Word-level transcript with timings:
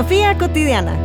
Filosofía 0.00 0.38
cotidiana. 0.38 0.96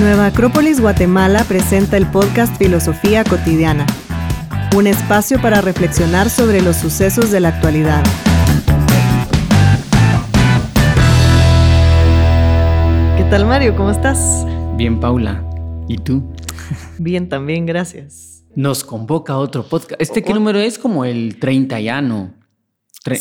Nueva 0.00 0.26
Acrópolis 0.26 0.80
Guatemala 0.80 1.44
presenta 1.44 1.98
el 1.98 2.06
podcast 2.06 2.56
Filosofía 2.56 3.24
cotidiana, 3.24 3.84
un 4.74 4.86
espacio 4.86 5.38
para 5.42 5.60
reflexionar 5.60 6.30
sobre 6.30 6.62
los 6.62 6.76
sucesos 6.76 7.30
de 7.30 7.40
la 7.40 7.48
actualidad. 7.50 8.02
¿Qué 13.18 13.24
tal 13.24 13.44
Mario? 13.44 13.76
¿Cómo 13.76 13.90
estás? 13.90 14.46
Bien, 14.76 14.98
Paula. 14.98 15.44
¿Y 15.88 15.98
tú? 15.98 16.32
Bien, 16.98 17.28
también, 17.28 17.66
gracias. 17.66 18.46
Nos 18.54 18.82
convoca 18.82 19.36
otro 19.36 19.68
podcast. 19.68 20.00
¿Este 20.00 20.22
qué 20.22 20.32
número 20.32 20.58
es? 20.58 20.78
Como 20.78 21.04
el 21.04 21.38
30 21.38 21.80
ya, 21.80 22.00
¿no? 22.00 22.32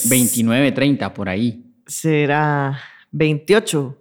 29, 0.09 0.71
30, 0.71 1.13
por 1.13 1.27
ahí. 1.27 1.65
Será 1.85 2.79
28. 3.11 3.95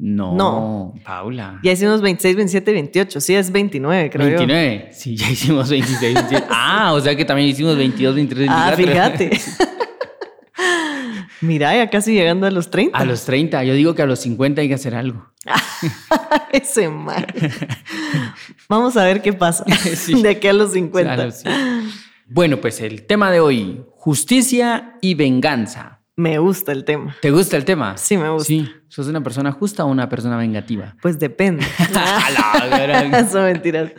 No, 0.00 0.34
No. 0.36 0.94
Paula. 1.04 1.58
Ya 1.64 1.72
hicimos 1.72 2.00
26, 2.00 2.36
27, 2.36 2.72
28. 2.72 3.20
Sí, 3.20 3.34
es 3.34 3.50
29, 3.50 4.10
creo 4.10 4.28
yo. 4.28 4.36
29. 4.38 4.90
Sí, 4.92 5.16
ya 5.16 5.28
hicimos 5.28 5.68
26, 5.68 6.14
27. 6.14 6.46
Ah, 6.50 6.92
o 6.92 7.00
sea 7.00 7.16
que 7.16 7.24
también 7.24 7.48
hicimos 7.48 7.76
22, 7.76 8.14
23, 8.14 8.48
Ah, 8.50 8.74
24. 8.76 9.18
fíjate. 9.18 9.40
Mira, 11.40 11.74
ya 11.76 11.88
casi 11.88 12.12
llegando 12.14 12.46
a 12.46 12.50
los 12.50 12.68
30. 12.70 12.98
A 12.98 13.04
los 13.04 13.24
30. 13.24 13.62
Yo 13.64 13.74
digo 13.74 13.94
que 13.94 14.02
a 14.02 14.06
los 14.06 14.18
50 14.20 14.60
hay 14.60 14.68
que 14.68 14.74
hacer 14.74 14.94
algo. 14.94 15.24
Ese 16.52 16.88
mal. 16.88 17.26
Vamos 18.68 18.96
a 18.96 19.04
ver 19.04 19.22
qué 19.22 19.32
pasa 19.32 19.64
Sí. 19.96 20.20
de 20.22 20.30
aquí 20.30 20.48
a 20.48 20.52
los 20.52 20.72
50. 20.72 21.12
A 21.12 21.16
los- 21.16 21.34
sí. 21.36 21.48
Bueno, 22.26 22.60
pues 22.60 22.80
el 22.80 23.06
tema 23.06 23.30
de 23.30 23.40
hoy, 23.40 23.82
justicia 23.96 24.96
y 25.00 25.14
venganza. 25.14 25.97
Me 26.18 26.36
gusta 26.38 26.72
el 26.72 26.84
tema. 26.84 27.16
¿Te 27.22 27.30
gusta 27.30 27.56
el 27.56 27.64
tema? 27.64 27.96
Sí, 27.96 28.16
me 28.16 28.28
gusta. 28.28 28.48
Sí. 28.48 28.68
¿Sos 28.88 29.06
una 29.06 29.22
persona 29.22 29.52
justa 29.52 29.84
o 29.84 29.88
una 29.88 30.08
persona 30.08 30.36
vengativa? 30.36 30.96
Pues 31.00 31.16
depende. 31.20 31.64
Son 33.30 33.44
mentiras. 33.44 33.92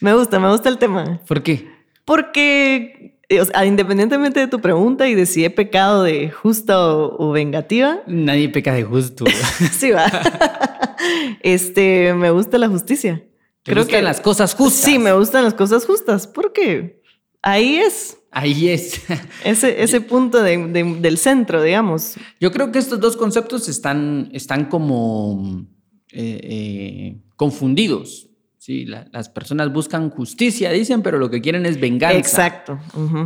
Me 0.00 0.14
gusta, 0.14 0.40
me 0.40 0.50
gusta 0.50 0.68
el 0.68 0.78
tema. 0.78 1.20
¿Por 1.28 1.44
qué? 1.44 1.70
Porque, 2.04 3.20
eh, 3.28 3.40
o 3.40 3.44
sea, 3.44 3.64
independientemente 3.64 4.40
de 4.40 4.48
tu 4.48 4.60
pregunta 4.60 5.06
y 5.06 5.14
de 5.14 5.26
si 5.26 5.44
he 5.44 5.50
pecado 5.50 6.02
de 6.02 6.28
justa 6.28 6.84
o, 6.84 7.28
o 7.28 7.30
vengativa, 7.30 8.00
Nadie 8.08 8.48
peca 8.48 8.74
de 8.74 8.82
justo. 8.82 9.24
sí 9.70 9.92
va. 9.92 10.06
Este, 11.40 12.14
me 12.14 12.30
gusta 12.30 12.58
la 12.58 12.68
justicia. 12.68 13.22
¿Te 13.62 13.74
gustan 13.74 14.02
las 14.02 14.20
cosas 14.20 14.56
justas? 14.56 14.80
Sí, 14.80 14.98
me 14.98 15.12
gustan 15.12 15.44
las 15.44 15.54
cosas 15.54 15.86
justas, 15.86 16.26
porque 16.26 16.97
ahí 17.42 17.76
es 17.76 18.14
Ahí 18.30 18.68
es. 18.68 19.00
ese, 19.44 19.82
ese 19.82 20.00
punto 20.02 20.42
de- 20.42 20.66
de- 20.68 20.96
del 21.00 21.16
centro, 21.16 21.62
digamos. 21.62 22.16
Yo 22.38 22.52
creo 22.52 22.70
que 22.70 22.78
estos 22.78 23.00
dos 23.00 23.16
conceptos 23.16 23.68
están, 23.70 24.28
están 24.34 24.66
como 24.66 25.66
eh, 26.12 26.40
eh, 26.42 27.16
confundidos. 27.36 28.28
¿sí? 28.58 28.84
La- 28.84 29.08
las 29.12 29.30
personas 29.30 29.72
buscan 29.72 30.10
justicia, 30.10 30.70
dicen, 30.72 31.00
pero 31.02 31.18
lo 31.18 31.30
que 31.30 31.40
quieren 31.40 31.64
es 31.64 31.80
venganza. 31.80 32.18
Exacto. 32.18 32.78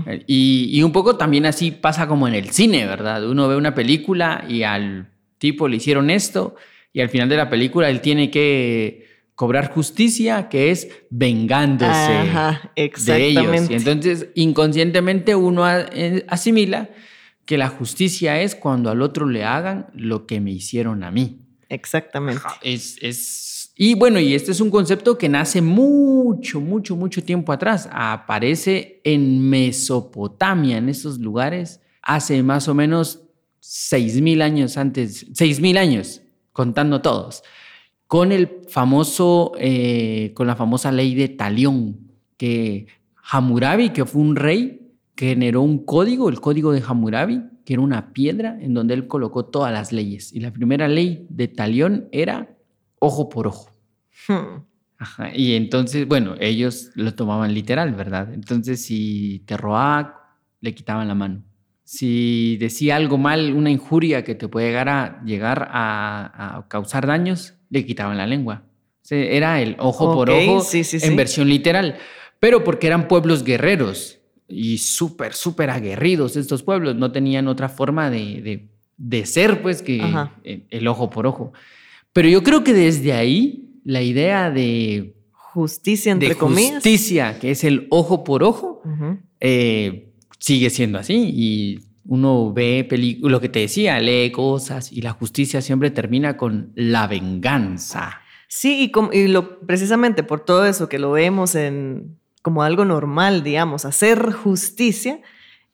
Eh, 0.07 0.23
Y, 0.29 0.69
y 0.71 0.83
un 0.85 0.93
poco 0.93 1.17
también 1.17 1.47
así 1.47 1.73
pasa 1.73 2.07
como 2.07 2.29
en 2.29 2.35
el 2.35 2.51
cine, 2.51 2.87
¿verdad? 2.87 3.29
Uno 3.29 3.49
ve 3.49 3.57
una 3.57 3.75
película 3.75 4.45
y 4.49 4.63
al 4.63 5.11
tipo 5.39 5.67
le 5.67 5.79
hicieron 5.79 6.11
esto 6.11 6.55
y 6.93 7.01
al 7.01 7.09
final 7.09 7.29
de 7.29 7.37
la 7.39 7.51
película 7.51 7.91
él 7.91 8.01
tiene 8.01 8.31
que 8.31 9.05
cobrar 9.34 9.70
justicia, 9.72 10.48
que 10.48 10.70
es 10.70 10.88
vengándose 11.11 11.91
Ajá, 11.91 12.72
de 12.77 13.27
ellos. 13.27 13.70
Y 13.70 13.75
entonces 13.75 14.28
inconscientemente 14.34 15.34
uno 15.34 15.64
eh, 15.69 16.25
asimila 16.28 16.91
que 17.44 17.59
la 17.59 17.69
justicia 17.69 18.41
es 18.41 18.54
cuando 18.54 18.91
al 18.91 19.03
otro 19.03 19.26
le 19.26 19.44
hagan 19.44 19.87
lo 19.94 20.26
que 20.26 20.41
me 20.41 20.53
hicieron 20.53 21.03
a 21.03 21.10
mí. 21.10 21.41
Exactamente. 21.69 22.42
Es, 22.62 22.98
es- 23.00 23.72
Y 23.75 23.94
bueno, 23.94 24.21
y 24.21 24.34
este 24.34 24.53
es 24.53 24.60
un 24.60 24.71
concepto 24.71 25.16
que 25.16 25.28
nace 25.28 25.60
mucho, 25.62 26.60
mucho, 26.60 26.94
mucho 26.94 27.25
tiempo 27.25 27.53
atrás. 27.53 27.88
Aparece 27.91 29.00
en 29.03 29.41
Mesopotamia, 29.48 30.76
en 30.76 30.88
esos 30.91 31.19
lugares, 31.19 31.81
hace 32.03 32.42
más 32.42 32.69
o 32.69 32.75
menos 32.75 33.22
6.000 33.60 34.42
años 34.42 34.76
antes, 34.76 35.26
6.000 35.32 35.78
años, 35.78 36.21
contando 36.53 37.00
todos, 37.00 37.42
con 38.12 38.31
el 38.31 38.61
famoso, 38.69 39.53
eh, 39.59 40.33
con 40.34 40.47
la 40.47 40.55
famosa 40.55 40.93
ley 40.93 41.15
de 41.15 41.31
Talión, 41.31 42.12
que 42.37 42.87
Hammurabi, 43.31 43.89
que 43.89 44.05
fue 44.05 44.21
un 44.21 44.37
rey, 44.37 44.93
que 45.15 45.28
generó 45.28 45.62
un 45.62 45.87
código, 45.87 46.28
el 46.28 46.39
código 46.39 46.72
de 46.72 46.83
Hammurabi, 46.87 47.43
que 47.65 47.72
era 47.72 47.81
una 47.81 48.12
piedra 48.12 48.59
en 48.61 48.75
donde 48.75 48.93
él 48.93 49.06
colocó 49.06 49.47
todas 49.47 49.72
las 49.72 49.93
leyes. 49.93 50.31
Y 50.34 50.41
la 50.41 50.53
primera 50.53 50.89
ley 50.89 51.27
de 51.31 51.49
Talión 51.49 52.11
era 52.12 52.55
ojo 52.99 53.31
por 53.31 53.47
ojo. 53.47 53.71
Hmm. 54.28 54.61
Ajá, 54.99 55.34
Y 55.34 55.55
entonces, 55.55 56.06
bueno, 56.06 56.34
ellos 56.39 56.91
lo 56.95 57.15
tomaban 57.15 57.55
literal, 57.55 57.95
¿verdad? 57.95 58.34
Entonces, 58.34 58.84
si 58.84 59.43
te 59.47 59.56
robaba, 59.56 60.37
le 60.61 60.75
quitaban 60.75 61.09
la 61.09 61.15
mano. 61.15 61.45
Si 61.83 62.59
decía 62.59 62.97
algo 62.97 63.17
mal, 63.17 63.55
una 63.55 63.71
injuria 63.71 64.22
que 64.22 64.34
te 64.34 64.49
puede 64.49 64.67
llegar 64.67 64.91
a, 64.91 65.22
llegar 65.25 65.67
a, 65.71 66.59
a 66.59 66.69
causar 66.69 67.06
daños, 67.06 67.55
le 67.72 67.84
quitaban 67.84 68.16
la 68.16 68.27
lengua. 68.27 68.62
O 69.03 69.05
sea, 69.05 69.19
era 69.19 69.60
el 69.60 69.75
ojo 69.81 70.15
por 70.15 70.31
ojo 70.31 70.60
sí, 70.60 70.84
sí, 70.84 70.97
en 70.97 71.10
sí. 71.10 71.16
versión 71.16 71.49
literal. 71.49 71.97
Pero 72.38 72.62
porque 72.62 72.87
eran 72.87 73.09
pueblos 73.09 73.43
guerreros 73.43 74.19
y 74.47 74.78
súper, 74.78 75.33
súper 75.34 75.71
aguerridos 75.71 76.37
estos 76.37 76.62
pueblos. 76.62 76.94
No 76.94 77.10
tenían 77.10 77.49
otra 77.49 77.69
forma 77.69 78.10
de, 78.10 78.41
de- 78.43 78.69
de 78.99 79.27
ser, 79.27 79.62
pues, 79.62 79.83
que 79.83 80.00
el, 80.44 80.66
el 80.71 80.87
ojo 80.87 81.10
por 81.10 81.27
ojo. 81.27 81.53
Pero 82.12 82.28
yo 82.28 82.43
creo 82.44 82.62
que 82.62 82.72
desde 82.72 83.12
ahí 83.12 83.71
la 83.84 84.03
idea 84.03 84.50
de, 84.50 85.16
Justicia, 85.33 86.12
entre 86.12 86.31
de 86.31 86.34
comillas. 86.37 86.75
justicia, 86.75 87.39
que 87.41 87.50
es 87.50 87.65
el 87.65 87.87
ojo 87.91 88.22
por 88.25 88.43
ojo, 88.44 88.81
eh, 89.41 90.12
sigue 90.39 90.71
siendo 90.71 90.99
así. 90.99 91.15
Y 91.34 91.81
uno 92.07 92.53
ve 92.53 92.85
películas, 92.89 93.31
lo 93.33 93.41
que 93.41 93.49
te 93.49 93.61
decía, 93.61 93.99
lee 94.01 94.31
cosas 94.33 94.91
y 94.93 95.03
la 95.03 95.13
justicia 95.13 95.61
siempre 95.63 95.91
termina 95.91 96.37
con 96.37 96.73
la 96.75 97.07
venganza. 97.07 98.21
Sí, 98.49 98.83
y, 98.83 98.91
como- 98.91 99.13
y 99.13 99.29
lo, 99.29 99.61
precisamente 99.61 100.23
por 100.23 100.41
todo 100.41 100.65
eso 100.67 100.89
que 100.89 100.99
lo 100.99 101.13
vemos 101.13 101.55
en, 101.55 102.19
como 102.43 102.63
algo 102.63 102.85
normal, 102.85 103.43
digamos, 103.43 103.85
hacer 103.85 104.33
justicia, 104.33 105.21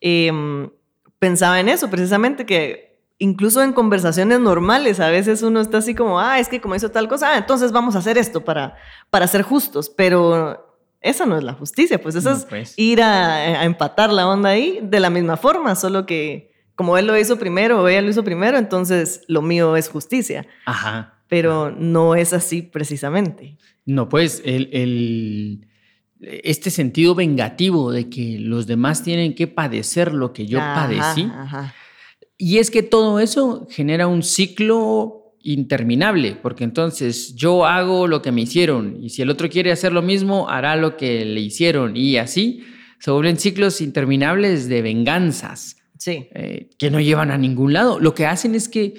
em, 0.00 0.70
pensaba 1.18 1.58
en 1.60 1.68
eso, 1.68 1.90
precisamente 1.90 2.46
que 2.46 3.00
incluso 3.18 3.62
en 3.64 3.72
conversaciones 3.72 4.38
normales 4.38 5.00
a 5.00 5.08
veces 5.10 5.42
uno 5.42 5.60
está 5.60 5.78
así 5.78 5.94
como, 5.94 6.20
ah, 6.20 6.38
es 6.38 6.48
que 6.48 6.60
como 6.60 6.76
hizo 6.76 6.90
tal 6.90 7.08
cosa, 7.08 7.32
ah, 7.32 7.38
entonces 7.38 7.72
vamos 7.72 7.96
a 7.96 7.98
hacer 7.98 8.16
esto 8.16 8.44
para, 8.44 8.76
para 9.10 9.26
ser 9.26 9.42
justos, 9.42 9.90
pero 9.90 10.67
esa 11.00 11.26
no 11.26 11.36
es 11.38 11.44
la 11.44 11.52
justicia, 11.54 12.00
pues 12.00 12.14
eso 12.14 12.30
No, 12.30 12.36
es 12.36 12.44
pues. 12.44 12.74
ir 12.76 13.00
a, 13.02 13.34
a 13.60 13.64
empatar 13.64 14.12
la 14.12 14.26
onda 14.28 14.50
ahí 14.50 14.80
de 14.82 15.00
la 15.00 15.10
misma 15.10 15.36
forma, 15.36 15.74
solo 15.74 16.06
que 16.06 16.52
como 16.74 16.96
él 16.98 17.06
lo 17.06 17.18
hizo 17.18 17.38
primero 17.38 17.82
o 17.82 17.88
ella 17.88 18.02
lo 18.02 18.08
hizo 18.10 18.22
primero, 18.24 18.56
entonces 18.58 19.22
lo 19.28 19.42
mío 19.42 19.76
es 19.76 19.88
justicia 19.88 20.46
Ajá. 20.66 21.20
pero 21.28 21.70
no 21.70 22.14
es 22.14 22.32
así 22.32 22.62
precisamente. 22.62 23.58
No, 23.84 24.08
pues 24.08 24.42
el, 24.44 24.68
el- 24.72 25.68
este 26.20 26.70
sentido 26.70 27.14
vengativo 27.14 27.92
de 27.92 28.08
que 28.10 28.38
los 28.40 28.66
demás 28.66 29.04
tienen 29.04 29.34
que 29.36 29.46
padecer 29.46 30.12
lo 30.12 30.32
que 30.32 30.46
yo 30.46 30.58
Ajá, 30.60 30.74
padecí. 30.88 31.30
ajá. 31.32 31.74
Y 32.36 32.58
es 32.58 32.70
que 32.72 32.82
todo 32.82 33.20
eso 33.20 33.66
genera 33.70 34.06
un 34.08 34.22
ciclo 34.24 35.27
interminable, 35.42 36.36
porque 36.42 36.64
entonces 36.64 37.34
yo 37.34 37.64
hago 37.66 38.06
lo 38.06 38.22
que 38.22 38.32
me 38.32 38.42
hicieron 38.42 39.02
y 39.02 39.10
si 39.10 39.22
el 39.22 39.30
otro 39.30 39.48
quiere 39.48 39.72
hacer 39.72 39.92
lo 39.92 40.02
mismo, 40.02 40.48
hará 40.48 40.76
lo 40.76 40.96
que 40.96 41.24
le 41.24 41.40
hicieron 41.40 41.96
y 41.96 42.16
así 42.16 42.64
se 42.98 43.10
vuelven 43.10 43.38
ciclos 43.38 43.80
interminables 43.80 44.68
de 44.68 44.82
venganzas 44.82 45.76
Sí, 46.00 46.28
eh, 46.32 46.70
que 46.78 46.92
no 46.92 47.00
llevan 47.00 47.32
a 47.32 47.38
ningún 47.38 47.72
lado. 47.72 47.98
Lo 47.98 48.14
que 48.14 48.24
hacen 48.24 48.54
es 48.54 48.68
que 48.68 48.94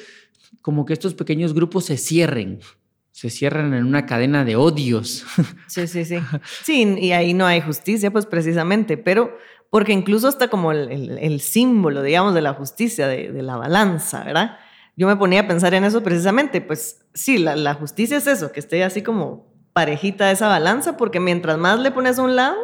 como 0.62 0.86
que 0.86 0.92
estos 0.92 1.14
pequeños 1.14 1.54
grupos 1.54 1.86
se 1.86 1.96
cierren, 1.96 2.60
se 3.14 3.30
cierran 3.30 3.74
en 3.74 3.86
una 3.86 4.06
cadena 4.06 4.44
de 4.44 4.58
odios. 4.58 5.24
sí, 5.68 5.88
sí, 5.88 6.04
sí. 6.04 6.18
Sí, 6.64 6.96
y 7.00 7.14
ahí 7.14 7.34
no 7.34 7.46
hay 7.46 7.62
justicia, 7.62 8.12
pues 8.12 8.26
precisamente, 8.26 8.98
pero 8.98 9.34
porque 9.70 9.94
incluso 9.94 10.28
hasta 10.28 10.50
como 10.50 10.74
el, 10.74 10.92
el- 10.92 11.18
el 11.20 11.40
símbolo, 11.40 12.04
digamos, 12.04 12.34
de 12.34 12.42
la 12.42 12.54
justicia, 12.54 13.08
de, 13.08 13.32
de 13.32 13.44
la 13.44 13.56
balanza, 13.56 14.26
¿verdad? 14.26 14.58
Yo 15.00 15.08
me 15.08 15.16
ponía 15.16 15.40
a 15.40 15.48
pensar 15.48 15.74
en 15.74 15.86
eso 15.86 16.04
precisamente, 16.04 16.60
pues 16.60 17.06
sí, 17.14 17.38
la, 17.38 17.74
justicia 17.74 18.18
es 18.18 18.28
eso, 18.28 18.52
que 18.52 18.60
esté 18.60 18.84
así 18.84 19.02
como 19.02 19.48
parejita 19.72 20.30
esa 20.30 20.50
balanza, 20.50 20.98
porque 20.98 21.22
mientras 21.22 21.58
más 21.58 21.80
le 21.80 21.92
pones 21.92 22.20
a 22.20 22.24
un 22.24 22.36
lado, 22.36 22.58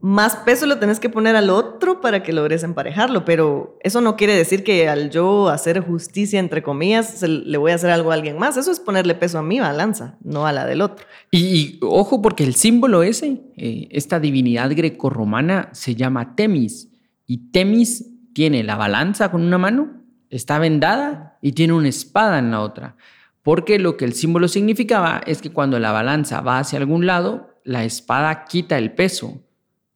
más 0.00 0.36
peso 0.36 0.66
lo 0.66 0.78
tenés 0.78 1.00
que 1.00 1.08
poner 1.08 1.34
al 1.34 1.50
otro 1.50 2.00
para 2.00 2.22
que 2.22 2.32
logres 2.32 2.62
emparejarlo, 2.62 3.24
pero 3.24 3.78
eso 3.82 4.00
no 4.00 4.14
quiere 4.14 4.36
decir 4.36 4.62
que 4.62 4.88
al 4.88 5.10
yo 5.10 5.48
hacer 5.48 5.80
justicia, 5.80 6.38
entre 6.38 6.62
comillas, 6.62 7.20
le 7.20 7.58
voy 7.58 7.72
a 7.72 7.74
hacer 7.74 7.90
algo 7.90 8.12
a 8.12 8.14
alguien 8.14 8.38
más. 8.38 8.56
Eso 8.56 8.70
es 8.70 8.78
ponerle 8.78 9.16
peso 9.16 9.40
a 9.40 9.42
mi 9.42 9.58
balanza, 9.58 10.18
no 10.22 10.46
a 10.46 10.52
la 10.52 10.66
del 10.66 10.82
otro. 10.82 11.04
Y, 11.32 11.38
y 11.38 11.78
ojo, 11.82 12.22
porque 12.22 12.44
el 12.44 12.54
símbolo 12.54 13.02
ese, 13.02 13.42
eh, 13.56 13.88
esta 13.90 14.20
divinidad 14.20 14.70
grecorromana, 14.70 15.70
se 15.72 15.96
llama 15.96 16.36
Temis. 16.36 16.90
Y 17.26 17.50
Temis 17.50 18.06
tiene 18.34 18.62
la 18.62 18.76
balanza 18.76 19.32
con 19.32 19.42
una 19.42 19.58
mano, 19.58 20.01
está 20.32 20.58
vendada 20.58 21.38
y 21.40 21.52
tiene 21.52 21.74
una 21.74 21.88
espada 21.88 22.38
en 22.38 22.50
la 22.50 22.60
otra. 22.60 22.96
Porque 23.42 23.78
lo 23.78 23.96
que 23.96 24.04
el 24.04 24.14
símbolo 24.14 24.48
significaba 24.48 25.20
es 25.26 25.42
que 25.42 25.52
cuando 25.52 25.78
la 25.78 25.92
balanza 25.92 26.40
va 26.40 26.58
hacia 26.58 26.78
algún 26.78 27.06
lado, 27.06 27.60
la 27.64 27.84
espada 27.84 28.44
quita 28.44 28.78
el 28.78 28.92
peso 28.92 29.42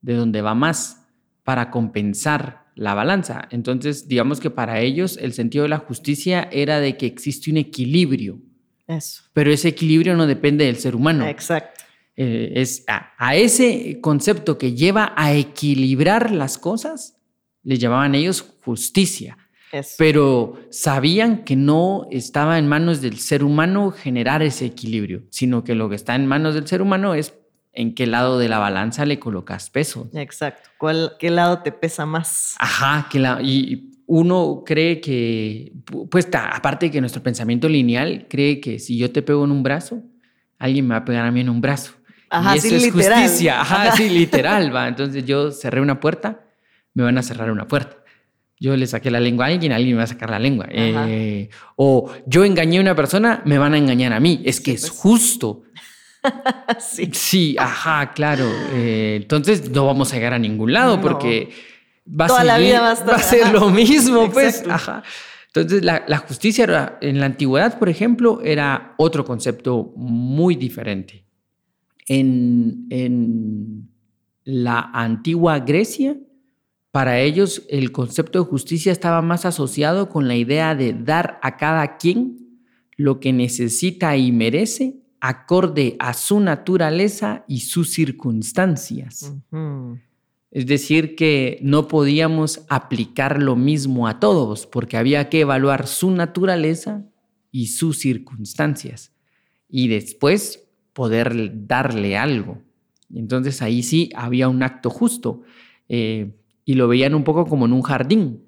de 0.00 0.14
donde 0.14 0.42
va 0.42 0.54
más 0.54 1.06
para 1.42 1.70
compensar 1.70 2.66
la 2.74 2.94
balanza. 2.94 3.48
Entonces, 3.50 4.08
digamos 4.08 4.40
que 4.40 4.50
para 4.50 4.80
ellos 4.80 5.16
el 5.20 5.32
sentido 5.32 5.62
de 5.62 5.70
la 5.70 5.78
justicia 5.78 6.48
era 6.52 6.80
de 6.80 6.96
que 6.96 7.06
existe 7.06 7.50
un 7.50 7.56
equilibrio. 7.56 8.40
Eso. 8.86 9.22
Pero 9.32 9.50
ese 9.50 9.68
equilibrio 9.68 10.16
no 10.16 10.26
depende 10.26 10.66
del 10.66 10.76
ser 10.76 10.94
humano. 10.94 11.26
Exacto. 11.26 11.84
Eh, 12.16 12.52
es 12.56 12.84
a, 12.88 13.36
ese 13.36 14.00
concepto 14.00 14.58
que 14.58 14.74
lleva 14.74 15.12
a 15.16 15.34
equilibrar 15.34 16.30
las 16.30 16.58
cosas, 16.58 17.18
le 17.62 17.78
llamaban 17.78 18.14
ellos 18.14 18.42
justicia. 18.64 19.36
Pero 19.98 20.54
sabían 20.70 21.44
que 21.44 21.56
no 21.56 22.06
estaba 22.10 22.58
en 22.58 22.68
manos 22.68 23.00
del 23.00 23.18
ser 23.18 23.44
humano 23.44 23.90
generar 23.90 24.42
ese 24.42 24.66
equilibrio, 24.66 25.22
sino 25.30 25.64
que 25.64 25.74
lo 25.74 25.88
que 25.88 25.96
está 25.96 26.14
en 26.14 26.26
manos 26.26 26.54
del 26.54 26.66
ser 26.66 26.82
humano 26.82 27.14
es 27.14 27.34
en 27.72 27.94
qué 27.94 28.06
lado 28.06 28.38
de 28.38 28.48
la 28.48 28.58
balanza 28.58 29.04
le 29.04 29.18
colocas 29.18 29.70
peso. 29.70 30.10
Exacto. 30.14 30.70
¿Cuál, 30.78 31.12
¿Qué 31.18 31.30
lado 31.30 31.60
te 31.60 31.72
pesa 31.72 32.06
más? 32.06 32.54
Ajá, 32.58 33.08
que 33.10 33.18
la, 33.18 33.40
y 33.42 33.92
uno 34.06 34.62
cree 34.64 35.00
que, 35.00 35.72
pues 36.10 36.28
aparte 36.32 36.86
de 36.86 36.92
que 36.92 37.00
nuestro 37.00 37.22
pensamiento 37.22 37.68
lineal 37.68 38.26
cree 38.28 38.60
que 38.60 38.78
si 38.78 38.96
yo 38.96 39.10
te 39.12 39.22
pego 39.22 39.44
en 39.44 39.50
un 39.50 39.62
brazo, 39.62 40.02
alguien 40.58 40.86
me 40.86 40.94
va 40.94 41.00
a 41.00 41.04
pegar 41.04 41.26
a 41.26 41.30
mí 41.30 41.40
en 41.40 41.50
un 41.50 41.60
brazo. 41.60 41.92
Ajá, 42.30 42.54
y 42.54 42.58
eso 42.58 42.74
es 42.74 42.92
justicia. 42.92 43.60
Ajá, 43.60 43.92
sí, 43.92 44.08
literal, 44.08 44.74
va. 44.74 44.88
Entonces 44.88 45.24
yo 45.24 45.50
cerré 45.50 45.80
una 45.80 46.00
puerta, 46.00 46.44
me 46.94 47.02
van 47.02 47.18
a 47.18 47.22
cerrar 47.22 47.50
una 47.50 47.68
puerta. 47.68 47.98
Yo 48.58 48.74
le 48.76 48.86
saqué 48.86 49.10
la 49.10 49.20
lengua 49.20 49.46
a 49.46 49.48
alguien, 49.48 49.72
alguien 49.72 49.96
me 49.96 49.98
va 49.98 50.04
a 50.04 50.08
sacar 50.08 50.30
la 50.30 50.38
lengua. 50.38 50.66
Eh, 50.70 51.50
o 51.76 52.10
yo 52.26 52.44
engañé 52.44 52.78
a 52.78 52.80
una 52.80 52.94
persona, 52.94 53.42
me 53.44 53.58
van 53.58 53.74
a 53.74 53.78
engañar 53.78 54.12
a 54.14 54.20
mí. 54.20 54.40
Es 54.44 54.60
que 54.60 54.72
es 54.72 54.88
pues. 54.88 54.92
justo. 54.92 55.62
sí. 56.78 57.10
sí. 57.12 57.56
ajá, 57.58 58.12
claro. 58.14 58.50
Eh, 58.72 59.18
entonces 59.20 59.70
no 59.70 59.84
vamos 59.84 60.12
a 60.12 60.16
llegar 60.16 60.32
a 60.32 60.38
ningún 60.38 60.72
lado 60.72 61.00
porque 61.00 61.50
va 62.08 62.28
Toda 62.28 62.44
la 62.44 62.56
vida 62.56 62.80
va 62.80 62.92
a, 62.92 63.18
ser 63.18 63.52
lo 63.52 63.68
mismo, 63.68 64.30
pues. 64.30 64.64
Ajá. 64.68 65.02
Entonces, 65.48 65.82
la, 65.82 66.18
justicia 66.18 66.98
en 67.00 67.20
la 67.20 67.26
antigüedad, 67.26 67.78
por 67.78 67.88
ejemplo, 67.88 68.40
era 68.42 68.94
otro 68.98 69.24
concepto 69.24 69.92
muy 69.96 70.54
diferente. 70.54 71.24
En, 72.08 72.86
en 72.90 73.88
la 74.44 74.90
antigua 74.92 75.58
Grecia, 75.60 76.16
para 76.96 77.20
ellos 77.20 77.62
el 77.68 77.92
concepto 77.92 78.38
de 78.38 78.46
justicia 78.46 78.90
estaba 78.90 79.20
más 79.20 79.44
asociado 79.44 80.08
con 80.08 80.28
la 80.28 80.34
idea 80.34 80.74
de 80.74 80.94
dar 80.94 81.38
a 81.42 81.58
cada 81.58 81.98
quien 81.98 82.58
lo 82.96 83.20
que 83.20 83.34
necesita 83.34 84.16
y 84.16 84.32
merece 84.32 84.96
acorde 85.20 85.96
a 85.98 86.14
su 86.14 86.40
naturaleza 86.40 87.44
y 87.48 87.60
sus 87.60 87.92
circunstancias. 87.92 89.30
Es 90.50 90.66
decir, 90.66 91.16
que 91.16 91.58
no 91.60 91.86
podíamos 91.86 92.62
aplicar 92.70 93.42
lo 93.42 93.56
mismo 93.56 94.08
a 94.08 94.18
todos 94.18 94.66
porque 94.66 94.96
había 94.96 95.28
que 95.28 95.40
evaluar 95.40 95.88
su 95.88 96.10
naturaleza 96.12 97.04
y 97.52 97.66
sus 97.66 97.98
circunstancias 97.98 99.12
y 99.68 99.88
después 99.88 100.66
poder 100.94 101.66
darle 101.66 102.16
algo. 102.16 102.62
Entonces 103.14 103.60
ahí 103.60 103.82
sí 103.82 104.08
había 104.14 104.48
un 104.48 104.62
acto 104.62 104.88
justo 104.88 105.42
eh, 105.90 106.32
y 106.66 106.74
lo 106.74 106.88
veían 106.88 107.14
un 107.14 107.24
poco 107.24 107.46
como 107.46 107.64
en 107.64 107.72
un 107.72 107.80
jardín. 107.80 108.42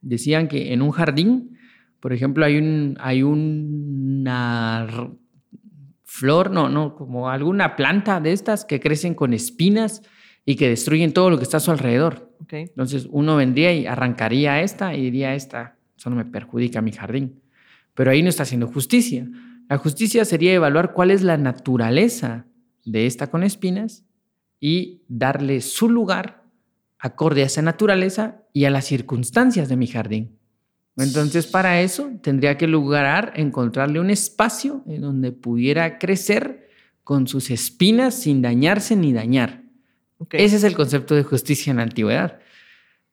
Decían 0.00 0.48
que 0.48 0.72
en 0.72 0.80
un 0.80 0.90
jardín, 0.90 1.58
por 2.00 2.14
ejemplo, 2.14 2.44
hay, 2.44 2.56
un, 2.56 2.96
hay 2.98 3.22
una 3.22 4.88
flor, 6.04 6.50
no, 6.50 6.70
no, 6.70 6.96
como 6.96 7.28
alguna 7.28 7.76
planta 7.76 8.20
de 8.20 8.32
estas 8.32 8.64
que 8.64 8.80
crecen 8.80 9.14
con 9.14 9.34
espinas 9.34 10.02
y 10.46 10.56
que 10.56 10.68
destruyen 10.68 11.12
todo 11.12 11.28
lo 11.28 11.36
que 11.36 11.44
está 11.44 11.58
a 11.58 11.60
su 11.60 11.70
alrededor. 11.70 12.34
Entonces 12.48 13.06
uno 13.10 13.36
vendría 13.36 13.74
y 13.74 13.86
arrancaría 13.86 14.62
esta 14.62 14.94
y 14.94 15.02
diría 15.02 15.34
esta, 15.34 15.76
eso 15.96 16.08
no 16.08 16.16
me 16.16 16.24
perjudica 16.24 16.80
mi 16.80 16.92
jardín. 16.92 17.42
Pero 17.92 18.10
ahí 18.10 18.22
no 18.22 18.30
está 18.30 18.44
haciendo 18.44 18.68
justicia. 18.68 19.28
La 19.68 19.76
justicia 19.76 20.24
sería 20.24 20.54
evaluar 20.54 20.94
cuál 20.94 21.10
es 21.10 21.22
la 21.22 21.36
naturaleza 21.36 22.46
de 22.86 23.04
esta 23.04 23.26
con 23.26 23.42
espinas 23.42 24.06
y 24.58 25.02
darle 25.08 25.60
su 25.60 25.90
lugar 25.90 26.47
acorde 26.98 27.42
a 27.42 27.46
esa 27.46 27.62
naturaleza 27.62 28.42
y 28.52 28.64
a 28.64 28.70
las 28.70 28.86
circunstancias 28.86 29.68
de 29.68 29.76
mi 29.76 29.86
jardín. 29.86 30.38
Entonces, 30.96 31.46
para 31.46 31.80
eso 31.80 32.10
tendría 32.22 32.58
que 32.58 32.66
lograr 32.66 33.32
encontrarle 33.36 34.00
un 34.00 34.10
espacio 34.10 34.82
en 34.86 35.02
donde 35.02 35.30
pudiera 35.30 35.98
crecer 35.98 36.68
con 37.04 37.28
sus 37.28 37.50
espinas 37.50 38.14
sin 38.14 38.42
dañarse 38.42 38.96
ni 38.96 39.12
dañar. 39.12 39.62
Ese 40.30 40.56
es 40.56 40.64
el 40.64 40.74
concepto 40.74 41.14
de 41.14 41.22
justicia 41.22 41.70
en 41.70 41.76
la 41.76 41.84
antigüedad. 41.84 42.40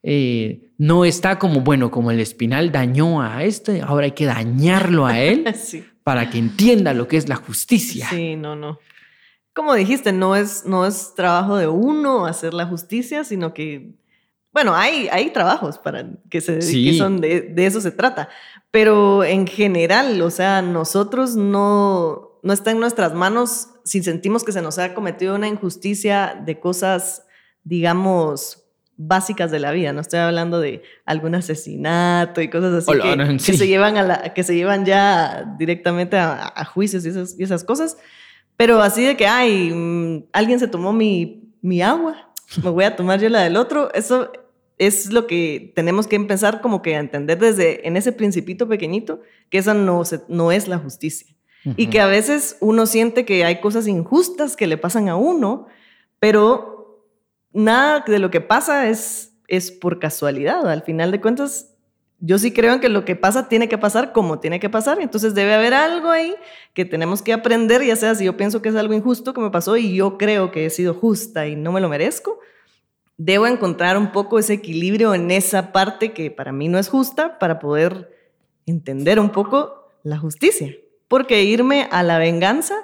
Eh, 0.01 0.71
no 0.77 1.05
está 1.05 1.37
como, 1.37 1.61
bueno, 1.61 1.91
como 1.91 2.11
el 2.11 2.19
espinal 2.19 2.71
dañó 2.71 3.21
a 3.21 3.43
este, 3.43 3.81
ahora 3.81 4.05
hay 4.05 4.11
que 4.11 4.25
dañarlo 4.25 5.05
a 5.05 5.19
él 5.19 5.45
para 6.03 6.29
que 6.29 6.39
entienda 6.39 6.93
lo 6.93 7.07
que 7.07 7.17
es 7.17 7.29
la 7.29 7.35
justicia. 7.35 8.09
Sí, 8.09 8.35
no, 8.35 8.55
no. 8.55 8.79
Como 9.55 9.73
dijiste, 9.73 10.11
no 10.13 10.35
es, 10.35 10.65
no 10.65 10.85
es 10.85 11.13
trabajo 11.15 11.57
de 11.57 11.67
uno 11.67 12.27
hacer 12.27 12.53
la 12.53 12.67
justicia, 12.67 13.23
sino 13.23 13.53
que, 13.53 13.95
bueno, 14.51 14.75
hay, 14.75 15.07
hay 15.11 15.31
trabajos 15.31 15.79
para 15.79 16.05
que, 16.29 16.41
se, 16.41 16.61
son 16.97 17.21
de, 17.21 17.41
de 17.41 17.65
eso 17.65 17.81
se 17.81 17.91
trata, 17.91 18.29
pero 18.69 19.23
en 19.23 19.47
general, 19.47 20.21
o 20.21 20.29
sea, 20.29 20.61
nosotros 20.61 21.35
no, 21.35 22.39
no 22.43 22.53
está 22.53 22.71
en 22.71 22.79
nuestras 22.79 23.13
manos 23.13 23.69
si 23.85 24.03
sentimos 24.03 24.43
que 24.43 24.51
se 24.51 24.61
nos 24.61 24.77
ha 24.77 24.93
cometido 24.93 25.35
una 25.35 25.47
injusticia 25.47 26.39
de 26.45 26.59
cosas, 26.59 27.25
digamos, 27.63 28.63
básicas 28.97 29.51
de 29.51 29.59
la 29.59 29.71
vida. 29.71 29.93
No 29.93 30.01
estoy 30.01 30.19
hablando 30.19 30.59
de 30.59 30.83
algún 31.05 31.35
asesinato 31.35 32.41
y 32.41 32.49
cosas 32.49 32.73
así 32.87 32.99
que, 32.99 33.53
se 33.53 33.67
llevan 33.67 33.97
a 33.97 34.03
la, 34.03 34.33
que 34.33 34.43
se 34.43 34.55
llevan 34.55 34.85
ya 34.85 35.55
directamente 35.57 36.17
a, 36.17 36.65
juicios 36.65 37.05
y 37.05 37.09
esas, 37.09 37.39
y 37.39 37.43
esas, 37.43 37.63
cosas. 37.63 37.97
Pero 38.57 38.81
así 38.81 39.03
de 39.03 39.17
que, 39.17 39.27
ay, 39.27 39.71
mm, 39.73 40.25
alguien 40.31 40.59
se 40.59 40.67
tomó 40.67 40.93
mi, 40.93 41.51
mi 41.61 41.81
agua, 41.81 42.31
me 42.63 42.69
voy 42.69 42.85
a 42.85 42.95
tomar 42.95 43.19
yo 43.19 43.29
la 43.29 43.41
del 43.41 43.57
otro. 43.57 43.93
Eso 43.93 44.31
es 44.77 45.11
lo 45.11 45.27
que 45.27 45.71
tenemos 45.75 46.07
que 46.07 46.15
empezar 46.15 46.61
como 46.61 46.81
que 46.81 46.95
a 46.95 46.99
entender 46.99 47.39
desde 47.39 47.87
en 47.87 47.97
ese 47.97 48.11
principito 48.11 48.67
pequeñito, 48.67 49.21
que 49.49 49.57
esa 49.57 49.73
no, 49.73 50.03
no 50.27 50.51
es 50.51 50.67
la 50.67 50.77
justicia. 50.77 51.35
Y 51.77 51.87
que 51.87 51.99
a 51.99 52.05
veces 52.05 52.57
uno 52.59 52.85
siente 52.85 53.25
que 53.25 53.43
hay 53.43 53.59
cosas 53.59 53.87
injustas 53.87 54.55
que 54.55 54.67
le 54.67 54.77
pasan 54.77 55.09
a 55.09 55.15
uno, 55.15 55.65
pero 56.19 57.03
nada 57.53 58.03
de 58.05 58.19
lo 58.19 58.29
que 58.29 58.39
pasa 58.39 58.87
es, 58.87 59.33
es 59.47 59.71
por 59.71 59.97
casualidad. 59.97 60.69
Al 60.69 60.83
final 60.83 61.09
de 61.11 61.21
cuentas, 61.21 61.74
yo 62.19 62.37
sí 62.39 62.51
creo 62.51 62.73
en 62.73 62.79
que 62.79 62.89
lo 62.89 63.05
que 63.05 63.15
pasa 63.15 63.47
tiene 63.47 63.67
que 63.67 63.77
pasar 63.77 64.13
como 64.13 64.39
tiene 64.39 64.59
que 64.59 64.69
pasar. 64.69 64.99
Entonces 65.01 65.35
debe 65.35 65.53
haber 65.53 65.73
algo 65.73 66.09
ahí 66.09 66.35
que 66.73 66.85
tenemos 66.85 67.21
que 67.21 67.33
aprender, 67.33 67.83
ya 67.83 67.95
sea 67.95 68.15
si 68.15 68.25
yo 68.25 68.37
pienso 68.37 68.61
que 68.61 68.69
es 68.69 68.75
algo 68.75 68.93
injusto 68.93 69.33
que 69.33 69.41
me 69.41 69.51
pasó 69.51 69.77
y 69.77 69.95
yo 69.95 70.17
creo 70.17 70.51
que 70.51 70.65
he 70.65 70.69
sido 70.69 70.93
justa 70.93 71.47
y 71.47 71.55
no 71.55 71.71
me 71.71 71.81
lo 71.81 71.89
merezco. 71.89 72.39
Debo 73.17 73.47
encontrar 73.47 73.97
un 73.97 74.11
poco 74.11 74.39
ese 74.39 74.53
equilibrio 74.53 75.13
en 75.13 75.31
esa 75.31 75.71
parte 75.71 76.13
que 76.13 76.31
para 76.31 76.51
mí 76.51 76.67
no 76.67 76.79
es 76.79 76.89
justa 76.89 77.39
para 77.39 77.59
poder 77.59 78.13
entender 78.65 79.19
un 79.19 79.29
poco 79.29 79.89
la 80.03 80.17
justicia 80.17 80.75
porque 81.07 81.43
irme 81.43 81.87
a 81.91 82.03
la 82.03 82.17
venganza 82.17 82.75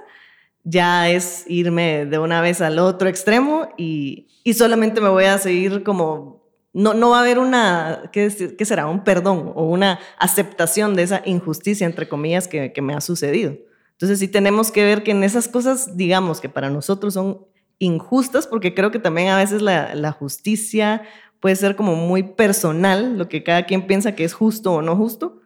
ya 0.64 1.10
es 1.10 1.46
irme 1.48 2.06
de 2.06 2.20
una 2.20 2.42
vez 2.42 2.62
al 2.62 2.80
otro 2.80 3.10
extremo 3.10 3.70
y, 3.78 4.28
solamente 4.54 5.02
me 5.02 5.10
voy 5.10 5.26
a 5.26 5.38
seguir 5.38 5.84
como, 5.84 6.41
no, 6.74 6.94
no 6.94 7.10
va 7.10 7.18
a 7.18 7.22
haber 7.22 7.40
una, 7.40 8.10
¿qué, 8.12 8.30
será? 8.30 8.88
Un 8.88 9.04
perdón 9.04 9.52
o 9.56 9.66
una 9.66 10.00
aceptación 10.18 10.96
de 10.96 11.04
esa 11.04 11.22
injusticia, 11.26 11.86
entre 11.86 12.08
comillas, 12.08 12.48
que, 12.48 12.74
me 12.82 12.94
ha 12.94 13.02
sucedido. 13.02 13.58
Entonces 13.92 14.20
sí 14.20 14.28
tenemos 14.28 14.72
que 14.72 14.84
ver 14.84 15.04
que 15.04 15.12
en 15.12 15.24
esas 15.24 15.48
cosas, 15.48 15.98
digamos 15.98 16.40
que 16.42 16.50
para 16.50 16.70
nosotros 16.70 17.14
son 17.14 17.46
injustas, 17.78 18.48
porque 18.48 18.74
creo 18.74 18.92
que 18.92 19.00
también 19.00 19.30
a 19.30 19.38
veces 19.38 19.62
la, 19.62 19.94
la 19.96 20.12
justicia 20.12 21.04
puede 21.40 21.56
ser 21.56 21.76
como 21.76 21.96
muy 21.96 22.24
personal, 22.24 23.18
lo 23.18 23.28
que 23.28 23.44
cada 23.44 23.66
quien 23.66 23.88
piensa 23.88 24.16
que 24.16 24.24
es 24.24 24.34
justo 24.34 24.74
o 24.74 24.82
no 24.82 24.96
justo, 24.96 25.42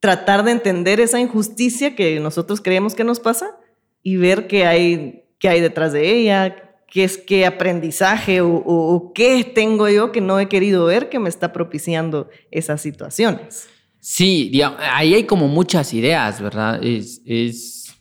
tratar 0.00 0.44
de 0.44 0.52
entender 0.52 1.00
esa 1.00 1.20
injusticia 1.20 1.94
que 1.94 2.20
nosotros 2.20 2.60
creemos 2.60 2.94
que 2.94 3.04
nos 3.04 3.20
pasa 3.20 3.56
y 4.02 4.16
ver 4.16 4.46
qué 4.46 4.66
hay, 4.66 5.24
qué 5.38 5.48
hay 5.48 5.60
detrás 5.60 5.92
de 5.92 6.10
ella, 6.10 6.63
qué 6.94 7.02
es 7.02 7.18
qué 7.18 7.44
aprendizaje 7.44 8.38
o, 8.40 9.10
qué 9.16 9.42
tengo 9.42 9.88
yo 9.88 10.12
que 10.12 10.20
no 10.20 10.38
he 10.38 10.48
querido 10.48 10.84
ver 10.84 11.08
que 11.08 11.18
me 11.18 11.28
está 11.28 11.52
propiciando 11.52 12.30
esas 12.52 12.80
situaciones. 12.80 13.66
Sí, 13.98 14.52
ahí 14.78 15.14
hay 15.14 15.24
como 15.24 15.48
muchas 15.48 15.92
ideas, 15.92 16.40
¿verdad? 16.40 16.84
Es, 16.84 17.20
es, 17.26 17.96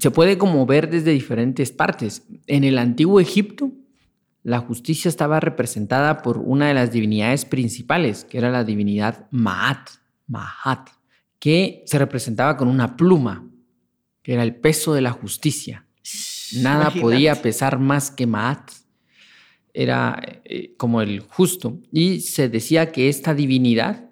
se 0.00 0.10
puede 0.10 0.38
como 0.38 0.64
ver 0.64 0.88
desde 0.88 1.10
diferentes 1.10 1.70
partes. 1.70 2.22
En 2.46 2.64
el 2.64 2.78
antiguo 2.78 3.20
Egipto, 3.20 3.72
la 4.42 4.60
justicia 4.60 5.10
estaba 5.10 5.38
representada 5.38 6.22
por 6.22 6.38
una 6.38 6.68
de 6.68 6.74
las 6.74 6.90
divinidades 6.90 7.44
principales, 7.44 8.24
que 8.24 8.38
era 8.38 8.50
la 8.50 8.64
divinidad 8.64 9.26
Maat 9.32 9.90
Mahat, 10.26 10.88
que 11.38 11.82
se 11.84 11.98
representaba 11.98 12.56
con 12.56 12.68
una 12.68 12.96
pluma, 12.96 13.46
que 14.22 14.32
era 14.32 14.44
el 14.44 14.56
peso 14.56 14.94
de 14.94 15.02
la 15.02 15.10
justicia. 15.10 15.87
Nada 16.56 16.90
podía 16.90 17.40
pesar 17.42 17.78
más 17.78 18.10
que 18.10 18.26
Maat. 18.26 18.70
Era 19.72 20.20
eh, 20.44 20.74
como 20.76 21.02
el 21.02 21.20
justo. 21.20 21.78
Y 21.92 22.20
se 22.20 22.48
decía 22.48 22.90
que 22.90 23.08
esta 23.08 23.34
divinidad 23.34 24.10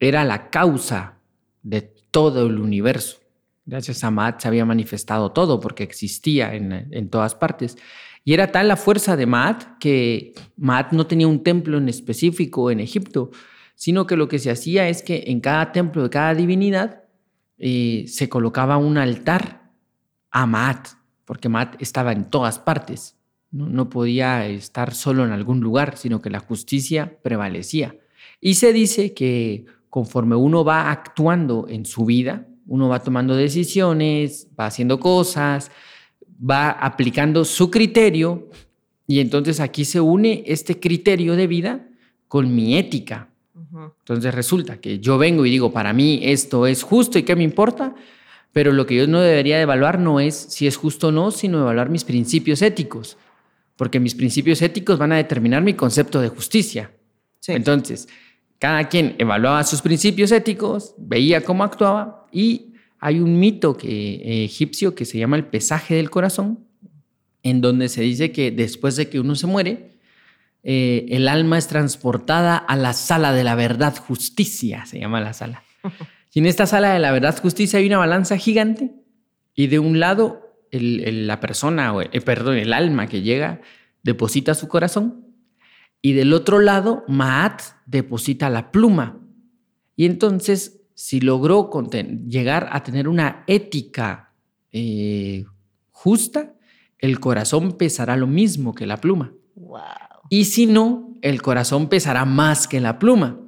era 0.00 0.24
la 0.24 0.50
causa 0.50 1.18
de 1.62 1.82
todo 1.82 2.46
el 2.46 2.58
universo. 2.58 3.18
Gracias 3.64 4.02
a 4.04 4.10
Maat 4.10 4.40
se 4.40 4.48
había 4.48 4.64
manifestado 4.64 5.32
todo 5.32 5.60
porque 5.60 5.82
existía 5.82 6.54
en, 6.54 6.72
en 6.72 7.08
todas 7.10 7.34
partes. 7.34 7.76
Y 8.24 8.34
era 8.34 8.52
tal 8.52 8.68
la 8.68 8.76
fuerza 8.76 9.16
de 9.16 9.26
Maat 9.26 9.78
que 9.78 10.34
Maat 10.56 10.92
no 10.92 11.06
tenía 11.06 11.28
un 11.28 11.42
templo 11.42 11.78
en 11.78 11.88
específico 11.88 12.70
en 12.70 12.80
Egipto, 12.80 13.30
sino 13.74 14.06
que 14.06 14.16
lo 14.16 14.28
que 14.28 14.38
se 14.38 14.50
hacía 14.50 14.88
es 14.88 15.02
que 15.02 15.24
en 15.28 15.40
cada 15.40 15.72
templo 15.72 16.02
de 16.02 16.10
cada 16.10 16.34
divinidad 16.34 17.04
eh, 17.58 18.04
se 18.08 18.28
colocaba 18.28 18.76
un 18.76 18.98
altar 18.98 19.70
a 20.30 20.46
Maat, 20.46 20.88
porque 21.28 21.50
Maat 21.50 21.76
estaba 21.78 22.12
en 22.12 22.24
todas 22.30 22.58
partes. 22.58 23.14
¿no? 23.50 23.90
podía 23.90 24.46
estar 24.46 24.94
solo 24.94 25.26
en 25.26 25.30
algún 25.30 25.60
lugar, 25.60 25.98
sino 25.98 26.22
que 26.22 26.30
la 26.30 26.38
justicia 26.38 27.18
prevalecía. 27.22 27.94
Y 28.40 28.54
se 28.54 28.72
dice 28.72 29.12
que 29.12 29.66
conforme 29.90 30.36
uno 30.36 30.64
va 30.64 30.90
actuando 30.90 31.66
en 31.68 31.84
su 31.84 32.06
vida, 32.06 32.46
uno 32.66 32.88
va 32.88 33.02
tomando 33.02 33.36
decisiones, 33.36 34.48
va 34.58 34.66
haciendo 34.66 34.98
cosas, 35.00 35.70
va 36.38 36.70
aplicando 36.70 37.44
su 37.44 37.70
criterio 37.70 38.48
y 39.06 39.20
entonces 39.20 39.60
aquí 39.60 39.84
se 39.84 40.00
une 40.00 40.44
este 40.46 40.80
criterio 40.80 41.36
de 41.36 41.46
vida 41.46 41.88
con 42.26 42.54
mi 42.54 42.78
ética. 42.78 43.28
Entonces 43.98 44.34
resulta 44.34 44.80
que 44.80 44.98
yo 44.98 45.18
vengo 45.18 45.44
y 45.44 45.50
digo, 45.50 45.72
para 45.72 45.92
mí 45.92 46.20
esto 46.22 46.66
es 46.66 46.82
justo 46.82 47.18
y 47.18 47.22
qué 47.22 47.36
me 47.36 47.44
importa, 47.44 47.94
pero 48.58 48.72
lo 48.72 48.86
que 48.86 48.96
yo 48.96 49.06
no 49.06 49.20
debería 49.20 49.62
evaluar 49.62 50.00
no 50.00 50.18
es 50.18 50.34
si 50.34 50.66
es 50.66 50.76
justo 50.76 51.08
o 51.08 51.12
no, 51.12 51.30
sino 51.30 51.60
evaluar 51.60 51.90
mis 51.90 52.02
principios 52.02 52.60
éticos, 52.60 53.16
porque 53.76 54.00
mis 54.00 54.16
principios 54.16 54.62
éticos 54.62 54.98
van 54.98 55.12
a 55.12 55.16
determinar 55.16 55.62
mi 55.62 55.74
concepto 55.74 56.20
de 56.20 56.28
justicia. 56.28 56.90
Entonces, 57.46 58.08
cada 58.58 58.88
quien 58.88 59.14
evaluaba 59.18 59.62
sus 59.62 59.80
principios 59.80 60.32
éticos, 60.32 60.96
veía 60.98 61.44
cómo 61.44 61.62
actuaba 61.62 62.26
y 62.32 62.74
hay 62.98 63.20
un 63.20 63.38
mito 63.38 63.76
que, 63.76 64.16
eh, 64.16 64.44
egipcio 64.46 64.96
que 64.96 65.04
se 65.04 65.18
llama 65.18 65.36
el 65.36 65.44
pesaje 65.44 65.94
del 65.94 66.10
corazón, 66.10 66.66
en 67.44 67.60
donde 67.60 67.88
se 67.88 68.02
dice 68.02 68.32
que 68.32 68.50
después 68.50 68.96
de 68.96 69.08
que 69.08 69.20
uno 69.20 69.36
se 69.36 69.46
muere, 69.46 70.00
eh, 70.64 71.06
el 71.10 71.28
alma 71.28 71.58
es 71.58 71.68
transportada 71.68 72.56
a 72.56 72.74
la 72.74 72.92
sala 72.92 73.32
de 73.32 73.44
la 73.44 73.54
verdad 73.54 73.96
justicia, 73.96 74.84
se 74.84 74.98
llama 74.98 75.20
la 75.20 75.32
sala. 75.32 75.62
Y 76.32 76.40
en 76.40 76.46
esta 76.46 76.66
sala 76.66 76.92
de 76.92 76.98
la 76.98 77.12
verdad 77.12 77.38
justicia 77.40 77.78
hay 77.78 77.86
una 77.86 77.98
balanza 77.98 78.36
gigante 78.36 78.94
y 79.54 79.66
de 79.68 79.78
un 79.78 79.98
lado 79.98 80.48
la 80.70 81.40
persona, 81.40 81.94
eh, 82.12 82.20
perdón, 82.20 82.56
el 82.56 82.72
alma 82.72 83.06
que 83.06 83.22
llega 83.22 83.60
deposita 84.02 84.54
su 84.54 84.68
corazón 84.68 85.26
y 86.02 86.12
del 86.12 86.32
otro 86.32 86.60
lado 86.60 87.04
Maat 87.08 87.62
deposita 87.86 88.50
la 88.50 88.70
pluma. 88.70 89.18
Y 89.96 90.06
entonces, 90.06 90.80
si 90.94 91.20
logró 91.20 91.70
llegar 92.26 92.68
a 92.70 92.82
tener 92.82 93.08
una 93.08 93.44
ética 93.46 94.34
eh, 94.70 95.44
justa, 95.90 96.54
el 96.98 97.18
corazón 97.20 97.76
pesará 97.76 98.16
lo 98.16 98.26
mismo 98.26 98.74
que 98.74 98.86
la 98.86 98.98
pluma. 98.98 99.32
Y 100.28 100.44
si 100.44 100.66
no, 100.66 101.14
el 101.22 101.42
corazón 101.42 101.88
pesará 101.88 102.24
más 102.24 102.68
que 102.68 102.80
la 102.80 102.98
pluma. 102.98 103.40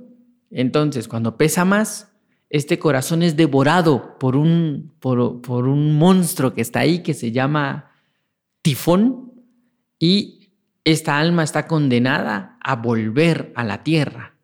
Entonces, 0.50 1.06
cuando 1.06 1.36
pesa 1.36 1.64
más, 1.64 2.09
este 2.50 2.80
corazón 2.80 3.22
es 3.22 3.36
devorado 3.36 4.18
por 4.18 4.36
un, 4.36 4.92
por, 5.00 5.40
por 5.40 5.68
un 5.68 5.96
monstruo 5.96 6.52
que 6.52 6.60
está 6.60 6.80
ahí 6.80 6.98
que 6.98 7.14
se 7.14 7.30
llama 7.30 7.92
tifón 8.62 9.32
y 9.98 10.50
esta 10.84 11.18
alma 11.18 11.44
está 11.44 11.66
condenada 11.66 12.58
a 12.60 12.76
volver 12.76 13.52
a 13.54 13.64
la 13.64 13.84
tierra 13.84 14.34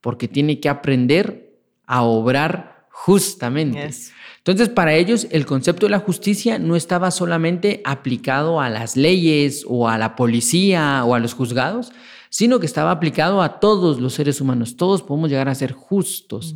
porque 0.00 0.28
tiene 0.28 0.60
que 0.60 0.68
aprender 0.68 1.58
a 1.86 2.02
obrar 2.02 2.86
justamente. 2.90 3.90
Entonces, 4.38 4.68
para 4.68 4.94
ellos 4.94 5.26
el 5.30 5.46
concepto 5.46 5.86
de 5.86 5.90
la 5.90 5.98
justicia 5.98 6.58
no 6.58 6.76
estaba 6.76 7.10
solamente 7.10 7.80
aplicado 7.84 8.60
a 8.60 8.68
las 8.68 8.96
leyes 8.96 9.64
o 9.66 9.88
a 9.88 9.96
la 9.96 10.16
policía 10.16 11.02
o 11.04 11.14
a 11.14 11.18
los 11.18 11.32
juzgados, 11.32 11.92
sino 12.28 12.60
que 12.60 12.66
estaba 12.66 12.90
aplicado 12.90 13.40
a 13.40 13.60
todos 13.60 14.00
los 14.00 14.12
seres 14.12 14.40
humanos. 14.40 14.76
Todos 14.76 15.02
podemos 15.02 15.30
llegar 15.30 15.48
a 15.48 15.54
ser 15.54 15.72
justos. 15.72 16.54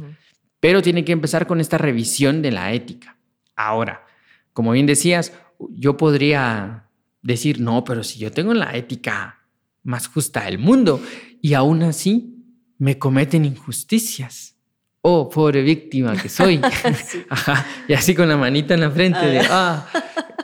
Pero 0.61 0.83
tiene 0.83 1.05
que 1.05 1.13
empezar 1.13 1.47
con 1.47 1.61
esta 1.61 1.79
revisión 1.79 2.43
de 2.43 2.51
la 2.51 2.73
ética. 2.73 3.17
Ahora, 3.55 4.05
como 4.53 4.73
bien 4.73 4.87
decías, 4.87 5.33
yo 5.71 5.97
podría 5.97 6.89
decir, 7.23 7.61
no, 7.61 7.85
pero 7.85 8.03
si 8.03 8.19
yo 8.19 8.33
tengo 8.33 8.55
la 8.55 8.77
ética 8.77 9.39
más 9.83 10.09
justa 10.09 10.45
del 10.45 10.59
mundo 10.59 11.01
y 11.41 11.55
aún 11.55 11.83
así 11.83 12.35
me 12.79 12.99
cometen 12.99 13.45
injusticias. 13.45 14.57
Oh, 15.01 15.29
pobre 15.29 15.63
víctima 15.63 16.21
que 16.21 16.29
soy. 16.29 16.61
Ajá. 17.29 17.67
Y 17.87 17.93
así 17.93 18.15
con 18.15 18.29
la 18.29 18.37
manita 18.37 18.75
en 18.75 18.81
la 18.81 18.91
frente 18.91 19.25
de, 19.25 19.41
ah. 19.41 19.87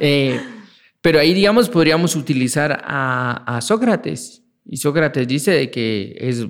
Eh, 0.01 0.41
pero 1.01 1.21
ahí, 1.21 1.35
digamos, 1.35 1.69
podríamos 1.69 2.17
utilizar 2.17 2.83
a, 2.85 3.57
a 3.57 3.61
Sócrates. 3.61 4.43
Y 4.65 4.79
Sócrates 4.79 5.29
dice 5.29 5.51
de 5.51 5.71
que 5.71 6.17
es 6.19 6.47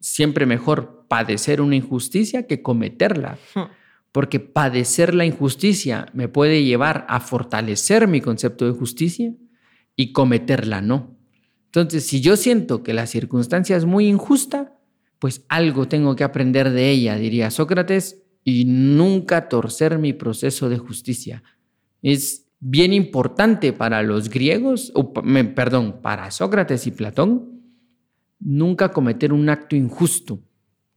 siempre 0.00 0.46
mejor 0.46 0.99
padecer 1.10 1.60
una 1.60 1.74
injusticia 1.74 2.46
que 2.46 2.62
cometerla. 2.62 3.36
Porque 4.12 4.38
padecer 4.38 5.12
la 5.12 5.26
injusticia 5.26 6.06
me 6.12 6.28
puede 6.28 6.62
llevar 6.62 7.04
a 7.08 7.18
fortalecer 7.18 8.06
mi 8.06 8.20
concepto 8.20 8.64
de 8.64 8.78
justicia 8.78 9.34
y 9.96 10.12
cometerla 10.12 10.80
no. 10.80 11.16
Entonces, 11.66 12.06
si 12.06 12.20
yo 12.20 12.36
siento 12.36 12.84
que 12.84 12.94
la 12.94 13.06
circunstancia 13.06 13.76
es 13.76 13.86
muy 13.86 14.06
injusta, 14.06 14.76
pues 15.18 15.44
algo 15.48 15.88
tengo 15.88 16.14
que 16.14 16.22
aprender 16.22 16.70
de 16.70 16.90
ella, 16.90 17.16
diría 17.16 17.50
Sócrates, 17.50 18.22
y 18.44 18.64
nunca 18.66 19.48
torcer 19.48 19.98
mi 19.98 20.12
proceso 20.12 20.68
de 20.68 20.78
justicia. 20.78 21.42
Es 22.02 22.46
bien 22.60 22.92
importante 22.92 23.72
para 23.72 24.04
los 24.04 24.30
griegos, 24.30 24.92
o, 24.94 25.12
perdón, 25.12 26.02
para 26.02 26.30
Sócrates 26.30 26.86
y 26.86 26.92
Platón, 26.92 27.62
nunca 28.38 28.92
cometer 28.92 29.32
un 29.32 29.48
acto 29.48 29.74
injusto, 29.74 30.40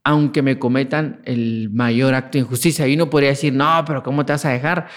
aunque 0.04 0.42
me 0.42 0.58
cometan 0.58 1.22
el 1.24 1.70
mayor 1.70 2.14
acto 2.14 2.32
de 2.32 2.40
injusticia. 2.40 2.86
Y 2.86 2.94
uno 2.94 3.08
podría 3.08 3.30
decir, 3.30 3.54
no, 3.54 3.82
pero 3.86 4.02
¿cómo 4.02 4.24
te 4.26 4.32
vas 4.32 4.44
a 4.44 4.50
dejar? 4.50 4.88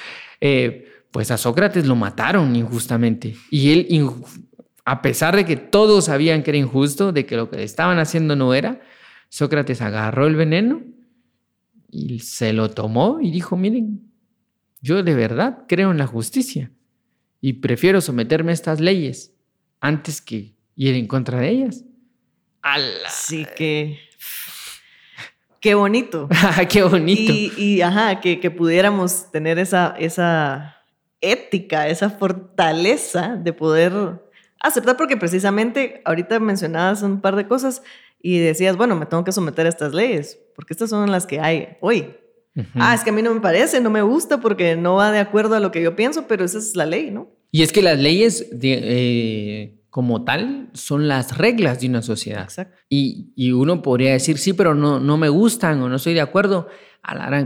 Eh, 0.42 0.86
pues 1.12 1.32
a 1.32 1.38
Sócrates 1.38 1.88
lo 1.88 1.96
mataron 1.96 2.56
injustamente. 2.56 3.36
Y 3.50 3.72
él, 3.72 4.12
a 4.84 5.02
pesar 5.02 5.36
de 5.36 5.46
que 5.46 5.56
todos 5.56 6.06
sabían 6.06 6.44
que 6.44 6.52
era 6.52 6.58
injusto, 6.58 7.14
de 7.14 7.26
que 7.26 7.38
lo 7.38 7.50
que 7.50 7.58
le 7.58 7.64
estaban 7.64 8.00
haciendo 8.00 8.36
no 8.36 8.54
era, 8.54 8.82
Sócrates 9.30 9.82
agarró 9.82 10.28
el 10.28 10.36
veneno 10.36 10.84
y 11.90 12.20
se 12.20 12.52
lo 12.52 12.70
tomó 12.70 13.20
y 13.22 13.32
dijo, 13.32 13.56
miren, 13.56 14.12
yo 14.82 15.04
de 15.04 15.16
verdad 15.16 15.64
creo 15.68 15.92
en 15.92 15.98
la 15.98 16.08
justicia 16.08 16.72
y 17.40 17.54
prefiero 17.54 18.02
someterme 18.02 18.52
a 18.52 18.54
estas 18.54 18.82
leyes 18.82 19.34
antes 19.80 20.22
que 20.22 20.56
ir 20.76 20.96
en 20.96 21.08
contra 21.08 21.40
de 21.40 21.50
ellas. 21.50 21.86
Sí 23.10 23.46
que... 23.56 24.07
Qué 25.60 25.76
bonito. 25.76 26.30
Qué 26.70 26.84
bonito. 26.84 27.34
Y, 27.58 27.82
ajá, 27.82 28.20
que, 28.20 28.40
que, 28.40 28.52
pudiéramos 28.52 29.32
tener 29.32 29.60
esa, 29.60 29.96
esa 30.00 30.78
ética, 31.22 31.88
esa 31.88 32.10
fortaleza 32.10 33.36
de 33.36 33.54
poder 33.54 33.94
aceptar, 34.60 34.98
porque 34.98 35.18
precisamente 35.18 36.02
ahorita 36.06 36.40
mencionabas 36.40 37.02
un 37.02 37.22
par 37.22 37.36
de 37.36 37.48
cosas 37.48 37.82
y 38.22 38.40
decías, 38.40 38.78
bueno, 38.78 38.96
me 38.96 39.06
tengo 39.06 39.24
que 39.24 39.32
someter 39.32 39.66
a 39.66 39.70
estas 39.70 39.94
leyes, 39.94 40.40
porque 40.56 40.74
estas 40.74 40.90
son 40.90 41.12
las 41.12 41.26
que 41.26 41.40
hay 41.40 41.78
hoy. 41.82 42.16
Ah, 42.74 42.96
es 42.96 43.04
que 43.04 43.12
a 43.12 43.14
mí 43.14 43.22
no 43.22 43.34
me 43.34 43.40
parece, 43.40 43.80
no 43.82 43.92
me 43.92 44.02
gusta 44.02 44.40
porque 44.40 44.76
no 44.76 44.96
va 44.96 45.12
de 45.12 45.20
acuerdo 45.20 45.56
a 45.56 45.60
lo 45.60 45.72
que 45.72 45.82
yo 45.82 45.96
pienso, 45.96 46.26
pero 46.28 46.44
esa 46.44 46.58
es 46.58 46.76
la 46.76 46.88
ley, 46.88 47.12
¿no? 47.12 47.30
Y 47.52 47.62
es 47.62 47.72
que 47.72 47.84
las 47.84 48.00
leyes 48.00 48.48
eh, 48.62 49.77
como 49.98 50.24
tal 50.24 50.70
son 50.74 51.08
las 51.08 51.40
reglas 51.40 51.82
de 51.82 51.88
una 51.88 52.04
sociedad. 52.04 52.44
Exacto. 52.44 52.78
Y, 52.88 53.34
y, 53.36 53.52
uno 53.52 53.82
podría 53.82 54.12
decir, 54.12 54.38
sí, 54.38 54.54
pero 54.54 54.76
no, 54.76 55.00
no 55.00 55.18
me 55.18 55.28
gustan 55.28 55.82
o 55.82 55.90
no 55.90 55.96
estoy 55.96 56.14
de 56.14 56.22
acuerdo. 56.22 56.68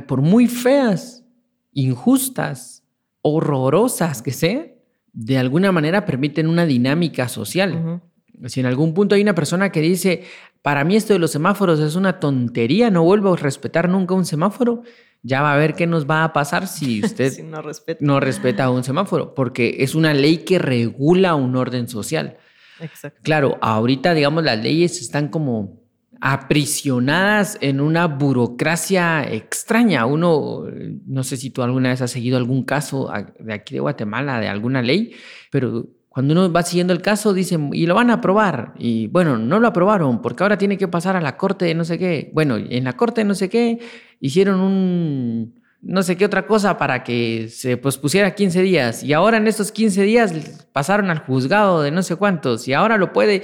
Por 0.05 0.21
muy 0.21 0.47
feas, 0.47 1.23
injustas, 1.71 2.83
horrorosas 3.21 4.21
que 4.21 4.33
sean, 4.33 4.73
de 5.13 5.37
alguna 5.37 5.71
manera 5.71 6.05
permiten 6.05 6.47
una 6.47 6.65
dinámica 6.65 7.29
social. 7.29 8.01
Si 8.47 8.59
en 8.59 8.65
algún 8.65 8.93
punto 8.93 9.15
hay 9.15 9.21
una 9.21 9.35
persona 9.35 9.71
que 9.71 9.81
dice, 9.81 10.23
para 10.61 10.83
mí 10.83 10.95
esto 10.95 11.13
de 11.13 11.19
los 11.19 11.31
semáforos 11.31 11.79
es 11.79 11.95
una 11.95 12.19
tontería, 12.19 12.89
no 12.89 13.03
vuelvo 13.03 13.33
a 13.33 13.37
respetar 13.37 13.89
nunca 13.89 14.15
un 14.15 14.25
semáforo, 14.25 14.83
ya 15.23 15.41
va 15.41 15.53
a 15.53 15.57
ver 15.57 15.75
qué 15.75 15.87
nos 15.87 16.09
va 16.09 16.23
a 16.23 16.33
pasar 16.33 16.67
si 16.67 17.01
usted 17.05 17.43
no, 17.43 17.61
respeta. 17.61 17.99
no 18.03 18.19
respeta 18.19 18.69
un 18.69 18.83
semáforo, 18.83 19.33
porque 19.33 19.77
es 19.79 19.95
una 19.95 20.13
ley 20.13 20.39
que 20.39 20.59
regula 20.59 21.35
un 21.35 21.55
orden 21.55 21.87
social. 21.87 22.37
Exacto. 22.79 23.19
Claro, 23.23 23.57
ahorita, 23.61 24.13
digamos, 24.13 24.43
las 24.43 24.61
leyes 24.61 24.99
están 25.01 25.27
como 25.29 25.81
aprisionadas 26.19 27.57
en 27.61 27.81
una 27.81 28.05
burocracia 28.07 29.23
extraña. 29.23 30.05
Uno, 30.05 30.65
no 31.05 31.23
sé 31.23 31.35
si 31.35 31.49
tú 31.49 31.63
alguna 31.63 31.89
vez 31.89 32.01
has 32.01 32.11
seguido 32.11 32.37
algún 32.37 32.63
caso 32.63 33.11
de 33.39 33.53
aquí 33.53 33.73
de 33.73 33.79
Guatemala, 33.79 34.39
de 34.39 34.47
alguna 34.47 34.83
ley, 34.83 35.13
pero 35.49 35.87
cuando 36.11 36.33
uno 36.33 36.51
va 36.51 36.61
siguiendo 36.63 36.91
el 36.91 37.01
caso, 37.01 37.33
dicen, 37.33 37.69
y 37.71 37.85
lo 37.85 37.95
van 37.95 38.09
a 38.09 38.15
aprobar. 38.15 38.73
Y 38.77 39.07
bueno, 39.07 39.37
no 39.37 39.61
lo 39.61 39.67
aprobaron 39.69 40.21
porque 40.21 40.43
ahora 40.43 40.57
tiene 40.57 40.77
que 40.77 40.89
pasar 40.89 41.15
a 41.15 41.21
la 41.21 41.37
corte 41.37 41.63
de 41.63 41.73
no 41.73 41.85
sé 41.85 41.97
qué. 41.97 42.31
Bueno, 42.33 42.57
en 42.57 42.83
la 42.83 42.97
corte 42.97 43.21
de 43.21 43.25
no 43.25 43.33
sé 43.33 43.47
qué 43.47 43.79
hicieron 44.19 44.59
un 44.59 45.61
no 45.81 46.03
sé 46.03 46.17
qué 46.17 46.25
otra 46.25 46.45
cosa 46.45 46.77
para 46.77 47.05
que 47.05 47.47
se 47.47 47.77
pospusiera 47.77 48.35
15 48.35 48.61
días. 48.61 49.03
Y 49.03 49.13
ahora 49.13 49.37
en 49.37 49.47
estos 49.47 49.71
15 49.71 50.03
días 50.03 50.33
pasaron 50.73 51.09
al 51.09 51.19
juzgado 51.19 51.81
de 51.81 51.91
no 51.91 52.03
sé 52.03 52.17
cuántos. 52.17 52.67
Y 52.67 52.73
ahora 52.73 52.97
lo 52.97 53.13
puede. 53.13 53.43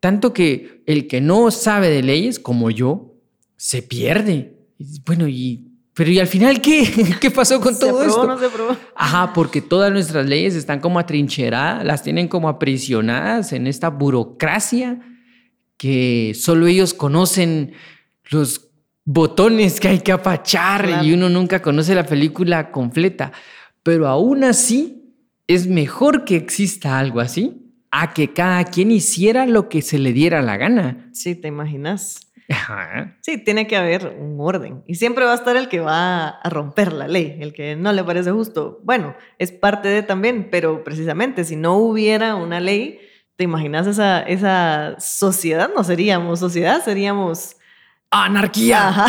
Tanto 0.00 0.32
que 0.32 0.82
el 0.86 1.06
que 1.06 1.20
no 1.20 1.52
sabe 1.52 1.90
de 1.90 2.02
leyes, 2.02 2.40
como 2.40 2.72
yo, 2.72 3.14
se 3.56 3.82
pierde. 3.82 4.56
Bueno, 5.06 5.28
y. 5.28 5.69
Pero 6.00 6.12
¿y 6.12 6.18
al 6.18 6.28
final 6.28 6.62
qué? 6.62 6.90
¿Qué 7.20 7.30
pasó 7.30 7.60
con 7.60 7.78
todo 7.78 8.02
esto? 8.02 8.26
No 8.26 8.38
se 8.38 8.46
aprobó. 8.46 8.74
Ajá, 8.96 9.34
porque 9.34 9.60
todas 9.60 9.92
nuestras 9.92 10.24
leyes 10.24 10.54
están 10.54 10.80
como 10.80 10.98
atrincheradas, 10.98 11.84
las 11.84 12.02
tienen 12.02 12.26
como 12.26 12.48
aprisionadas 12.48 13.52
en 13.52 13.66
esta 13.66 13.90
burocracia 13.90 14.98
que 15.76 16.32
solo 16.34 16.68
ellos 16.68 16.94
conocen 16.94 17.74
los 18.30 18.70
botones 19.04 19.78
que 19.78 19.88
hay 19.88 19.98
que 19.98 20.12
apachar 20.12 21.04
y 21.04 21.12
uno 21.12 21.28
nunca 21.28 21.60
conoce 21.60 21.94
la 21.94 22.06
película 22.06 22.70
completa. 22.70 23.32
Pero 23.82 24.08
aún 24.08 24.42
así, 24.42 25.14
es 25.48 25.66
mejor 25.66 26.24
que 26.24 26.36
exista 26.36 26.98
algo 26.98 27.20
así 27.20 27.74
a 27.90 28.14
que 28.14 28.32
cada 28.32 28.64
quien 28.64 28.90
hiciera 28.90 29.44
lo 29.44 29.68
que 29.68 29.82
se 29.82 29.98
le 29.98 30.14
diera 30.14 30.40
la 30.40 30.56
gana. 30.56 31.10
Sí, 31.12 31.34
te 31.34 31.48
imaginas. 31.48 32.29
Sí, 33.20 33.38
tiene 33.38 33.66
que 33.66 33.76
haber 33.76 34.16
un 34.18 34.36
orden. 34.40 34.82
Y 34.86 34.96
siempre 34.96 35.24
va 35.24 35.32
a 35.32 35.36
estar 35.36 35.56
el 35.56 35.68
que 35.68 35.80
va 35.80 36.28
a 36.28 36.50
romper 36.50 36.92
la 36.92 37.06
ley, 37.06 37.38
el 37.40 37.52
que 37.52 37.76
no 37.76 37.92
le 37.92 38.02
parece 38.02 38.30
justo. 38.32 38.80
Bueno, 38.82 39.14
es 39.38 39.52
parte 39.52 39.88
de 39.88 40.02
también, 40.02 40.48
pero 40.50 40.82
precisamente 40.82 41.44
si 41.44 41.56
no 41.56 41.76
hubiera 41.76 42.34
una 42.34 42.60
ley, 42.60 43.00
¿te 43.36 43.44
imaginas 43.44 43.86
esa, 43.86 44.20
esa 44.22 44.96
sociedad? 44.98 45.70
No 45.74 45.84
seríamos 45.84 46.40
sociedad, 46.40 46.82
seríamos... 46.84 47.56
Anarquía. 48.12 49.06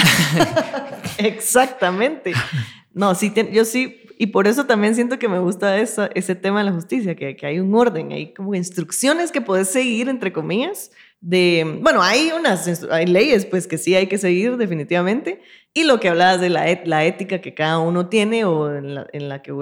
Exactamente. 1.17 2.33
No, 2.93 3.15
sí, 3.15 3.33
yo 3.51 3.65
sí 3.65 4.01
y 4.21 4.27
por 4.27 4.45
eso 4.45 4.67
también 4.67 4.93
siento 4.93 5.17
que 5.17 5.27
me 5.27 5.39
gusta 5.39 5.79
ese 5.79 6.36
tema 6.36 6.60
de 6.60 6.65
la 6.65 6.74
justicia, 6.74 7.15
que, 7.15 7.36
que, 7.36 7.48
hay 7.48 7.60
un 7.60 7.74
orden, 7.74 8.12
hay 8.12 8.36
como 8.36 8.53
instrucciones 8.53 9.31
que 9.31 9.41
puedes 9.41 9.69
seguir, 9.69 10.10
entre 10.10 10.31
comillas, 10.31 10.91
de, 11.21 11.79
bueno, 11.81 12.01
hay 12.01 12.31
unas, 12.37 12.83
hay 12.89 13.05
leyes 13.05 13.45
pues 13.45 13.67
que 13.67 13.77
sí 13.77 13.95
hay 13.95 14.07
que 14.07 14.17
seguir 14.17 14.57
definitivamente, 14.57 15.41
y 15.73 15.83
lo 15.83 15.99
que 15.99 16.09
hablabas 16.09 16.41
de 16.41 16.49
la, 16.49 16.65
la 16.85 17.05
ética 17.05 17.39
que 17.39 17.53
cada 17.53 17.79
uno 17.79 18.09
tiene 18.09 18.43
o 18.43 18.75
en 18.75 18.95
la, 18.95 19.07
en 19.13 19.29
la 19.29 19.41
que 19.41 19.53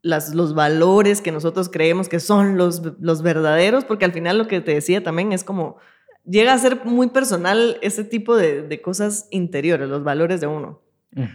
las, 0.00 0.34
los 0.34 0.54
valores 0.54 1.20
que 1.20 1.30
nosotros 1.30 1.68
creemos 1.68 2.08
que 2.08 2.18
son 2.18 2.56
los, 2.56 2.82
los 2.98 3.22
verdaderos, 3.22 3.84
porque 3.84 4.06
al 4.06 4.12
final 4.12 4.38
lo 4.38 4.48
que 4.48 4.60
te 4.60 4.74
decía 4.74 5.04
también 5.04 5.32
es 5.32 5.44
como, 5.44 5.76
llega 6.24 6.54
a 6.54 6.58
ser 6.58 6.84
muy 6.84 7.08
personal 7.08 7.78
ese 7.82 8.04
tipo 8.04 8.34
de, 8.34 8.62
de 8.62 8.80
cosas 8.80 9.28
interiores, 9.30 9.88
los 9.88 10.02
valores 10.02 10.40
de 10.40 10.46
uno. 10.46 10.80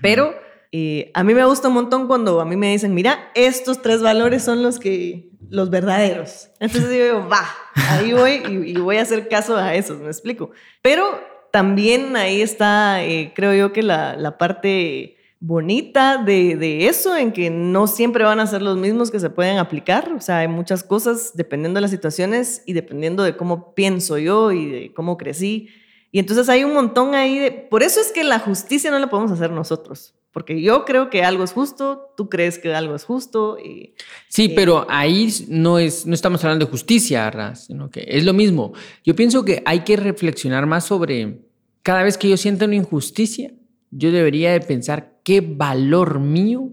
Pero 0.02 0.34
y 0.72 1.12
a 1.14 1.24
mí 1.24 1.34
me 1.34 1.46
gusta 1.46 1.70
un 1.70 1.76
montón 1.76 2.08
cuando 2.08 2.42
a 2.42 2.46
mí 2.46 2.56
me 2.56 2.72
dicen, 2.72 2.94
mira, 2.94 3.32
estos 3.36 3.82
tres 3.82 4.02
valores 4.02 4.44
son 4.44 4.64
los 4.64 4.80
que, 4.80 5.30
los 5.50 5.70
verdaderos. 5.70 6.50
Entonces 6.60 6.90
yo 6.96 7.04
digo, 7.04 7.30
va, 7.30 7.46
ahí 7.76 8.14
voy 8.14 8.42
y, 8.66 8.74
voy 8.78 8.98
a 8.98 9.02
hacer 9.02 9.28
caso 9.30 9.56
a 9.56 9.76
esos, 9.76 10.00
me 10.00 10.08
explico. 10.08 10.52
Pero 10.82 11.04
también 11.52 12.16
ahí 12.16 12.42
está, 12.42 13.04
eh, 13.04 13.32
creo 13.36 13.54
yo 13.54 13.74
que 13.74 13.84
la, 13.84 14.16
la 14.16 14.38
parte 14.38 15.18
bonita 15.40 16.18
de, 16.18 16.56
de, 16.56 16.88
eso, 16.88 17.16
en 17.16 17.32
que 17.32 17.50
no 17.50 17.88
siempre 17.88 18.24
van 18.24 18.40
a 18.40 18.48
ser 18.48 18.62
los 18.62 18.78
mismos 18.78 19.12
que 19.12 19.20
se 19.20 19.30
pueden 19.30 19.58
aplicar. 19.58 20.12
O 20.14 20.22
sea, 20.22 20.40
hay 20.40 20.48
muchas 20.48 20.84
cosas 20.84 21.32
dependiendo 21.36 21.78
de 21.78 21.82
las 21.82 21.92
situaciones 21.92 22.64
y 22.66 22.74
dependiendo 22.74 23.24
de 23.24 23.38
cómo 23.38 23.74
pienso 23.74 24.18
yo 24.18 24.52
y 24.52 24.66
de 24.66 24.94
cómo 24.94 25.18
crecí. 25.18 25.70
Y 26.12 26.20
entonces 26.20 26.50
hay 26.50 26.64
un 26.64 26.74
montón 26.74 27.16
ahí 27.16 27.38
de... 27.38 27.52
Por 27.52 27.84
eso 27.84 28.00
es 28.00 28.12
que 28.12 28.24
la 28.24 28.40
justicia 28.40 28.90
no 28.90 28.98
la 28.98 29.10
podemos 29.10 29.32
hacer 29.32 29.52
nosotros. 29.52 30.16
Porque 30.38 30.62
yo 30.62 30.86
creo 30.86 31.10
que 31.10 31.24
algo 31.24 31.44
es 31.44 31.52
justo, 31.52 32.14
tú 32.16 32.30
crees 32.30 32.60
que 32.60 32.72
algo 32.76 32.94
es 32.94 33.06
justo. 33.06 33.58
Y, 33.58 33.96
sí, 34.28 34.50
pero 34.50 34.86
ahí 34.88 35.34
no, 35.48 35.80
es, 35.80 36.06
no 36.06 36.14
estamos 36.14 36.44
hablando 36.44 36.66
de 36.66 36.70
justicia, 36.70 37.32
Ras, 37.32 37.66
sino 37.66 37.90
que 37.90 38.06
es 38.08 38.24
lo 38.24 38.34
mismo. 38.34 38.74
Yo 39.04 39.16
pienso 39.16 39.44
que 39.44 39.64
hay 39.66 39.80
que 39.80 39.98
reflexionar 39.98 40.68
más 40.68 40.84
sobre 40.84 41.40
cada 41.82 42.04
vez 42.04 42.20
que 42.20 42.30
yo 42.30 42.38
siento 42.38 42.66
una 42.66 42.76
injusticia, 42.76 43.52
yo 43.90 44.12
debería 44.12 44.52
de 44.52 44.62
pensar 44.62 45.18
qué 45.24 45.42
valor 45.42 46.20
mío 46.20 46.70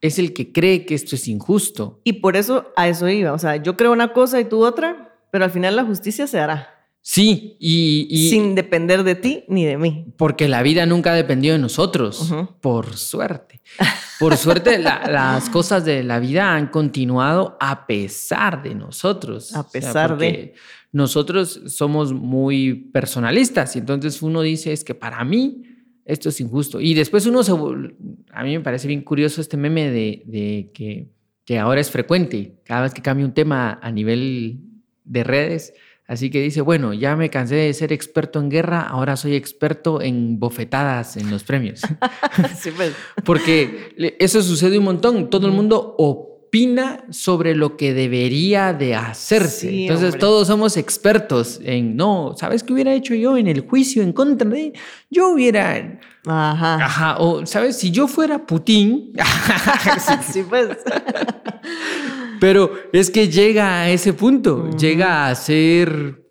es 0.00 0.18
el 0.18 0.32
que 0.32 0.50
cree 0.50 0.86
que 0.86 0.94
esto 0.94 1.14
es 1.14 1.28
injusto. 1.28 2.00
Y 2.04 2.14
por 2.14 2.38
eso 2.38 2.72
a 2.74 2.88
eso 2.88 3.06
iba. 3.10 3.34
O 3.34 3.38
sea, 3.38 3.56
yo 3.56 3.76
creo 3.76 3.92
una 3.92 4.14
cosa 4.14 4.40
y 4.40 4.46
tú 4.46 4.64
otra, 4.64 5.14
pero 5.30 5.44
al 5.44 5.50
final 5.50 5.76
la 5.76 5.84
justicia 5.84 6.26
se 6.26 6.38
hará. 6.38 6.73
Sí, 7.06 7.58
y, 7.60 8.30
Sin 8.30 8.54
depender 8.54 9.04
de 9.04 9.14
ti 9.14 9.44
ni 9.48 9.66
de 9.66 9.76
mí. 9.76 10.06
Porque 10.16 10.48
la 10.48 10.62
vida 10.62 10.86
nunca 10.86 11.12
ha 11.12 11.14
dependido 11.14 11.52
de 11.52 11.58
nosotros, 11.58 12.32
por 12.62 12.96
suerte. 12.96 13.60
Por 14.18 14.38
suerte, 14.38 14.78
las 14.78 15.50
cosas 15.50 15.84
de 15.84 16.02
la 16.02 16.18
vida 16.18 16.54
han 16.54 16.68
continuado 16.68 17.58
a 17.60 17.86
pesar 17.86 18.62
de 18.62 18.74
nosotros. 18.74 19.54
A 19.54 19.68
pesar 19.68 20.16
de... 20.16 20.54
Nosotros 20.92 21.60
somos 21.66 22.14
muy 22.14 22.72
personalistas 22.72 23.76
y 23.76 23.80
entonces 23.80 24.22
uno 24.22 24.40
dice 24.40 24.72
es 24.72 24.82
que 24.82 24.94
para 24.94 25.22
mí 25.24 25.62
esto 26.06 26.30
es 26.30 26.40
injusto. 26.40 26.80
Y 26.80 26.94
después 26.94 27.26
uno 27.26 27.42
se... 27.42 27.52
A 27.52 28.44
mí 28.44 28.56
me 28.56 28.60
parece 28.60 28.88
bien 28.88 29.02
curioso 29.02 29.42
este 29.42 29.58
meme 29.58 29.90
de, 29.90 30.22
de 30.24 30.70
que, 30.72 31.10
que 31.44 31.58
ahora 31.58 31.82
es 31.82 31.90
frecuente. 31.90 32.54
Cada 32.64 32.84
vez 32.84 32.94
que 32.94 33.02
cambia 33.02 33.26
un 33.26 33.34
tema 33.34 33.78
a 33.82 33.90
nivel 33.90 34.60
de 35.04 35.22
redes, 35.22 35.74
Así 36.06 36.30
que 36.30 36.42
dice, 36.42 36.60
bueno, 36.60 36.92
ya 36.92 37.16
me 37.16 37.30
cansé 37.30 37.54
de 37.54 37.72
ser 37.72 37.92
experto 37.92 38.38
en 38.38 38.50
guerra, 38.50 38.82
ahora 38.82 39.16
soy 39.16 39.36
experto 39.36 40.02
en 40.02 40.38
bofetadas 40.38 41.16
en 41.16 41.30
los 41.30 41.44
premios. 41.44 41.80
sí, 42.60 42.70
pues. 42.76 42.92
Porque 43.24 44.14
eso 44.18 44.42
sucede 44.42 44.76
un 44.78 44.84
montón. 44.84 45.30
Todo 45.30 45.46
el 45.46 45.54
mundo 45.54 45.94
opina 45.96 47.04
sobre 47.08 47.54
lo 47.54 47.78
que 47.78 47.94
debería 47.94 48.74
de 48.74 48.94
hacerse. 48.94 49.86
Entonces 49.86 50.18
todos 50.18 50.46
somos 50.46 50.76
expertos 50.76 51.58
en, 51.64 51.96
no, 51.96 52.34
¿sabes 52.38 52.62
qué 52.62 52.74
hubiera 52.74 52.92
hecho 52.92 53.14
yo 53.14 53.38
en 53.38 53.48
el 53.48 53.60
juicio 53.62 54.02
en 54.02 54.12
contra 54.12 54.48
de? 54.48 54.74
Yo 55.10 55.30
hubiera... 55.30 56.00
Ajá. 56.26 56.84
Ajá. 56.84 57.16
O, 57.18 57.46
¿sabes? 57.46 57.78
Si 57.78 57.90
yo 57.90 58.08
fuera 58.08 58.46
Putin... 58.46 59.12
sí, 60.32 60.42
pues. 60.48 60.68
Pero 62.40 62.72
es 62.92 63.10
que 63.10 63.28
llega 63.28 63.82
a 63.82 63.90
ese 63.90 64.12
punto, 64.12 64.70
llega 64.76 65.28
a 65.28 65.34
ser 65.34 66.24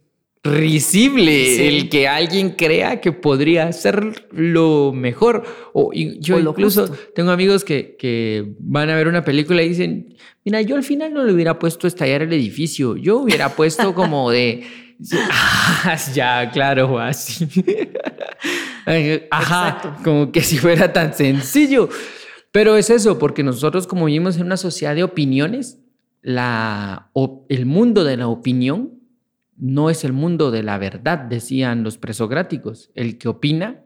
risible 0.43 1.69
el 1.69 1.87
que 1.89 2.07
alguien 2.07 2.51
crea 2.51 2.99
que 2.99 3.13
podría 3.13 3.71
ser 3.71 4.27
lo 4.31 4.91
mejor. 4.93 5.43
O 5.73 5.91
yo 5.93 6.37
incluso 6.37 6.89
tengo 7.15 7.31
amigos 7.31 7.63
que, 7.63 7.95
que, 7.97 8.53
van 8.59 8.89
a 8.89 8.95
ver 8.95 9.07
una 9.07 9.23
película 9.23 9.63
y 9.63 9.69
dicen, 9.69 10.15
mira, 10.43 10.61
yo 10.61 10.75
al 10.75 10.83
final 10.83 11.13
no 11.13 11.23
le 11.23 11.31
hubiera 11.31 11.59
puesto 11.59 11.87
estallar 11.87 12.21
el 12.21 12.33
edificio, 12.33 12.97
yo 12.97 13.19
hubiera 13.19 13.49
puesto 13.49 13.93
como 13.93 14.29
de... 14.31 14.63
Ah, 15.85 15.97
ya, 16.13 16.49
claro, 16.49 16.97
así. 16.97 17.45
Ajá, 19.31 19.97
como 20.01 20.31
que 20.31 20.39
si 20.39 20.57
fuera 20.57 20.93
tan 20.93 21.13
sencillo. 21.13 21.89
Pero 22.53 22.77
es 22.77 22.89
eso, 22.89 23.19
porque 23.19 23.43
nosotros 23.43 23.85
como 23.85 24.05
vivimos 24.05 24.37
en 24.37 24.45
una 24.45 24.55
sociedad 24.55 24.95
de 24.95 25.03
opiniones, 25.03 25.82
la, 26.23 27.11
el 27.49 27.65
mundo 27.65 28.03
de 28.05 28.17
la 28.17 28.27
opinión 28.27 28.93
no 29.57 29.89
es 29.89 30.03
el 30.03 30.13
mundo 30.13 30.49
de 30.49 30.63
la 30.63 30.77
verdad, 30.77 31.19
decían 31.19 31.83
los 31.83 31.97
presocráticos. 31.97 32.89
El 32.95 33.17
que 33.17 33.27
opina 33.27 33.81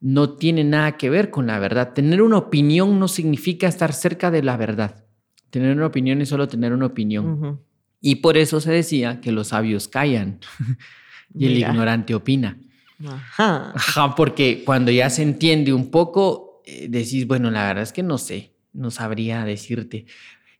no 0.00 0.34
tiene 0.34 0.64
nada 0.64 0.96
que 0.96 1.10
ver 1.10 1.30
con 1.30 1.46
la 1.46 1.58
verdad. 1.58 1.94
Tener 1.94 2.22
una 2.22 2.36
opinión 2.36 3.00
no 3.00 3.08
significa 3.08 3.66
estar 3.66 3.92
cerca 3.94 4.30
de 4.30 4.42
la 4.42 4.56
verdad. 4.56 5.04
Tener 5.50 5.74
una 5.74 5.86
opinión 5.86 6.20
es 6.20 6.28
solo 6.28 6.46
tener 6.46 6.72
una 6.72 6.86
opinión. 6.86 7.60
Y 8.00 8.16
por 8.16 8.36
eso 8.36 8.60
se 8.60 8.70
decía 8.70 9.20
que 9.20 9.32
los 9.32 9.48
sabios 9.48 9.88
callan 9.88 10.40
y 11.34 11.46
el 11.46 11.58
ignorante 11.58 12.14
opina. 12.14 12.58
Ajá. 13.04 14.14
Porque 14.16 14.62
cuando 14.64 14.90
ya 14.90 15.08
se 15.08 15.22
entiende 15.22 15.72
un 15.72 15.90
poco, 15.90 16.62
eh, 16.66 16.86
decís, 16.88 17.26
bueno, 17.26 17.50
la 17.50 17.66
verdad 17.66 17.82
es 17.82 17.92
que 17.92 18.02
no 18.02 18.18
sé, 18.18 18.52
no 18.72 18.90
sabría 18.90 19.44
decirte. 19.44 20.06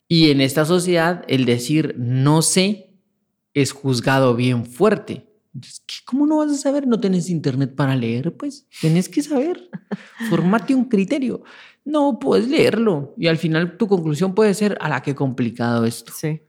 Y 0.08 0.30
en 0.30 0.40
esta 0.40 0.64
sociedad, 0.64 1.24
el 1.28 1.44
decir 1.44 1.94
no 1.98 2.42
sé 2.42 2.92
es 3.54 3.72
juzgado 3.72 4.34
bien 4.34 4.66
fuerte. 4.66 5.28
¿Cómo 6.06 6.26
no 6.26 6.38
vas 6.38 6.52
a 6.52 6.56
saber? 6.56 6.86
No 6.86 7.00
tenés 7.00 7.28
internet 7.28 7.74
para 7.74 7.94
leer, 7.94 8.34
pues 8.36 8.66
tenés 8.80 9.08
que 9.08 9.22
saber. 9.22 9.68
Formate 10.30 10.74
un 10.74 10.86
criterio. 10.86 11.42
No 11.84 12.18
puedes 12.18 12.48
leerlo. 12.48 13.14
Y 13.18 13.26
al 13.26 13.36
final 13.36 13.76
tu 13.76 13.86
conclusión 13.86 14.34
puede 14.34 14.54
ser 14.54 14.78
a 14.80 14.88
la 14.88 15.02
que 15.02 15.14
complicado 15.14 15.84
esto. 15.84 16.12
Sí. 16.16 16.42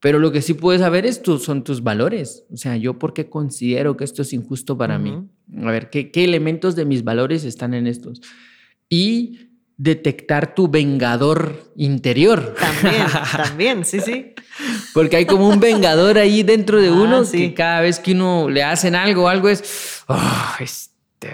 Pero 0.00 0.18
lo 0.18 0.32
que 0.32 0.42
sí 0.42 0.54
puedes 0.54 0.80
saber 0.80 1.04
es 1.04 1.20
son 1.40 1.62
tus 1.62 1.82
valores. 1.82 2.46
O 2.50 2.56
sea, 2.56 2.76
yo 2.76 2.98
por 2.98 3.12
qué 3.12 3.28
considero 3.28 3.96
que 3.96 4.04
esto 4.04 4.22
es 4.22 4.32
injusto 4.32 4.76
para 4.76 4.98
mí. 4.98 5.28
A 5.58 5.70
ver, 5.70 5.90
¿qué, 5.90 6.10
¿qué 6.10 6.24
elementos 6.24 6.74
de 6.74 6.86
mis 6.86 7.04
valores 7.04 7.44
están 7.44 7.74
en 7.74 7.86
estos? 7.86 8.22
Y 8.88 9.49
detectar 9.80 10.54
tu 10.54 10.68
vengador 10.68 11.72
interior. 11.74 12.54
También, 12.54 13.06
también, 13.36 13.84
sí, 13.86 14.00
sí. 14.00 14.34
Porque 14.92 15.16
hay 15.16 15.24
como 15.24 15.48
un 15.48 15.58
vengador 15.58 16.18
ahí 16.18 16.42
dentro 16.42 16.78
de 16.78 16.88
ah, 16.88 16.92
uno 16.92 17.22
que 17.30 17.54
cada 17.54 17.80
vez 17.80 17.98
que 17.98 18.12
uno 18.12 18.50
le 18.50 18.62
hacen 18.62 18.94
algo, 18.94 19.26
algo 19.26 19.48
es, 19.48 20.04
oh, 20.06 20.52
este, 20.60 21.30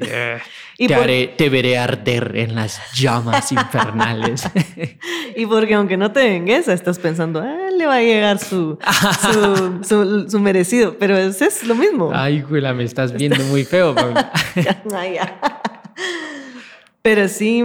eh, 0.00 0.40
te, 0.78 1.34
te 1.36 1.48
veré 1.50 1.76
arder 1.76 2.32
en 2.36 2.54
las 2.54 2.80
llamas 2.94 3.52
infernales. 3.52 4.44
y 5.36 5.44
porque 5.44 5.74
aunque 5.74 5.98
no 5.98 6.10
te 6.10 6.20
vengues, 6.20 6.68
estás 6.68 6.98
pensando, 6.98 7.40
ah, 7.40 7.68
le 7.76 7.84
va 7.84 7.96
a 7.96 8.00
llegar 8.00 8.38
su, 8.38 8.78
su, 9.82 10.40
merecido, 10.40 10.96
pero 10.98 11.18
es, 11.18 11.42
es, 11.42 11.64
lo 11.64 11.74
mismo. 11.74 12.12
Ay, 12.14 12.40
güey, 12.40 12.62
me 12.72 12.84
estás 12.84 13.12
viendo 13.12 13.44
muy 13.44 13.64
feo, 13.64 13.94
Pero 17.02 17.28
sí, 17.28 17.64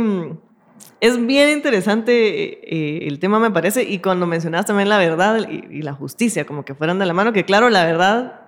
es 1.01 1.25
bien 1.25 1.49
interesante 1.49 3.03
eh, 3.03 3.07
el 3.07 3.19
tema, 3.19 3.39
me 3.39 3.51
parece, 3.51 3.83
y 3.83 3.99
cuando 3.99 4.25
mencionabas 4.25 4.65
también 4.65 4.89
la 4.89 4.97
verdad 4.97 5.47
y, 5.49 5.81
la 5.81 5.93
justicia, 5.93 6.45
como 6.45 6.63
que 6.63 6.73
fueran 6.73 6.99
de 6.99 7.05
la 7.05 7.13
mano, 7.13 7.33
que 7.33 7.45
claro, 7.45 7.69
la 7.69 7.85
verdad 7.85 8.41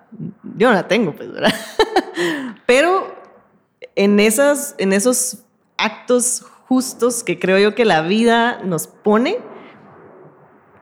yo 0.56 0.69
no 0.69 0.73
la 0.73 0.88
tengo, 0.88 1.13
pues, 1.13 1.32
¿verdad? 1.32 1.54
Pero 2.65 3.15
en, 3.95 4.19
esas, 4.19 4.76
en 4.78 4.93
esos 4.93 5.43
actos 5.78 6.45
justos 6.67 7.23
que 7.23 7.38
creo 7.38 7.60
yo 7.60 7.76
que 7.76 7.86
la 7.86 8.02
vida 8.02 8.62
nos 8.63 8.88
pone, 8.88 9.38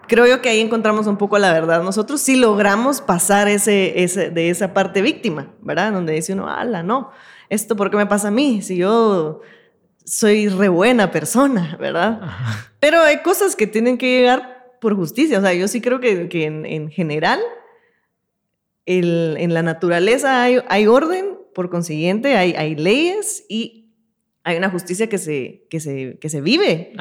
creo 0.08 0.28
yo 0.28 0.42
que 0.42 0.50
ahí 0.50 0.62
encontramos 0.62 1.08
un 1.08 1.18
poco 1.18 1.40
la 1.40 1.52
verdad. 1.52 1.84
Nosotros 1.84 2.22
sí 2.22 2.36
logramos 2.36 3.02
pasar 3.02 3.48
ese, 3.48 4.04
ese, 4.04 4.30
de 4.30 4.50
esa 4.50 4.74
parte 4.74 5.02
víctima, 5.02 5.52
¿verdad? 5.62 5.92
Donde 5.92 6.14
dice 6.14 6.34
uno, 6.34 6.48
ala, 6.48 6.84
no, 6.84 7.10
esto 7.50 7.76
por 7.76 7.90
qué 7.90 7.98
me 7.98 8.06
pasa 8.06 8.30
a 8.30 8.32
mí, 8.32 8.62
si 8.62 8.78
yo 8.78 9.42
soy 10.06 10.48
re 10.50 10.70
buena 10.70 11.12
persona, 11.12 11.76
¿verdad? 11.80 12.22
Pero 12.80 13.02
hay 13.02 13.22
cosas 13.22 13.56
que 13.56 13.68
tienen 13.68 13.98
que 13.98 14.18
llegar 14.18 14.78
por 14.80 14.96
justicia. 14.96 15.40
O 15.40 15.42
sea, 15.42 15.54
yo 15.54 15.68
sí 15.68 15.82
creo 15.82 16.00
que, 16.00 16.30
que 16.30 16.46
en, 16.46 16.90
general 16.92 17.40
en 18.86 19.54
la 19.54 19.64
naturaleza 19.64 20.44
hay, 20.44 20.60
hay, 20.70 20.86
orden, 20.86 21.40
por 21.56 21.72
consiguiente 21.72 22.38
hay, 22.38 22.54
hay 22.54 22.76
leyes 22.76 23.46
y 23.50 23.86
hay 24.44 24.58
una 24.58 24.70
justicia 24.70 25.10
que 25.10 25.18
se, 25.18 25.66
que 25.72 25.80
se, 25.80 26.20
que 26.20 26.30
se 26.30 26.40
vive 26.40 26.94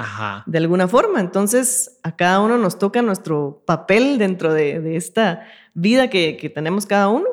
de 0.46 0.58
alguna 0.58 0.88
forma. 0.88 1.20
Entonces, 1.20 2.00
a 2.02 2.16
cada 2.16 2.40
uno 2.40 2.56
nos 2.56 2.78
toca 2.78 3.02
nuestro 3.02 3.62
papel 3.66 4.16
dentro 4.16 4.54
de, 4.54 4.80
de 4.80 4.96
esta 4.96 5.46
vida 5.74 6.08
que, 6.08 6.38
que, 6.38 6.48
tenemos 6.48 6.86
cada 6.86 7.08
uno. 7.08 7.28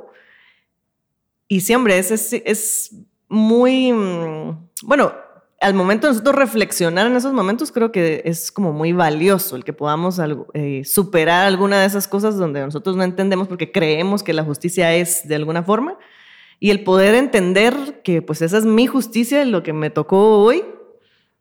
Y 1.48 1.62
siempre 1.62 1.98
es, 1.98 2.12
es, 2.12 2.34
es 2.34 2.96
muy, 3.30 3.94
mm, 3.94 4.70
bueno, 4.84 5.14
al 5.62 5.76
momento 5.76 6.08
de 6.08 6.14
nosotros 6.14 6.36
reflexionar 6.36 7.06
en 7.06 7.16
esos 7.16 7.34
momentos, 7.34 7.72
creo 7.72 7.92
que 7.92 8.24
es 8.26 8.52
como 8.52 8.74
muy 8.74 8.94
valioso 8.94 9.56
el 9.56 9.64
que 9.64 9.74
podamos 9.74 10.20
eh, 10.54 10.82
superar 10.84 11.46
alguna 11.46 11.80
de 11.80 11.86
esas 11.86 12.08
cosas 12.08 12.36
donde 12.36 12.62
nosotros 12.62 12.96
no 12.96 13.04
entendemos 13.04 13.48
porque 13.48 13.72
creemos 13.72 14.24
que 14.24 14.34
la 14.34 14.44
justicia 14.44 14.96
es 14.96 15.28
de 15.28 15.36
alguna 15.36 15.62
forma. 15.62 15.98
Y 16.60 16.72
el 16.72 16.84
poder 16.84 17.14
entender 17.14 18.02
que 18.04 18.24
pues 18.24 18.42
esa 18.42 18.58
es 18.58 18.66
mi 18.66 18.88
justicia, 18.88 19.46
lo 19.46 19.62
que 19.62 19.72
me 19.72 19.92
tocó 19.92 20.40
hoy, 20.40 20.66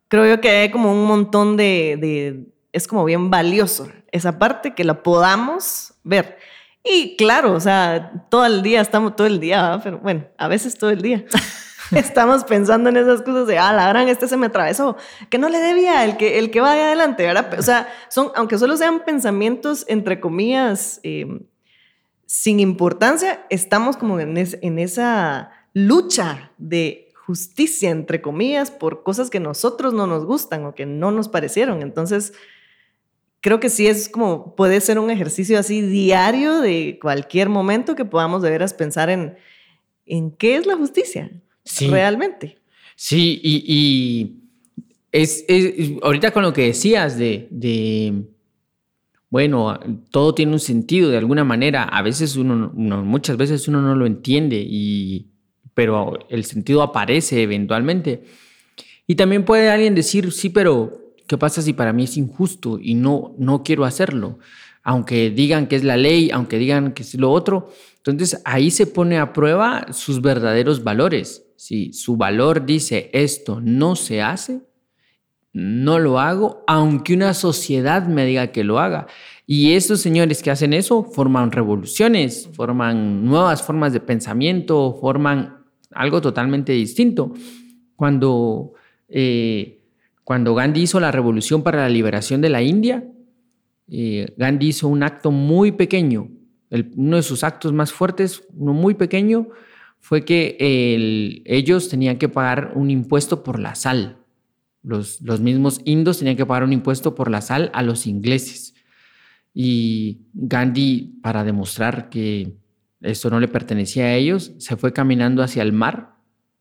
creo 0.08 0.26
yo 0.26 0.40
que 0.42 0.50
hay 0.50 0.70
como 0.70 0.92
un 0.92 1.06
montón 1.06 1.56
de, 1.56 2.46
es 2.72 2.86
como 2.86 3.04
bien 3.06 3.30
valioso 3.30 3.88
esa 4.12 4.38
parte 4.38 4.74
que 4.74 4.84
la 4.84 5.02
podamos 5.02 5.94
ver. 6.04 6.36
Y 6.84 7.16
claro, 7.16 7.54
o 7.54 7.60
sea, 7.60 8.26
todo 8.30 8.44
el 8.44 8.62
día, 8.62 8.82
estamos 8.82 9.16
todo 9.16 9.26
el 9.26 9.40
día, 9.40 9.80
pero 9.82 9.98
bueno, 9.98 10.26
a 10.36 10.48
veces 10.48 10.76
todo 10.76 10.90
el 10.90 11.00
día. 11.00 11.24
estamos 11.96 12.44
pensando 12.44 12.88
en 12.88 12.96
esas 12.96 13.22
cosas 13.22 13.46
de, 13.46 13.58
ah, 13.58 13.72
la 13.72 13.88
gran, 13.88 14.08
este 14.08 14.28
se 14.28 14.36
me 14.36 14.46
atravesó, 14.46 14.96
que 15.28 15.38
no 15.38 15.48
le 15.48 15.58
debía 15.58 16.04
el 16.04 16.16
que, 16.16 16.38
el 16.38 16.50
que 16.50 16.60
vaya 16.60 16.86
adelante, 16.86 17.24
¿verdad? 17.24 17.58
O 17.58 17.62
sea, 17.62 17.88
son, 18.08 18.30
aunque 18.34 18.58
solo 18.58 18.76
sean 18.76 19.04
pensamientos, 19.04 19.84
entre 19.88 20.20
comillas, 20.20 21.00
eh, 21.02 21.26
sin 22.26 22.60
importancia, 22.60 23.44
estamos 23.50 23.96
como 23.96 24.20
en, 24.20 24.36
en 24.36 24.78
esa 24.78 25.50
lucha 25.72 26.52
de 26.58 27.08
justicia, 27.26 27.90
entre 27.90 28.22
comillas, 28.22 28.70
por 28.70 29.02
cosas 29.02 29.30
que 29.30 29.40
nosotros 29.40 29.92
no 29.92 30.06
nos 30.06 30.24
gustan 30.24 30.64
o 30.64 30.74
que 30.74 30.86
no 30.86 31.10
nos 31.10 31.28
parecieron. 31.28 31.82
Entonces, 31.82 32.32
creo 33.40 33.60
que 33.60 33.70
sí 33.70 33.86
es 33.86 34.08
como, 34.08 34.54
puede 34.54 34.80
ser 34.80 34.98
un 34.98 35.10
ejercicio 35.10 35.58
así 35.58 35.80
diario 35.80 36.60
de 36.60 36.98
cualquier 37.00 37.48
momento 37.48 37.94
que 37.94 38.04
podamos 38.04 38.42
de 38.42 38.50
veras 38.50 38.74
pensar 38.74 39.10
en, 39.10 39.36
en 40.06 40.30
qué 40.32 40.56
es 40.56 40.66
la 40.66 40.76
justicia 40.76 41.30
realmente. 41.88 42.58
Sí, 42.96 43.40
y, 43.42 44.36
es, 45.12 45.44
ahorita 46.02 46.30
con 46.32 46.42
lo 46.42 46.52
que 46.52 46.66
decías 46.66 47.16
de, 47.18 48.26
bueno, 49.28 49.78
todo 50.10 50.34
tiene 50.34 50.52
un 50.52 50.60
sentido 50.60 51.10
de 51.10 51.18
alguna 51.18 51.44
manera, 51.44 51.84
a 51.84 52.02
veces 52.02 52.36
uno, 52.36 52.70
muchas 52.74 53.36
veces 53.36 53.66
uno 53.68 53.80
no 53.80 53.94
lo 53.94 54.06
entiende, 54.06 54.64
y, 54.64 55.28
pero 55.74 56.18
el 56.28 56.44
sentido 56.44 56.82
aparece 56.82 57.42
eventualmente. 57.42 58.24
Y 59.06 59.14
también 59.16 59.44
puede 59.44 59.70
alguien 59.70 59.94
decir, 59.94 60.30
sí, 60.30 60.50
pero 60.50 61.14
¿qué 61.26 61.38
pasa 61.38 61.62
si 61.62 61.72
para 61.72 61.92
mí 61.92 62.04
es 62.04 62.16
injusto 62.16 62.78
y 62.80 62.94
no, 62.94 63.34
no 63.38 63.62
quiero 63.62 63.84
hacerlo? 63.84 64.38
Aunque 64.82 65.30
digan 65.30 65.66
que 65.66 65.76
es 65.76 65.84
la 65.84 65.96
ley, 65.96 66.30
aunque 66.30 66.58
digan 66.58 66.92
que 66.92 67.02
es 67.02 67.14
lo 67.14 67.30
otro. 67.30 67.72
Entonces 68.04 68.40
ahí 68.44 68.70
se 68.70 68.86
pone 68.86 69.18
a 69.18 69.32
prueba 69.32 69.86
sus 69.92 70.22
verdaderos 70.22 70.84
valores. 70.84 71.44
Si 71.60 71.92
su 71.92 72.16
valor 72.16 72.64
dice 72.64 73.10
esto 73.12 73.60
no 73.62 73.94
se 73.94 74.22
hace, 74.22 74.62
no 75.52 75.98
lo 75.98 76.18
hago, 76.18 76.64
aunque 76.66 77.12
una 77.12 77.34
sociedad 77.34 78.06
me 78.06 78.24
diga 78.24 78.46
que 78.46 78.64
lo 78.64 78.78
haga. 78.78 79.08
Y 79.46 79.74
esos 79.74 80.00
señores 80.00 80.42
que 80.42 80.50
hacen 80.50 80.72
eso 80.72 81.04
forman 81.04 81.52
revoluciones, 81.52 82.48
forman 82.54 83.26
nuevas 83.26 83.62
formas 83.62 83.92
de 83.92 84.00
pensamiento, 84.00 84.96
forman 85.02 85.58
algo 85.90 86.22
totalmente 86.22 86.72
distinto. 86.72 87.34
Cuando, 87.94 88.72
eh, 89.10 89.82
cuando 90.24 90.54
Gandhi 90.54 90.80
hizo 90.80 90.98
la 90.98 91.12
revolución 91.12 91.62
para 91.62 91.82
la 91.82 91.90
liberación 91.90 92.40
de 92.40 92.48
la 92.48 92.62
India, 92.62 93.04
eh, 93.86 94.32
Gandhi 94.38 94.68
hizo 94.68 94.88
un 94.88 95.02
acto 95.02 95.30
muy 95.30 95.72
pequeño, 95.72 96.30
uno 96.96 97.16
de 97.16 97.22
sus 97.22 97.44
actos 97.44 97.74
más 97.74 97.92
fuertes, 97.92 98.48
uno 98.54 98.72
muy 98.72 98.94
pequeño, 98.94 99.48
fue 100.00 100.24
que 100.24 100.56
ellos 101.44 101.88
tenían 101.88 102.16
que 102.18 102.28
pagar 102.28 102.72
un 102.74 102.90
impuesto 102.90 103.44
por 103.44 103.60
la 103.60 103.74
sal. 103.74 104.16
Los, 104.82 105.20
mismos 105.20 105.80
indos 105.84 106.18
tenían 106.18 106.36
que 106.36 106.46
pagar 106.46 106.64
un 106.64 106.72
impuesto 106.72 107.14
por 107.14 107.30
la 107.30 107.42
sal 107.42 107.70
a 107.74 107.82
los 107.82 108.06
ingleses. 108.06 108.74
Y 109.52 110.22
Gandhi, 110.32 111.18
para 111.22 111.44
demostrar 111.44 112.08
que 112.08 112.56
esto 113.02 113.30
no 113.30 113.40
le 113.40 113.48
pertenecía 113.48 114.06
a 114.06 114.14
ellos, 114.14 114.52
se 114.58 114.76
fue 114.76 114.92
caminando 114.92 115.42
hacia 115.42 115.62
el 115.62 115.72
mar 115.72 116.16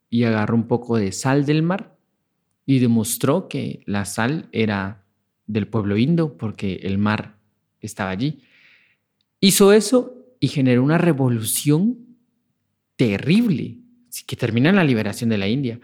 y 0.09 0.23
agarró 0.23 0.55
un 0.55 0.67
poco 0.67 0.97
de 0.97 1.11
sal 1.11 1.45
del 1.45 1.63
mar 1.63 1.97
y 2.65 2.79
demostró 2.79 3.47
que 3.47 3.83
la 3.85 4.05
sal 4.05 4.49
era 4.51 5.05
del 5.47 5.67
pueblo 5.67 5.97
indo 5.97 6.37
porque 6.37 6.81
el 6.83 6.97
mar 6.97 7.37
estaba 7.79 8.09
allí. 8.09 8.41
Hizo 9.39 9.71
eso 9.71 10.25
y 10.39 10.49
generó 10.49 10.83
una 10.83 10.97
revolución 10.97 12.08
terrible, 12.99 13.77
que 14.27 14.35
termina 14.35 14.69
en 14.69 14.75
la 14.75 14.83
liberación 14.83 15.29
de 15.29 15.37
la 15.37 15.47
India. 15.47 15.79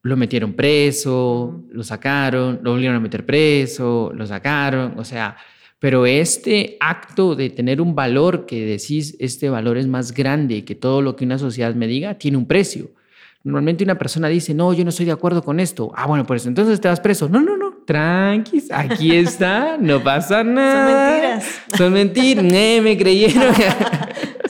Lo 0.00 0.16
metieron 0.16 0.54
preso, 0.54 1.62
lo 1.70 1.84
sacaron, 1.84 2.60
lo 2.62 2.70
volvieron 2.70 2.96
a 2.96 3.00
meter 3.00 3.26
preso, 3.26 4.10
lo 4.14 4.26
sacaron, 4.26 4.94
o 4.96 5.04
sea, 5.04 5.36
pero 5.78 6.06
este 6.06 6.78
acto 6.80 7.34
de 7.34 7.50
tener 7.50 7.82
un 7.82 7.94
valor 7.94 8.46
que 8.46 8.64
decís, 8.64 9.14
este 9.20 9.50
valor 9.50 9.76
es 9.76 9.86
más 9.86 10.12
grande 10.12 10.64
que 10.64 10.74
todo 10.74 11.02
lo 11.02 11.16
que 11.16 11.26
una 11.26 11.36
sociedad 11.36 11.74
me 11.74 11.86
diga, 11.86 12.14
tiene 12.14 12.38
un 12.38 12.46
precio. 12.46 12.92
Normalmente 13.44 13.84
una 13.84 13.98
persona 13.98 14.28
dice, 14.28 14.54
no, 14.54 14.72
yo 14.72 14.84
no 14.84 14.90
estoy 14.90 15.04
de 15.04 15.12
acuerdo 15.12 15.42
con 15.42 15.60
esto. 15.60 15.92
Ah, 15.94 16.06
bueno, 16.06 16.24
pues 16.24 16.46
entonces 16.46 16.80
te 16.80 16.88
vas 16.88 17.00
preso. 17.00 17.28
No, 17.28 17.42
no, 17.42 17.58
no, 17.58 17.74
tranquis, 17.84 18.70
aquí 18.72 19.14
está, 19.14 19.76
no 19.76 20.02
pasa 20.02 20.42
nada. 20.42 21.40
Son 21.76 21.92
mentiras. 21.92 22.42
Son 22.46 22.46
mentiras, 22.46 22.82
me 22.84 22.96
creyeron. 22.96 23.52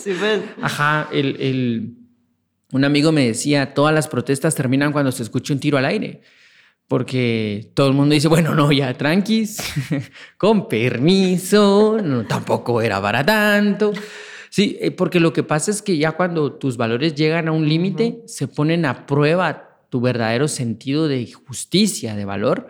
Pues. 0.05 0.43
Ajá, 0.61 1.09
el, 1.13 1.97
un 2.73 2.85
amigo 2.85 3.13
me 3.13 3.27
decía, 3.27 3.75
todas 3.75 3.95
las 3.95 4.09
protestas 4.09 4.55
terminan 4.55 4.93
cuando 4.93 5.13
se 5.13 5.23
escucha 5.23 5.53
un 5.53 5.61
tiro 5.61 5.79
al 5.79 5.85
aire. 5.85 6.23
Porque 6.89 7.71
todo 7.75 7.89
el 7.89 7.95
mundo 7.95 8.15
dice, 8.15 8.29
bueno, 8.29 8.55
no, 8.55 8.71
ya 8.71 8.93
tranquis, 8.95 9.59
con 10.37 10.69
permiso, 10.69 11.99
no, 12.03 12.27
tampoco 12.27 12.83
era 12.83 13.01
para 13.01 13.25
tanto. 13.25 13.93
Sí, 14.51 14.77
eh, 14.81 14.91
porque 14.91 15.19
lo 15.19 15.33
que 15.33 15.43
pasa 15.43 15.71
es 15.71 15.81
que 15.81 15.97
ya 15.97 16.13
cuando 16.13 16.53
tus 16.53 16.77
valores 16.77 17.15
llegan 17.15 17.49
a 17.49 17.53
un 17.53 17.67
límite, 17.67 18.23
se 18.27 18.49
ponen 18.49 18.85
a 18.85 19.07
prueba 19.07 19.87
tu 19.89 20.03
verdadero 20.03 20.49
sentido 20.49 21.09
de 21.09 21.31
justicia, 21.33 22.15
de 22.15 22.27
valor, 22.27 22.69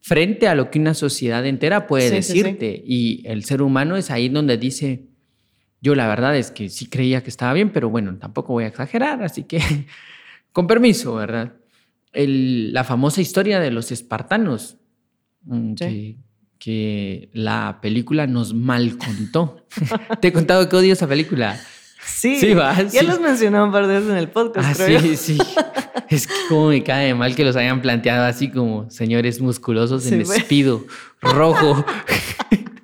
frente 0.00 0.46
a 0.46 0.54
lo 0.54 0.70
que 0.70 0.78
una 0.78 0.94
sociedad 0.94 1.44
entera 1.44 1.88
puede 1.88 2.10
decirte. 2.10 2.80
Y 2.86 3.22
el 3.26 3.44
ser 3.44 3.62
humano 3.62 3.96
es 3.96 4.12
ahí 4.12 4.28
donde 4.28 4.56
dice, 4.56 5.05
yo 5.86 5.94
la 5.94 6.08
verdad 6.08 6.36
es 6.36 6.50
que 6.50 6.68
sí 6.68 6.86
creía 6.86 7.22
que 7.22 7.30
estaba 7.30 7.52
bien, 7.52 7.70
pero 7.70 7.88
bueno, 7.88 8.16
tampoco 8.16 8.54
voy 8.54 8.64
a 8.64 8.66
exagerar, 8.66 9.22
así 9.22 9.44
que 9.44 9.60
con 10.52 10.66
permiso, 10.66 11.14
¿verdad? 11.14 11.52
la 12.18 12.82
famosa 12.82 13.20
historia 13.20 13.60
de 13.60 13.70
los 13.70 13.92
espartanos, 13.92 14.78
mm, 15.42 15.74
que, 16.58 17.30
la 17.34 17.78
película 17.82 18.26
nos 18.26 18.54
mal 18.54 18.96
contó. 18.96 19.66
Te 20.20 20.28
he 20.28 20.32
contado 20.32 20.68
que 20.68 20.74
odio 20.74 20.94
esa 20.94 21.06
película. 21.06 21.60
Sí, 22.02 22.40
sí 22.40 22.54
ya 22.92 23.02
los 23.02 23.20
mencionó 23.20 23.64
un 23.64 23.70
par 23.70 23.86
de 23.86 23.94
veces 23.94 24.10
en 24.10 24.16
el 24.16 24.28
podcast. 24.28 24.80
Ah, 24.80 25.00
sí, 25.00 25.16
sí. 25.16 25.38
Es 26.08 26.26
que 26.26 26.34
como 26.48 26.68
me 26.68 26.82
cae 26.82 27.14
mal 27.14 27.36
que 27.36 27.44
los 27.44 27.54
hayan 27.54 27.82
planteado 27.82 28.24
así 28.24 28.50
como 28.50 28.90
señores 28.90 29.40
musculosos 29.40 30.10
en 30.10 30.20
despido 30.20 30.86
rojo. 31.20 31.84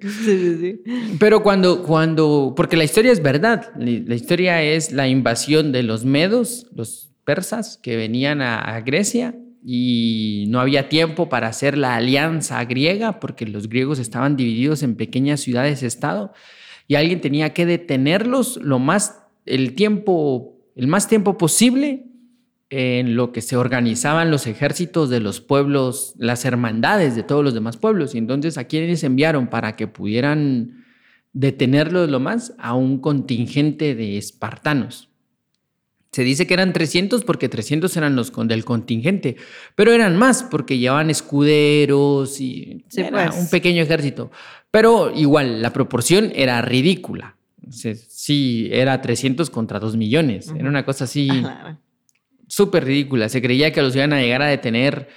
sí, 0.00 0.38
sí, 0.38 0.56
sí. 0.60 0.82
Pero 1.18 1.42
cuando, 1.42 1.82
cuando, 1.82 2.54
porque 2.56 2.76
la 2.76 2.84
historia 2.84 3.12
es 3.12 3.22
verdad, 3.22 3.70
la 3.76 4.14
historia 4.14 4.62
es 4.62 4.92
la 4.92 5.08
invasión 5.08 5.72
de 5.72 5.82
los 5.82 6.04
medos, 6.04 6.66
los 6.74 7.10
persas 7.24 7.78
que 7.82 7.96
venían 7.96 8.40
a 8.40 8.80
Grecia 8.80 9.34
y 9.64 10.46
no 10.48 10.60
había 10.60 10.88
tiempo 10.88 11.28
para 11.28 11.48
hacer 11.48 11.76
la 11.76 11.96
alianza 11.96 12.64
griega 12.64 13.20
porque 13.20 13.46
los 13.46 13.68
griegos 13.68 13.98
estaban 13.98 14.36
divididos 14.36 14.82
en 14.82 14.94
pequeñas 14.94 15.40
ciudades-estado 15.40 16.32
y 16.86 16.94
alguien 16.94 17.20
tenía 17.20 17.52
que 17.52 17.66
detenerlos 17.66 18.58
lo 18.62 18.78
más 18.78 19.22
el 19.44 19.74
tiempo 19.74 20.56
el 20.74 20.86
más 20.86 21.08
tiempo 21.08 21.36
posible 21.36 22.06
en 22.70 23.16
lo 23.16 23.32
que 23.32 23.40
se 23.40 23.56
organizaban 23.56 24.30
los 24.30 24.46
ejércitos 24.46 25.08
de 25.08 25.20
los 25.20 25.40
pueblos, 25.40 26.14
las 26.18 26.44
hermandades 26.44 27.16
de 27.16 27.22
todos 27.22 27.42
los 27.42 27.54
demás 27.54 27.76
pueblos. 27.76 28.14
Y 28.14 28.18
entonces, 28.18 28.58
¿a 28.58 28.64
quiénes 28.64 29.02
enviaron 29.04 29.48
para 29.48 29.76
que 29.76 29.86
pudieran 29.86 30.84
detenerlos 31.32 32.10
lo 32.10 32.20
más? 32.20 32.54
A 32.58 32.74
un 32.74 32.98
contingente 32.98 33.94
de 33.94 34.18
espartanos. 34.18 35.08
Se 36.12 36.24
dice 36.24 36.46
que 36.46 36.54
eran 36.54 36.72
300 36.72 37.24
porque 37.24 37.48
300 37.48 37.94
eran 37.96 38.16
los 38.16 38.32
del 38.34 38.64
contingente, 38.64 39.36
pero 39.74 39.92
eran 39.92 40.16
más 40.16 40.42
porque 40.42 40.78
llevaban 40.78 41.10
escuderos 41.10 42.40
y 42.40 42.84
era 42.96 43.26
pues. 43.26 43.42
un 43.42 43.48
pequeño 43.50 43.82
ejército. 43.82 44.30
Pero 44.70 45.12
igual, 45.14 45.62
la 45.62 45.72
proporción 45.72 46.32
era 46.34 46.60
ridícula. 46.62 47.36
Sí, 47.70 48.68
era 48.72 49.00
300 49.02 49.50
contra 49.50 49.78
2 49.78 49.96
millones. 49.96 50.52
Era 50.56 50.68
una 50.68 50.86
cosa 50.86 51.04
así 51.04 51.28
súper 52.48 52.84
ridícula. 52.84 53.28
Se 53.28 53.40
creía 53.40 53.72
que 53.72 53.82
los 53.82 53.94
iban 53.94 54.12
a 54.12 54.20
llegar 54.20 54.42
a 54.42 54.46
detener. 54.46 55.08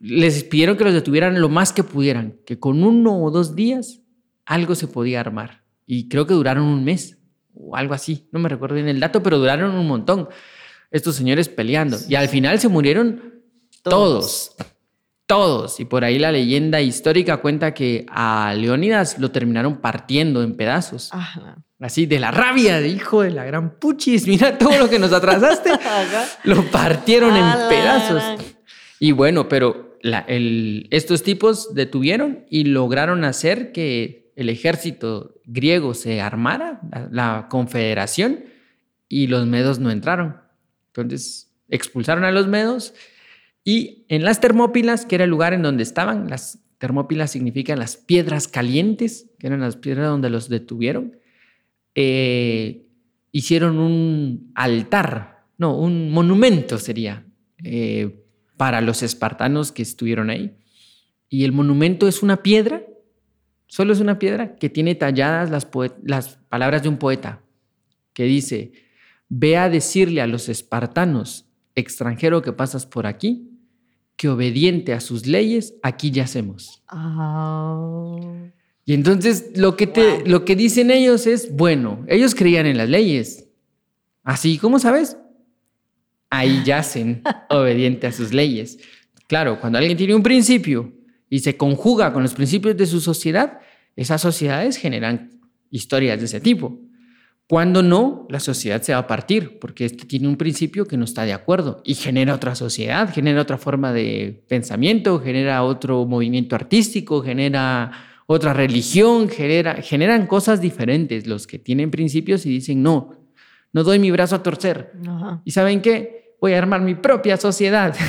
Les 0.00 0.44
pidieron 0.44 0.76
que 0.76 0.84
los 0.84 0.92
detuvieran 0.92 1.40
lo 1.40 1.48
más 1.48 1.72
que 1.72 1.82
pudieran, 1.82 2.36
que 2.44 2.58
con 2.58 2.82
uno 2.82 3.22
o 3.22 3.30
dos 3.30 3.54
días 3.54 4.02
algo 4.44 4.74
se 4.74 4.88
podía 4.88 5.20
armar. 5.20 5.62
Y 5.86 6.08
creo 6.08 6.26
que 6.26 6.34
duraron 6.34 6.64
un 6.64 6.84
mes 6.84 7.18
o 7.54 7.76
algo 7.76 7.94
así, 7.94 8.28
no 8.32 8.40
me 8.40 8.48
recuerdo 8.48 8.74
bien 8.74 8.88
el 8.88 9.00
dato, 9.00 9.22
pero 9.22 9.38
duraron 9.38 9.74
un 9.74 9.86
montón 9.86 10.28
estos 10.90 11.16
señores 11.16 11.48
peleando. 11.48 11.96
Y 12.08 12.14
al 12.16 12.28
final 12.28 12.58
se 12.58 12.68
murieron 12.68 13.42
todos. 13.82 14.54
todos. 14.56 14.73
Y 15.78 15.86
por 15.86 16.04
ahí 16.04 16.18
la 16.18 16.30
leyenda 16.30 16.80
histórica 16.82 17.38
cuenta 17.38 17.72
que 17.72 18.04
a 18.10 18.54
Leónidas 18.56 19.18
lo 19.18 19.30
terminaron 19.30 19.78
partiendo 19.78 20.42
en 20.42 20.54
pedazos. 20.54 21.10
Así, 21.80 22.06
de 22.06 22.20
la 22.20 22.30
rabia, 22.30 22.80
de 22.80 22.88
hijo 22.88 23.22
de 23.22 23.30
la 23.30 23.44
gran 23.44 23.78
puchis, 23.78 24.26
mira 24.26 24.58
todo 24.58 24.78
lo 24.78 24.88
que 24.88 24.98
nos 24.98 25.12
atrasaste. 25.12 25.70
lo 26.44 26.62
partieron 26.70 27.34
en 27.36 27.68
pedazos. 27.68 28.22
Y 29.00 29.12
bueno, 29.12 29.48
pero 29.48 29.98
estos 30.90 31.22
tipos 31.22 31.74
detuvieron 31.74 32.44
y 32.50 32.64
lograron 32.64 33.24
hacer 33.24 33.72
que 33.72 34.32
el 34.36 34.50
ejército 34.50 35.34
griego 35.44 35.94
se 35.94 36.20
armara, 36.20 36.80
la, 37.10 37.46
confederación, 37.48 38.44
y 39.08 39.26
los 39.28 39.46
medos 39.46 39.78
no 39.78 39.90
entraron. 39.90 40.36
Entonces 40.88 41.50
expulsaron 41.68 42.24
a 42.24 42.30
los 42.30 42.46
medos 42.46 42.94
y 43.64 44.04
en 44.08 44.24
las 44.24 44.40
Termópilas, 44.40 45.06
que 45.06 45.14
era 45.14 45.24
el 45.24 45.30
lugar 45.30 45.54
en 45.54 45.62
donde 45.62 45.82
estaban, 45.82 46.28
las 46.28 46.60
Termópilas 46.78 47.30
significan 47.30 47.78
las 47.78 47.96
piedras 47.96 48.46
calientes, 48.46 49.30
que 49.38 49.46
eran 49.46 49.60
las 49.60 49.76
piedras 49.76 50.08
donde 50.08 50.30
los 50.30 50.48
detuvieron, 50.48 51.16
eh, 51.94 52.86
hicieron 53.32 53.78
un 53.78 54.52
altar, 54.54 55.46
no, 55.56 55.78
un 55.78 56.10
monumento 56.10 56.78
sería, 56.78 57.26
eh, 57.62 58.22
para 58.56 58.80
los 58.80 59.02
espartanos 59.02 59.72
que 59.72 59.82
estuvieron 59.82 60.30
ahí. 60.30 60.56
Y 61.28 61.44
el 61.44 61.52
monumento 61.52 62.06
es 62.06 62.22
una 62.22 62.42
piedra 62.42 62.82
Solo 63.74 63.92
es 63.92 63.98
una 63.98 64.20
piedra 64.20 64.54
que 64.54 64.70
tiene 64.70 64.94
talladas 64.94 65.50
las, 65.50 65.68
las 66.04 66.36
palabras 66.48 66.84
de 66.84 66.88
un 66.88 66.96
poeta 66.96 67.40
que 68.12 68.22
dice, 68.22 68.70
ve 69.28 69.56
a 69.56 69.68
decirle 69.68 70.20
a 70.20 70.28
los 70.28 70.48
espartanos, 70.48 71.46
extranjero 71.74 72.40
que 72.40 72.52
pasas 72.52 72.86
por 72.86 73.04
aquí, 73.06 73.53
que 74.16 74.28
obediente 74.28 74.92
a 74.92 75.00
sus 75.00 75.26
leyes, 75.26 75.74
aquí 75.82 76.10
yacemos. 76.10 76.82
Oh. 76.90 78.20
Y 78.84 78.94
entonces 78.94 79.52
lo 79.56 79.76
que, 79.76 79.86
te, 79.86 80.26
lo 80.26 80.44
que 80.44 80.56
dicen 80.56 80.90
ellos 80.90 81.26
es, 81.26 81.54
bueno, 81.54 82.04
ellos 82.08 82.34
creían 82.34 82.66
en 82.66 82.76
las 82.76 82.88
leyes. 82.88 83.48
Así, 84.22 84.58
¿cómo 84.58 84.78
sabes? 84.78 85.16
Ahí 86.30 86.62
yacen, 86.66 87.22
obediente 87.48 88.06
a 88.06 88.12
sus 88.12 88.32
leyes. 88.32 88.78
Claro, 89.26 89.60
cuando 89.60 89.78
alguien 89.78 89.96
tiene 89.96 90.14
un 90.14 90.22
principio 90.22 90.92
y 91.30 91.40
se 91.40 91.56
conjuga 91.56 92.12
con 92.12 92.22
los 92.22 92.34
principios 92.34 92.76
de 92.76 92.86
su 92.86 93.00
sociedad, 93.00 93.58
esas 93.96 94.20
sociedades 94.20 94.76
generan 94.76 95.40
historias 95.70 96.18
de 96.18 96.26
ese 96.26 96.40
tipo. 96.40 96.78
Cuando 97.46 97.82
no, 97.82 98.26
la 98.30 98.40
sociedad 98.40 98.80
se 98.80 98.92
va 98.92 99.00
a 99.00 99.06
partir, 99.06 99.58
porque 99.58 99.84
este 99.84 100.06
tiene 100.06 100.28
un 100.28 100.36
principio 100.36 100.86
que 100.86 100.96
no 100.96 101.04
está 101.04 101.24
de 101.24 101.34
acuerdo 101.34 101.82
y 101.84 101.94
genera 101.94 102.34
otra 102.34 102.54
sociedad, 102.54 103.12
genera 103.12 103.42
otra 103.42 103.58
forma 103.58 103.92
de 103.92 104.44
pensamiento, 104.48 105.20
genera 105.20 105.62
otro 105.62 106.06
movimiento 106.06 106.56
artístico, 106.56 107.22
genera 107.22 107.92
otra 108.26 108.54
religión, 108.54 109.28
genera, 109.28 109.74
generan 109.82 110.26
cosas 110.26 110.60
diferentes 110.60 111.26
los 111.26 111.46
que 111.46 111.58
tienen 111.58 111.90
principios 111.90 112.46
y 112.46 112.50
dicen, 112.50 112.82
no, 112.82 113.24
no 113.74 113.84
doy 113.84 113.98
mi 113.98 114.10
brazo 114.10 114.36
a 114.36 114.42
torcer. 114.42 114.92
¿Y 115.44 115.50
saben 115.50 115.82
qué? 115.82 116.36
Voy 116.40 116.54
a 116.54 116.58
armar 116.58 116.80
mi 116.80 116.94
propia 116.94 117.36
sociedad. 117.36 117.94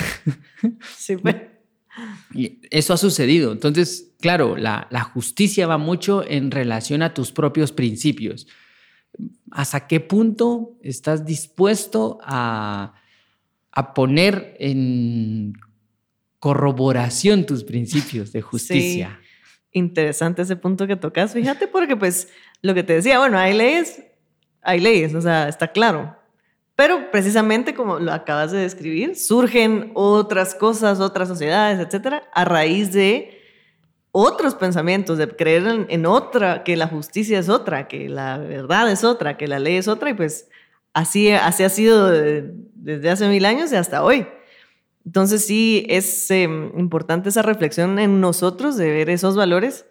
Sí, 0.98 1.15
pues. 1.17 1.36
Y 2.34 2.60
eso 2.71 2.93
ha 2.93 2.98
sucedido. 2.98 3.52
Entonces, 3.52 4.15
claro, 4.19 4.58
la, 4.58 5.12
justicia 5.13 5.67
va 5.67 5.78
mucho 5.78 6.24
en 6.28 6.50
relación 6.50 7.04
a 7.04 7.13
tus 7.13 7.32
propios 7.32 7.71
principios. 7.71 8.48
¿Hasta 9.51 9.88
qué 9.88 9.99
punto 9.99 10.78
estás 10.82 11.25
dispuesto 11.25 12.19
a, 12.21 12.93
poner 13.93 14.56
en 14.60 15.54
corroboración 16.39 17.45
tus 17.45 17.63
principios 17.63 18.32
de 18.32 18.41
justicia? 18.41 19.19
Interesante 19.71 20.41
ese 20.41 20.56
punto 20.56 20.88
que 20.88 20.95
tocas. 20.95 21.34
Fíjate, 21.34 21.67
porque 21.67 21.95
pues 21.95 22.30
lo 22.62 22.73
que 22.73 22.84
te 22.84 22.93
decía, 22.93 23.19
bueno, 23.19 23.38
hay 23.38 23.54
leyes, 23.54 24.01
hay 24.62 24.80
leyes, 24.80 25.13
o 25.13 25.21
sea, 25.21 25.49
está 25.49 25.71
claro. 25.71 26.15
Pero 26.75 27.10
precisamente 27.12 27.73
como 27.73 27.99
lo 27.99 28.12
acabas 28.12 28.51
de 28.51 28.60
describir, 28.60 29.15
surgen 29.15 29.91
otras 29.93 30.56
cosas, 30.56 30.99
otras 30.99 31.28
sociedades, 31.30 31.80
etcétera, 31.80 32.23
a 32.34 32.43
raíz 32.43 32.91
de 32.91 33.35
otros 34.17 34.56
pensamientos, 34.56 35.17
de 35.17 35.28
creer 35.28 35.88
en, 35.89 36.06
otra, 36.06 36.63
que 36.63 36.78
la 36.78 36.88
justicia 36.88 37.38
es 37.38 37.49
otra, 37.49 37.89
que 37.89 38.08
la 38.08 38.38
verdad 38.38 38.89
es 38.89 39.04
otra, 39.04 39.36
que 39.36 39.47
la 39.47 39.60
ley 39.60 39.75
es 39.75 39.89
otra, 39.89 40.10
y 40.10 40.13
pues 40.13 40.47
así, 40.93 41.32
así 41.32 41.63
ha 41.63 41.69
sido 41.69 42.10
desde 42.10 43.10
hace 43.10 43.28
mil 43.28 43.43
años 43.43 43.73
y 43.73 43.75
hasta 43.75 44.04
hoy. 44.04 44.25
Entonces 45.06 45.45
sí 45.45 45.86
es 45.89 46.32
em, 46.32 46.71
importante 46.80 47.28
esa 47.28 47.41
reflexión 47.41 47.99
en 47.99 48.21
nosotros 48.21 48.78
de 48.78 48.89
ver 48.89 49.10
esos 49.10 49.36
valores 49.36 49.86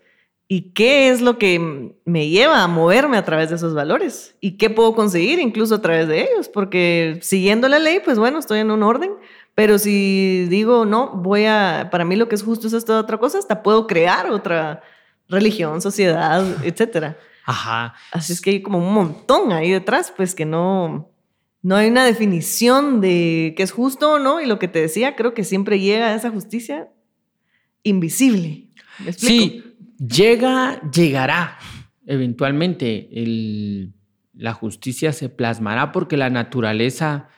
¿Y 0.46 0.72
qué 0.72 1.08
es 1.08 1.22
lo 1.22 1.38
que 1.38 1.94
me 2.04 2.28
lleva 2.28 2.62
a 2.62 2.68
moverme 2.68 3.16
a 3.16 3.24
través 3.24 3.48
de 3.48 3.56
esos 3.56 3.72
valores? 3.72 4.36
¿Y 4.40 4.58
qué 4.58 4.68
puedo 4.68 4.94
conseguir 4.94 5.38
incluso 5.38 5.76
a 5.76 5.80
través 5.80 6.06
de 6.06 6.22
ellos? 6.22 6.50
Porque 6.50 7.18
siguiendo 7.22 7.66
la 7.68 7.78
ley, 7.78 8.00
pues 8.04 8.18
bueno, 8.18 8.38
estoy 8.38 8.58
en 8.58 8.70
un 8.70 8.82
orden, 8.82 9.12
pero 9.54 9.78
si 9.78 10.46
digo, 10.48 10.84
no, 10.84 11.10
voy 11.10 11.44
a, 11.44 11.88
para 11.90 12.04
mí 12.04 12.16
lo 12.16 12.28
que 12.28 12.34
es 12.34 12.42
justo 12.42 12.66
es 12.66 12.72
esta 12.72 12.98
otra 12.98 13.18
cosa, 13.18 13.38
hasta 13.38 13.62
puedo 13.62 13.86
crear 13.86 14.30
otra 14.30 14.82
religión, 15.28 15.80
sociedad, 15.80 16.44
etcétera. 16.64 17.16
Ajá. 17.46 17.94
Así 18.10 18.32
es 18.32 18.40
que 18.40 18.50
hay 18.50 18.62
como 18.62 18.78
un 18.78 18.92
montón 18.92 19.52
ahí 19.52 19.70
detrás, 19.70 20.12
pues 20.16 20.34
que 20.34 20.46
no, 20.46 21.10
no 21.62 21.76
hay 21.76 21.88
una 21.88 22.04
definición 22.04 23.00
de 23.00 23.54
qué 23.56 23.62
es 23.62 23.72
justo 23.72 24.14
o 24.14 24.18
no, 24.18 24.40
y 24.40 24.46
lo 24.46 24.58
que 24.58 24.68
te 24.68 24.80
decía, 24.80 25.14
creo 25.14 25.34
que 25.34 25.44
siempre 25.44 25.78
llega 25.78 26.08
a 26.08 26.14
esa 26.14 26.30
justicia 26.30 26.88
invisible. 27.82 28.68
sí, 29.16 29.62
Llega, 29.98 30.80
llegará 30.90 31.56
eventualmente. 32.06 33.08
la 34.34 34.52
justicia 34.52 35.12
se 35.12 35.28
plasmará 35.28 35.92
porque 35.92 36.16
la 36.16 36.30
naturaleza 36.30 37.28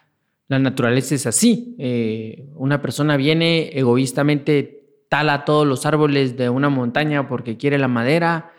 La 0.49 0.59
naturaleza 0.59 1.15
es 1.15 1.27
así. 1.27 1.75
Eh, 1.79 2.49
una 2.55 2.81
persona 2.81 3.17
viene 3.17 3.71
egoístamente, 3.77 4.85
tala 5.09 5.45
todos 5.45 5.67
los 5.67 5.87
árboles 5.87 6.37
de 6.37 6.49
una 6.49 6.69
montaña 6.69 7.29
porque 7.29 7.57
quiere 7.57 7.79
la 7.79 7.89
madera 7.89 8.53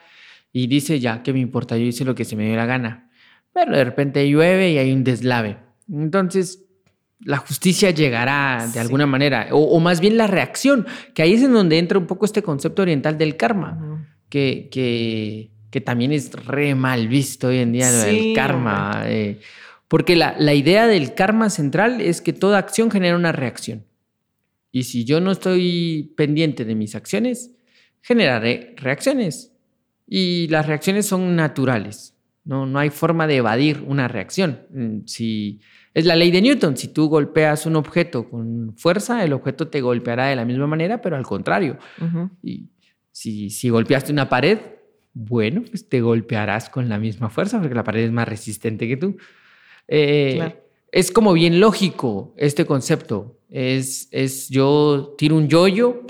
y 0.51 0.67
dice, 0.67 0.99
ya, 0.99 1.23
¿qué 1.23 1.33
me 1.33 1.39
importa? 1.39 1.77
Yo 1.77 1.83
hice 1.83 2.05
lo 2.05 2.15
que 2.15 2.25
se 2.25 2.35
me 2.35 2.45
dio 2.45 2.55
la 2.55 2.65
gana. 2.65 3.09
Pero 3.53 3.75
de 3.75 3.83
repente 3.83 4.27
llueve 4.29 4.71
y 4.71 4.77
hay 4.77 4.91
un 4.91 5.03
deslave. 5.03 5.57
Entonces, 5.91 6.67
la 7.19 7.37
justicia 7.37 7.91
llegará 7.91 8.67
de 8.71 8.79
alguna 8.79 9.05
manera, 9.05 9.47
o, 9.51 9.79
más 9.79 9.99
bien 9.99 10.17
la 10.17 10.27
reacción, 10.27 10.85
que 11.13 11.23
ahí 11.23 11.33
es 11.33 11.43
en 11.43 11.53
donde 11.53 11.79
entra 11.79 11.97
un 11.97 12.05
poco 12.05 12.25
este 12.25 12.43
concepto 12.43 12.81
oriental 12.81 13.17
del 13.17 13.37
karma, 13.37 14.05
que, 14.29 14.69
que, 14.71 15.51
que, 15.71 15.81
también 15.81 16.11
es 16.11 16.31
re 16.45 16.75
mal 16.75 17.07
visto 17.07 17.47
hoy 17.47 17.59
en 17.59 17.71
día, 17.71 18.09
el 18.09 18.33
karma. 18.35 19.03
Eh, 19.05 19.39
porque 19.87 20.15
la, 20.15 20.35
la 20.37 20.53
idea 20.53 20.87
del 20.87 21.13
karma 21.13 21.49
central 21.49 22.01
es 22.01 22.21
que 22.21 22.33
toda 22.33 22.57
acción 22.57 22.91
genera 22.91 23.15
una 23.15 23.31
reacción. 23.31 23.85
Y 24.71 24.83
si 24.83 25.05
yo 25.05 25.19
no 25.21 25.31
estoy 25.31 26.13
pendiente 26.15 26.65
de 26.65 26.75
mis 26.75 26.95
acciones, 26.95 27.51
generaré 28.01 28.75
reacciones. 28.77 29.53
Y 30.05 30.47
las 30.49 30.67
reacciones 30.67 31.05
son 31.05 31.35
naturales. 31.35 32.15
No, 32.43 32.65
no 32.65 32.79
hay 32.79 32.89
forma 32.89 33.27
de 33.27 33.37
evadir 33.37 33.83
una 33.85 34.07
reacción. 34.07 34.61
Mm, 34.69 34.99
si 35.05 35.59
es 35.93 36.05
la 36.05 36.15
ley 36.15 36.31
de 36.31 36.41
Newton, 36.41 36.77
si 36.77 36.87
tú 36.87 37.09
golpeas 37.09 37.65
un 37.65 37.75
objeto 37.75 38.29
con 38.29 38.73
fuerza, 38.77 39.23
el 39.25 39.33
objeto 39.33 39.67
te 39.67 39.81
golpeará 39.81 40.27
de 40.27 40.35
la 40.37 40.45
misma 40.45 40.67
manera, 40.67 41.01
pero 41.01 41.17
al 41.17 41.25
contrario. 41.25 41.77
Y 42.41 42.69
si, 43.11 43.49
si 43.49 43.69
golpeaste 43.69 44.13
una 44.13 44.29
pared, 44.29 44.59
bueno, 45.13 45.63
pues 45.67 45.89
te 45.89 45.99
golpearás 45.99 46.69
con 46.69 46.87
la 46.87 46.99
misma 46.99 47.29
fuerza 47.29 47.59
porque 47.59 47.75
la 47.75 47.83
pared 47.83 48.05
es 48.05 48.11
más 48.11 48.27
resistente 48.27 48.87
que 48.87 48.95
tú. 48.95 49.17
Eh, 49.87 50.55
es 50.91 51.11
como 51.11 51.33
bien 51.33 51.59
lógico 51.59 52.33
este 52.37 52.65
concepto. 52.65 53.39
Es, 53.49 54.09
es 54.11 54.49
yo 54.49 55.15
tiro 55.17 55.35
un 55.35 55.47
yoyo 55.47 56.03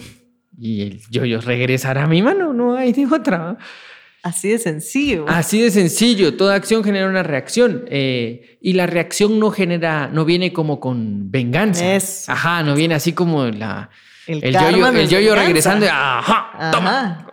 y 0.57 0.81
el 0.81 1.01
yoyo 1.09 1.39
regresará 1.41 2.05
a 2.05 2.07
mi 2.07 2.21
mano, 2.21 2.53
no 2.53 2.75
hay 2.75 2.93
de 2.93 3.05
otra. 3.05 3.57
Así 4.23 4.49
de 4.49 4.57
sencillo. 4.57 5.25
Así 5.27 5.61
de 5.61 5.71
sencillo. 5.71 6.35
Toda 6.35 6.55
acción 6.55 6.83
genera 6.83 7.07
una 7.07 7.23
reacción. 7.23 7.85
Eh, 7.87 8.57
y 8.61 8.73
la 8.73 8.85
reacción 8.85 9.39
no 9.39 9.51
genera, 9.51 10.09
no 10.09 10.25
viene 10.25 10.51
como 10.51 10.79
con 10.79 11.31
venganza. 11.31 11.85
Ajá, 12.27 12.63
no 12.63 12.75
viene 12.75 12.95
así 12.95 13.13
como 13.13 13.45
la, 13.45 13.89
el, 14.27 14.53
yoyo, 15.09 15.35
regresando. 15.35 15.85
Ajá, 15.89 16.71
toma. 16.71 17.27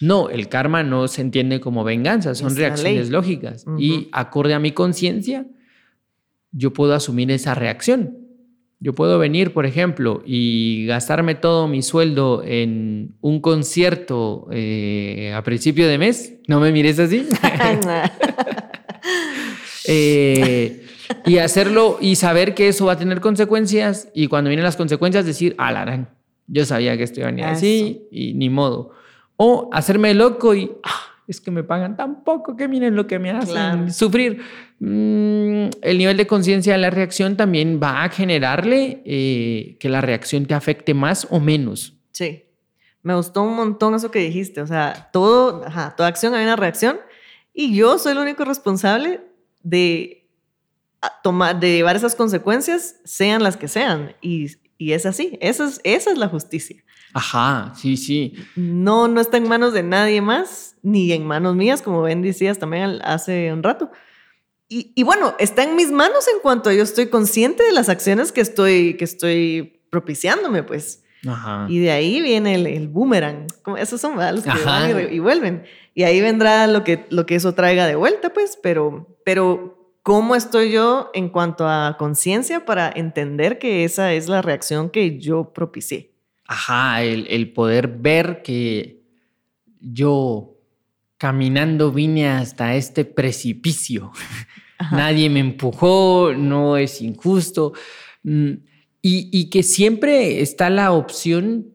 No, 0.00 0.30
el 0.30 0.48
karma 0.48 0.82
no 0.82 1.06
se 1.06 1.20
entiende 1.20 1.60
como 1.60 1.84
venganza, 1.84 2.34
son 2.34 2.56
reacciones 2.56 3.10
lógicas. 3.10 3.64
Y 3.78 4.08
acorde 4.12 4.54
a 4.54 4.58
mi 4.58 4.72
conciencia, 4.72 5.46
yo 6.52 6.72
puedo 6.72 6.94
asumir 6.94 7.30
esa 7.30 7.54
reacción. 7.54 8.18
Yo 8.78 8.94
puedo 8.94 9.18
venir, 9.18 9.52
por 9.52 9.64
ejemplo, 9.64 10.22
y 10.26 10.86
gastarme 10.86 11.36
todo 11.36 11.68
mi 11.68 11.82
sueldo 11.82 12.42
en 12.44 13.14
un 13.20 13.40
concierto 13.40 14.48
eh, 14.50 15.32
a 15.34 15.42
principio 15.44 15.86
de 15.86 15.98
mes. 15.98 16.34
No 16.48 16.60
me 16.60 16.72
mires 16.72 16.98
así. 16.98 17.26
Eh, 19.84 20.86
y 21.26 21.38
hacerlo 21.38 21.98
y 22.00 22.14
saber 22.14 22.54
que 22.54 22.68
eso 22.68 22.86
va 22.86 22.92
a 22.92 22.98
tener 22.98 23.20
consecuencias. 23.20 24.08
Y 24.14 24.28
cuando 24.28 24.48
vienen 24.48 24.64
las 24.64 24.76
consecuencias, 24.76 25.26
decir, 25.26 25.56
alarán, 25.58 26.08
yo 26.46 26.64
sabía 26.64 26.96
que 26.96 27.02
esto 27.02 27.18
iba 27.18 27.28
a 27.28 27.32
venir 27.32 27.46
así 27.46 28.06
y 28.12 28.34
ni 28.34 28.48
modo. 28.48 28.92
O 29.36 29.68
hacerme 29.72 30.14
loco 30.14 30.54
y 30.54 30.70
ah, 30.84 31.12
es 31.26 31.40
que 31.40 31.50
me 31.50 31.64
pagan 31.64 31.96
tan 31.96 32.24
poco 32.24 32.56
que 32.56 32.68
miren 32.68 32.94
lo 32.94 33.06
que 33.06 33.18
me 33.18 33.30
hacen 33.30 33.92
sufrir. 33.92 34.40
Mm, 34.84 35.70
el 35.80 35.96
nivel 35.96 36.16
de 36.16 36.26
conciencia 36.26 36.72
de 36.72 36.78
la 36.80 36.90
reacción 36.90 37.36
también 37.36 37.78
va 37.80 38.02
a 38.02 38.08
generarle 38.08 39.00
eh, 39.04 39.76
que 39.78 39.88
la 39.88 40.00
reacción 40.00 40.46
te 40.46 40.54
afecte 40.54 40.92
más 40.92 41.28
o 41.30 41.38
menos. 41.38 41.94
Sí, 42.10 42.46
me 43.04 43.14
gustó 43.14 43.44
un 43.44 43.54
montón 43.54 43.94
eso 43.94 44.10
que 44.10 44.18
dijiste. 44.18 44.60
O 44.60 44.66
sea, 44.66 45.08
todo, 45.12 45.60
toda 45.96 46.08
acción 46.08 46.34
hay 46.34 46.42
una 46.42 46.56
reacción 46.56 46.98
y 47.54 47.76
yo 47.76 47.96
soy 47.96 48.10
el 48.10 48.18
único 48.18 48.44
responsable 48.44 49.20
de 49.62 50.28
tomar, 51.22 51.60
de 51.60 51.76
llevar 51.76 51.94
esas 51.94 52.16
consecuencias, 52.16 52.96
sean 53.04 53.44
las 53.44 53.56
que 53.56 53.68
sean. 53.68 54.16
Y, 54.20 54.48
y 54.78 54.94
es 54.94 55.06
así, 55.06 55.38
esa 55.40 55.64
es, 55.64 55.80
esa 55.84 56.10
es 56.10 56.18
la 56.18 56.26
justicia. 56.26 56.82
Ajá, 57.14 57.72
sí, 57.76 57.96
sí. 57.96 58.34
No, 58.56 59.06
no 59.06 59.20
está 59.20 59.36
en 59.36 59.48
manos 59.48 59.74
de 59.74 59.84
nadie 59.84 60.20
más, 60.20 60.74
ni 60.82 61.12
en 61.12 61.24
manos 61.24 61.54
mías, 61.54 61.82
como 61.82 62.02
Ben 62.02 62.20
decías 62.20 62.58
también 62.58 62.98
hace 63.04 63.52
un 63.52 63.62
rato. 63.62 63.92
Y, 64.94 65.02
bueno, 65.02 65.34
está 65.38 65.64
en 65.64 65.76
mis 65.76 65.90
manos 65.90 66.26
en 66.32 66.40
cuanto 66.40 66.72
yo 66.72 66.82
estoy 66.82 67.08
consciente 67.08 67.62
de 67.62 67.72
las 67.72 67.88
acciones 67.88 68.32
que 68.32 68.40
estoy, 68.40 68.96
que 68.96 69.04
estoy 69.04 69.82
propiciándome, 69.90 70.62
pues. 70.62 71.04
Ajá. 71.26 71.66
Y 71.68 71.80
de 71.80 71.90
ahí 71.90 72.20
viene 72.20 72.54
el, 72.54 72.88
boomerang. 72.88 73.46
Esos 73.76 74.00
son 74.00 74.16
los 74.16 74.44
que 74.44 74.64
van 74.64 75.12
y, 75.12 75.18
vuelven. 75.18 75.64
Y 75.94 76.04
ahí 76.04 76.20
vendrá 76.20 76.66
lo 76.66 76.84
que, 76.84 77.06
lo 77.10 77.26
que 77.26 77.34
eso 77.34 77.52
traiga 77.52 77.86
de 77.86 77.96
vuelta, 77.96 78.32
pues. 78.32 78.58
Pero, 78.62 79.18
pero 79.24 79.96
¿cómo 80.02 80.34
estoy 80.34 80.72
yo 80.72 81.10
en 81.12 81.28
cuanto 81.28 81.68
a 81.68 81.96
conciencia 81.98 82.64
para 82.64 82.90
entender 82.94 83.58
que 83.58 83.84
esa 83.84 84.12
es 84.14 84.28
la 84.28 84.40
reacción 84.40 84.88
que 84.88 85.18
yo 85.18 85.52
propicié? 85.52 86.12
Ajá, 86.46 87.02
el, 87.02 87.52
poder 87.52 87.88
ver 87.88 88.42
que 88.42 89.02
yo 89.80 90.58
caminando 91.18 91.92
vine 91.92 92.28
hasta 92.28 92.74
este 92.74 93.04
precipicio. 93.04 94.12
Nadie 94.90 95.30
me 95.30 95.40
empujó, 95.40 96.32
no 96.36 96.76
es 96.76 97.00
injusto. 97.00 97.72
Mm, 98.22 98.52
y, 99.00 99.50
que 99.50 99.62
siempre 99.62 100.40
está 100.42 100.70
la 100.70 100.92
opción, 100.92 101.72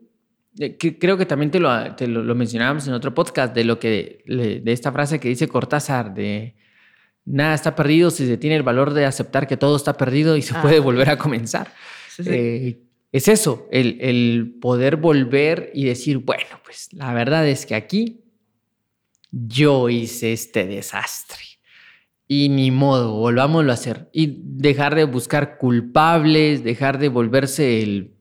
que 0.55 0.97
creo 0.97 1.17
que 1.17 1.25
también 1.25 1.51
te 1.51 1.59
lo, 1.59 1.95
te 1.95 2.07
lo, 2.07 2.35
mencionábamos 2.35 2.87
en 2.87 2.93
otro 2.93 3.13
podcast, 3.13 3.53
de, 3.53 3.65
lo 3.65 3.79
que, 3.79 4.23
de 4.25 4.71
esta 4.71 4.91
frase 4.91 5.19
que 5.19 5.27
dice 5.27 5.47
Cortázar, 5.47 6.13
de 6.13 6.55
nada 7.25 7.53
está 7.53 7.75
perdido 7.75 8.11
si 8.11 8.25
se 8.25 8.37
tiene 8.37 8.55
el 8.55 8.63
valor 8.63 8.93
de 8.93 9.05
aceptar 9.05 9.45
que 9.45 9.57
todo 9.57 9.75
está 9.75 9.97
perdido 9.97 10.37
y 10.37 10.41
se 10.41 10.53
puede 10.55 10.79
volver 10.79 11.09
a 11.09 11.17
comenzar. 11.17 11.73
Sí, 12.09 12.23
sí. 12.23 12.29
Eh, 12.31 12.87
es 13.11 13.27
eso, 13.27 13.67
el, 13.71 14.57
poder 14.61 14.97
volver 14.97 15.71
y 15.73 15.85
decir, 15.85 16.19
bueno, 16.19 16.59
pues 16.63 16.89
la 16.93 17.13
verdad 17.13 17.47
es 17.47 17.65
que 17.65 17.75
aquí 17.75 18.21
yo 19.31 19.89
hice 19.89 20.33
este 20.33 20.65
desastre. 20.65 21.43
Y 22.27 22.49
ni 22.49 22.71
modo, 22.71 23.13
volvámoslo 23.13 23.71
a 23.71 23.75
hacer. 23.75 24.09
Y 24.11 24.39
dejar 24.43 24.95
de 24.95 25.05
buscar 25.05 25.57
culpables, 25.57 26.63
dejar 26.63 26.99
de 26.99 27.09
volverse 27.09 27.81
el 27.81 28.17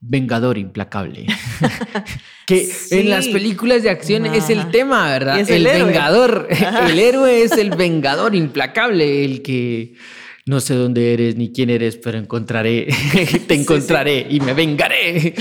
vengador 0.00 0.56
implacable. 0.56 1.26
que 2.46 2.68
en 2.90 3.10
las 3.10 3.28
películas 3.28 3.82
de 3.82 3.90
acción 3.90 4.26
es 4.26 4.50
el 4.50 4.70
tema, 4.70 5.08
¿verdad? 5.10 5.40
el, 5.40 5.66
el 5.66 5.84
vengador. 5.84 6.48
El 6.88 6.98
héroe 6.98 7.42
es 7.42 7.52
el 7.52 7.70
vengador 7.70 8.34
implacable, 8.34 9.24
el 9.24 9.42
que 9.42 9.94
no 10.46 10.60
sé 10.60 10.74
dónde 10.74 11.12
eres 11.12 11.36
ni 11.36 11.52
quién 11.52 11.70
eres, 11.70 11.96
pero 11.96 12.18
encontraré, 12.18 12.88
te 13.46 13.54
encontraré 13.54 14.26
y 14.28 14.40
me 14.40 14.54
vengaré. 14.54 15.34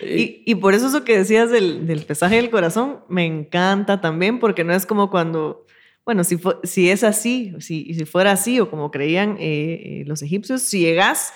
Y, 0.00 0.54
por 0.56 0.74
eso 0.74 0.88
eso 0.88 1.04
que 1.04 1.16
decías 1.16 1.50
del, 1.50 1.86
del, 1.86 2.02
pesaje 2.02 2.36
del 2.36 2.50
corazón 2.50 3.00
me 3.08 3.24
encanta 3.24 4.00
también, 4.00 4.38
porque 4.38 4.64
no 4.64 4.74
es 4.74 4.86
como 4.86 5.10
cuando, 5.10 5.66
bueno, 6.04 6.24
si, 6.24 6.38
si 6.64 6.90
es 6.90 7.04
así, 7.04 7.54
si, 7.60 7.94
si 7.94 8.04
fuera 8.04 8.32
así 8.32 8.60
o 8.60 8.70
como 8.70 8.90
creían 8.90 9.36
eh, 9.38 10.00
eh, 10.00 10.04
los 10.06 10.22
egipcios, 10.22 10.62
si 10.62 10.80
llegas 10.80 11.32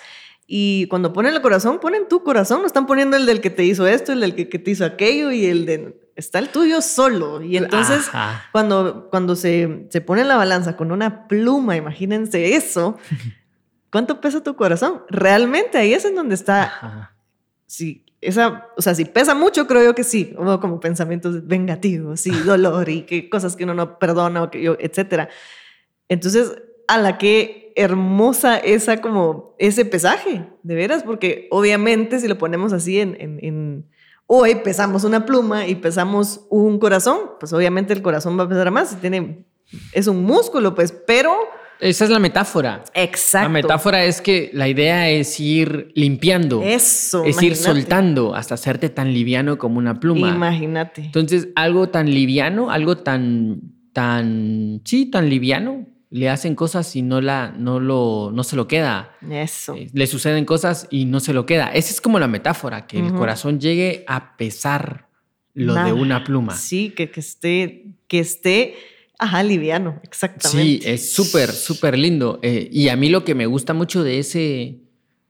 y 0.46 0.86
cuando 0.88 1.12
ponen 1.12 1.34
el 1.34 1.42
corazón, 1.42 1.78
ponen 1.78 2.08
tu 2.08 2.22
corazón, 2.22 2.60
no 2.60 2.66
están 2.66 2.86
poniendo 2.86 3.16
el 3.16 3.26
del 3.26 3.40
que 3.40 3.50
te 3.50 3.64
hizo 3.64 3.86
esto, 3.86 4.12
el 4.12 4.20
del 4.20 4.34
que, 4.34 4.48
que 4.48 4.58
te 4.58 4.70
hizo 4.70 4.84
aquello 4.84 5.30
y 5.30 5.46
el 5.46 5.66
de 5.66 6.08
está 6.18 6.40
el 6.40 6.48
tuyo 6.48 6.82
solo. 6.82 7.40
Y 7.42 7.56
entonces, 7.56 8.10
cuando, 8.50 9.08
cuando 9.08 9.36
se, 9.36 9.86
se 9.88 10.00
pone 10.00 10.24
la 10.24 10.36
balanza 10.36 10.76
con 10.76 10.90
una 10.90 11.28
pluma, 11.28 11.76
imagínense 11.76 12.56
eso, 12.56 12.98
¿cuánto 13.90 14.20
pesa 14.20 14.42
tu 14.42 14.56
corazón? 14.56 15.02
Realmente 15.08 15.78
ahí 15.78 15.94
es 15.94 16.04
en 16.04 16.16
donde 16.16 16.34
está. 16.34 17.14
Sí, 17.66 18.04
esa, 18.20 18.68
o 18.76 18.82
sea, 18.82 18.94
si 18.94 19.04
pesa 19.04 19.34
mucho, 19.34 19.66
creo 19.66 19.84
yo 19.84 19.94
que 19.94 20.04
sí, 20.04 20.34
o 20.36 20.60
como 20.60 20.80
pensamientos 20.80 21.46
vengativos, 21.46 22.20
sí, 22.20 22.30
dolor 22.44 22.88
y 22.88 23.02
que 23.02 23.28
cosas 23.28 23.56
que 23.56 23.64
uno 23.64 23.74
no 23.74 23.98
perdona, 23.98 24.42
o 24.42 24.50
que 24.50 24.62
yo, 24.62 24.76
etcétera. 24.78 25.28
Entonces, 26.08 26.56
a 26.88 26.98
la 26.98 27.18
que 27.18 27.72
hermosa 27.76 28.56
esa 28.56 29.00
como 29.00 29.54
ese 29.58 29.84
pesaje, 29.84 30.46
de 30.62 30.74
veras, 30.74 31.02
porque 31.04 31.46
obviamente 31.50 32.18
si 32.18 32.26
lo 32.26 32.38
ponemos 32.38 32.72
así 32.72 32.98
en, 32.98 33.16
en 33.20 33.88
hoy 34.26 34.56
pesamos 34.56 35.04
una 35.04 35.24
pluma 35.24 35.66
y 35.66 35.76
pesamos 35.76 36.46
un 36.50 36.78
corazón, 36.78 37.18
pues 37.38 37.52
obviamente 37.52 37.92
el 37.92 38.02
corazón 38.02 38.38
va 38.38 38.44
a 38.44 38.48
pesar 38.48 38.70
más, 38.70 39.00
tiene, 39.00 39.46
es 39.92 40.06
un 40.06 40.24
músculo, 40.24 40.74
pues, 40.74 40.92
pero... 40.92 41.34
Esa 41.80 42.04
es 42.04 42.10
la 42.10 42.18
metáfora. 42.18 42.82
Exacto. 42.94 43.48
La 43.48 43.52
metáfora 43.52 44.04
es 44.04 44.20
que 44.20 44.50
la 44.52 44.68
idea 44.68 45.08
es 45.10 45.38
ir 45.38 45.92
limpiando. 45.94 46.62
Eso. 46.62 47.24
Es 47.24 47.40
ir 47.42 47.56
soltando 47.56 48.34
hasta 48.34 48.54
hacerte 48.54 48.88
tan 48.88 49.12
liviano 49.12 49.58
como 49.58 49.78
una 49.78 50.00
pluma. 50.00 50.30
Imagínate. 50.30 51.02
Entonces, 51.02 51.48
algo 51.54 51.88
tan 51.88 52.10
liviano, 52.10 52.70
algo 52.70 52.98
tan, 52.98 53.60
tan, 53.92 54.80
sí, 54.84 55.06
tan 55.06 55.28
liviano, 55.28 55.86
le 56.10 56.30
hacen 56.30 56.54
cosas 56.54 56.96
y 56.96 57.02
no, 57.02 57.20
la, 57.20 57.54
no, 57.56 57.80
lo, 57.80 58.30
no 58.32 58.42
se 58.42 58.56
lo 58.56 58.66
queda. 58.66 59.12
Eso. 59.30 59.74
Eh, 59.74 59.88
le 59.92 60.06
suceden 60.06 60.44
cosas 60.44 60.86
y 60.90 61.04
no 61.04 61.20
se 61.20 61.32
lo 61.32 61.46
queda. 61.46 61.68
Esa 61.68 61.90
es 61.90 62.00
como 62.00 62.18
la 62.18 62.28
metáfora, 62.28 62.86
que 62.86 62.98
el 62.98 63.12
corazón 63.12 63.60
llegue 63.60 64.04
a 64.06 64.36
pesar 64.36 65.08
lo 65.54 65.74
de 65.74 65.92
una 65.92 66.24
pluma. 66.24 66.54
Sí, 66.54 66.90
que, 66.90 67.10
que 67.10 67.20
esté, 67.20 67.86
que 68.06 68.20
esté, 68.20 68.74
ajá, 69.18 69.42
liviano, 69.42 69.94
Sí, 69.94 70.00
exactamente. 70.04 70.92
es 70.94 71.12
súper, 71.12 71.50
súper 71.50 71.98
lindo. 71.98 72.38
Eh, 72.42 72.68
y 72.72 72.88
a 72.88 72.96
mí 72.96 73.08
lo 73.08 73.24
que 73.24 73.34
me 73.34 73.46
gusta 73.46 73.74
mucho 73.74 74.02
de 74.04 74.18
ese, 74.18 74.78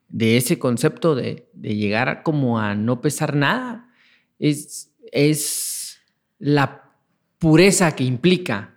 de 0.09 0.36
ese 0.36 0.59
concepto 0.59 1.14
de, 1.14 1.49
de 1.55 1.74
llegar 1.76 2.22
como 2.22 2.59
a 2.59 2.74
no 2.74 3.01
pesar 3.01 3.34
nada 3.34 3.89
es, 4.39 4.91
es 5.12 5.99
la 6.39 6.84
pureza 7.39 7.95
que 7.97 8.05
implica. 8.05 8.74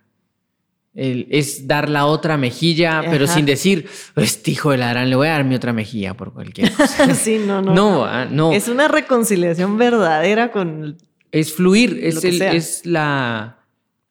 El- 0.94 1.26
es 1.30 1.66
dar 1.66 1.88
la 1.88 2.04
otra 2.04 2.36
mejilla, 2.36 3.02
pero 3.08 3.26
sin 3.26 3.46
decir, 3.46 3.88
este 4.16 4.50
hijo 4.50 4.72
de 4.72 4.76
la 4.76 4.90
gran, 4.90 5.08
le 5.08 5.16
voy 5.16 5.28
a 5.28 5.30
dar 5.32 5.44
mi 5.44 5.54
otra 5.54 5.72
mejilla 5.72 6.12
por 6.14 6.34
cualquier 6.34 6.70
cosa. 6.74 7.14
sí, 7.14 7.38
no, 7.46 7.62
no. 7.62 7.72
no, 7.72 8.04
ah, 8.04 8.26
no. 8.26 8.52
Es 8.52 8.68
una 8.68 8.88
reconciliación 8.88 9.78
verdadera 9.78 10.52
con... 10.52 10.98
Es 11.30 11.54
fluir, 11.54 11.98
es, 12.02 12.22
el, 12.24 12.42
es, 12.42 12.84
la, 12.84 13.61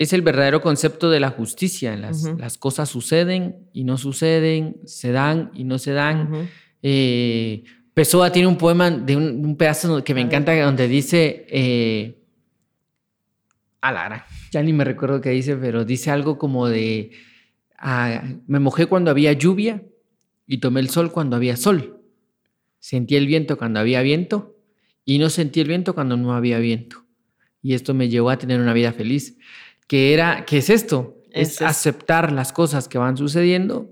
es 0.02 0.14
el 0.14 0.24
verdadero 0.24 0.62
concepto 0.62 1.12
de 1.12 1.20
la 1.20 1.30
justicia. 1.30 1.96
Las, 1.96 2.24
las 2.24 2.58
cosas 2.58 2.90
suceden 2.90 3.68
y 3.72 3.84
no 3.84 3.98
suceden, 3.98 4.78
se 4.86 5.12
dan 5.12 5.52
y 5.54 5.64
no 5.64 5.78
se 5.78 5.92
dan. 5.92 6.34
Ujú. 6.34 6.48
Eh, 6.82 7.64
Pessoa 7.94 8.32
tiene 8.32 8.48
un 8.48 8.58
poema 8.58 8.90
de 8.90 9.16
un, 9.16 9.46
un 9.46 9.56
pedazo 9.56 10.04
que 10.04 10.14
me 10.14 10.22
encanta 10.22 10.60
donde 10.64 10.88
dice... 10.88 11.46
Eh, 11.50 12.18
a 13.82 13.92
la 13.92 14.04
gran, 14.06 14.24
ya 14.52 14.62
ni 14.62 14.74
me 14.74 14.84
recuerdo 14.84 15.22
qué 15.22 15.32
dice, 15.32 15.56
pero 15.56 15.86
dice 15.86 16.12
algo 16.12 16.38
como 16.38 16.68
de... 16.68 17.12
ah, 17.78 18.24
me 18.48 18.60
mojé 18.60 18.86
cuando 18.86 19.12
había 19.12 19.34
lluvia 19.34 19.84
y 20.48 20.60
tomé 20.60 20.80
el 20.80 20.90
sol 20.90 21.12
cuando 21.12 21.36
había 21.36 21.58
sol. 21.58 22.02
Sentí 22.80 23.16
el 23.16 23.28
viento 23.28 23.58
cuando 23.58 23.80
había 23.80 24.02
viento 24.02 24.56
y 25.06 25.20
no 25.20 25.30
sentí 25.30 25.62
el 25.62 25.68
viento 25.68 25.94
cuando 25.94 26.18
no 26.18 26.34
había 26.34 26.58
viento. 26.58 27.06
Y 27.64 27.74
esto 27.76 27.94
me 27.94 28.10
llevó 28.10 28.32
a 28.32 28.38
tener 28.38 28.60
una 28.60 28.74
vida 28.74 28.92
feliz. 28.92 29.38
Que 29.92 30.14
era, 30.14 30.46
¿qué 30.46 30.60
es 30.60 30.70
esto? 30.70 31.18
Es, 31.34 31.56
Es 31.56 31.62
aceptar 31.62 32.32
las 32.32 32.54
cosas 32.54 32.88
que 32.88 32.98
van 32.98 33.18
sucediendo 33.18 33.90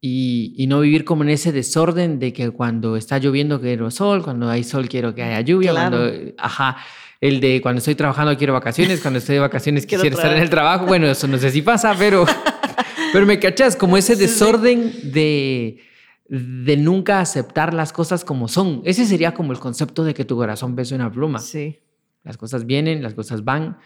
y, 0.00 0.54
y 0.56 0.66
no 0.66 0.80
vivir 0.80 1.04
como 1.04 1.24
en 1.24 1.28
ese 1.28 1.52
desorden 1.52 2.18
de 2.18 2.32
que 2.32 2.48
cuando 2.52 2.96
está 2.96 3.18
lloviendo 3.18 3.60
quiero 3.60 3.90
sol, 3.90 4.22
cuando 4.22 4.48
hay 4.48 4.64
sol 4.64 4.88
quiero 4.88 5.14
que 5.14 5.22
haya 5.22 5.42
lluvia, 5.42 5.72
Claro. 5.72 5.98
cuando, 5.98 6.32
ajá, 6.38 6.78
el 7.20 7.40
de 7.40 7.60
cuando 7.60 7.80
estoy 7.80 7.94
trabajando 7.94 8.34
quiero 8.38 8.54
vacaciones, 8.54 9.02
cuando 9.02 9.18
estoy 9.18 9.34
de 9.34 9.40
vacaciones 9.42 9.84
Quiero 9.86 10.02
quisiera 10.04 10.22
estar 10.22 10.36
en 10.38 10.42
el 10.42 10.48
trabajo. 10.48 10.86
Bueno, 10.86 11.06
eso 11.06 11.28
no 11.28 11.36
sé 11.36 11.50
si 11.50 11.60
pasa, 11.60 11.94
pero, 11.98 12.24
pero 13.12 13.26
me 13.26 13.38
cachas, 13.38 13.76
como 13.76 13.98
ese 13.98 14.16
desorden 14.16 14.90
de, 15.12 15.80
de 16.30 16.76
nunca 16.78 17.20
aceptar 17.20 17.74
las 17.74 17.92
cosas 17.92 18.24
como 18.24 18.48
son. 18.48 18.80
Ese 18.86 19.04
sería 19.04 19.34
como 19.34 19.52
el 19.52 19.58
concepto 19.58 20.02
de 20.02 20.14
que 20.14 20.24
tu 20.24 20.34
corazón 20.36 20.74
pesa 20.74 20.94
una 20.94 21.12
pluma. 21.12 21.40
Sí. 21.40 21.78
Las 22.24 22.38
cosas 22.38 22.64
vienen, 22.64 23.02
las 23.02 23.12
cosas 23.12 23.44
van, 23.44 23.76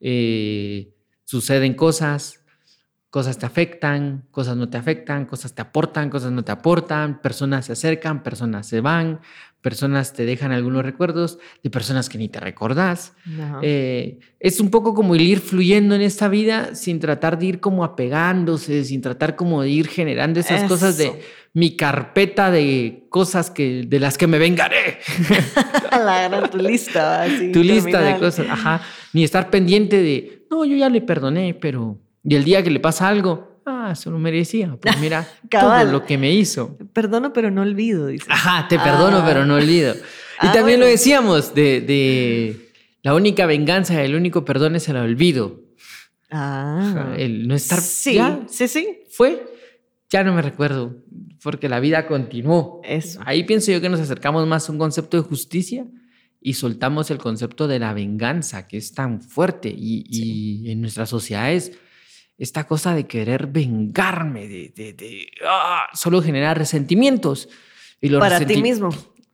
eh, 0.00 0.94
suceden 1.26 1.74
cosas, 1.74 2.40
cosas 3.10 3.38
te 3.38 3.46
afectan, 3.46 4.24
cosas 4.30 4.56
no 4.56 4.68
te 4.68 4.78
afectan, 4.78 5.26
cosas 5.26 5.54
te 5.54 5.62
aportan, 5.62 6.08
cosas 6.08 6.32
no 6.32 6.44
te 6.44 6.52
aportan, 6.52 7.20
personas 7.20 7.66
se 7.66 7.72
acercan, 7.72 8.22
personas 8.22 8.66
se 8.66 8.80
van, 8.80 9.20
personas 9.60 10.12
te 10.12 10.24
dejan 10.24 10.52
algunos 10.52 10.84
recuerdos 10.84 11.38
de 11.62 11.70
personas 11.70 12.08
que 12.08 12.18
ni 12.18 12.28
te 12.28 12.38
recordás. 12.38 13.14
Eh, 13.62 14.20
es 14.38 14.60
un 14.60 14.70
poco 14.70 14.94
como 14.94 15.16
el 15.16 15.22
ir 15.22 15.40
fluyendo 15.40 15.96
en 15.96 16.02
esta 16.02 16.28
vida 16.28 16.76
sin 16.76 17.00
tratar 17.00 17.38
de 17.38 17.46
ir 17.46 17.60
como 17.60 17.82
apegándose, 17.82 18.84
sin 18.84 19.00
tratar 19.00 19.34
como 19.34 19.62
de 19.62 19.70
ir 19.70 19.88
generando 19.88 20.38
esas 20.38 20.62
cosas 20.68 20.96
de 20.98 21.06
Eso. 21.06 21.18
mi 21.52 21.74
carpeta 21.74 22.52
de 22.52 23.06
cosas 23.08 23.50
que, 23.50 23.84
de 23.88 23.98
las 23.98 24.16
que 24.16 24.28
me 24.28 24.38
vengaré. 24.38 25.00
la 25.90 26.28
gran 26.28 26.48
tu 26.48 26.58
lista, 26.58 27.22
así, 27.22 27.50
tu 27.50 27.64
lista 27.64 28.00
de 28.00 28.18
cosas, 28.18 28.46
ajá, 28.48 28.82
ni 29.12 29.24
estar 29.24 29.50
pendiente 29.50 30.00
de, 30.00 30.45
no, 30.50 30.64
yo 30.64 30.76
ya 30.76 30.88
le 30.88 31.00
perdoné, 31.00 31.54
pero, 31.54 31.98
y 32.24 32.34
el 32.34 32.44
día 32.44 32.62
que 32.62 32.70
le 32.70 32.80
pasa 32.80 33.08
algo, 33.08 33.60
ah, 33.66 33.94
se 33.94 34.10
lo 34.10 34.18
merecía, 34.18 34.76
pues 34.80 34.96
mira, 35.00 35.26
todo 35.50 35.84
lo 35.84 36.04
que 36.04 36.18
me 36.18 36.32
hizo. 36.32 36.76
Perdono, 36.92 37.32
pero 37.32 37.50
no 37.50 37.62
olvido, 37.62 38.06
dice. 38.08 38.26
Ajá, 38.28 38.66
te 38.68 38.78
perdono, 38.78 39.18
Ah. 39.18 39.24
pero 39.26 39.44
no 39.46 39.54
olvido. 39.54 39.94
Y 40.42 40.48
Ah, 40.48 40.52
también 40.52 40.78
lo 40.80 40.84
decíamos, 40.84 41.54
de, 41.54 41.80
de 41.80 42.70
la 43.02 43.14
única 43.14 43.46
venganza, 43.46 44.02
el 44.02 44.14
único 44.14 44.44
perdón 44.44 44.76
es 44.76 44.86
el 44.90 44.96
olvido. 44.98 45.62
Ah. 46.30 47.14
El 47.16 47.48
no 47.48 47.54
estar, 47.54 47.80
Sí, 47.80 48.14
ya 48.16 48.40
sí, 48.48 48.68
sí. 48.68 48.98
fue, 49.10 49.46
ya 50.10 50.24
no 50.24 50.34
me 50.34 50.42
recuerdo, 50.42 50.96
porque 51.42 51.68
la 51.68 51.80
vida 51.80 52.06
continuó. 52.06 52.80
Eso. 52.84 53.20
Ahí 53.24 53.44
pienso 53.44 53.72
yo 53.72 53.80
que 53.80 53.88
nos 53.88 54.00
acercamos 54.00 54.46
más 54.46 54.68
a 54.68 54.72
un 54.72 54.78
concepto 54.78 55.16
de 55.16 55.22
justicia 55.22 55.86
y 56.48 56.54
soltamos 56.54 57.10
el 57.10 57.18
concepto 57.18 57.66
de 57.66 57.80
la 57.80 57.92
venganza, 57.92 58.68
que 58.68 58.76
es 58.76 58.92
tan 58.94 59.20
fuerte. 59.20 59.68
Y, 59.68 60.04
y 60.08 60.70
en 60.70 60.80
nuestras 60.80 61.08
sociedades, 61.10 61.72
esta 62.38 62.68
cosa 62.68 62.94
de 62.94 63.08
querer 63.08 63.48
vengarme, 63.48 64.46
de, 64.46 64.72
de- 64.76 64.92
de, 64.92 65.26
ah, 65.44 65.86
solo 65.92 66.22
genera 66.22 66.54
resentimientos. 66.54 67.48
Y 68.00 68.10
los 68.10 68.20
Para 68.20 68.38
ti 68.46 68.62
mismo 68.62 68.90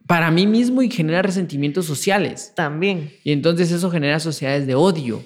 Para 0.06 0.30
mí 0.30 0.46
mismo 0.46 0.80
y 0.80 0.90
genera 0.90 1.20
resentimientos 1.20 1.84
sociales. 1.84 2.54
también. 2.56 3.12
Y 3.24 3.32
entonces 3.32 3.70
eso 3.72 3.90
genera 3.90 4.18
sociedades 4.18 4.66
de 4.66 4.74
odio. 4.74 5.22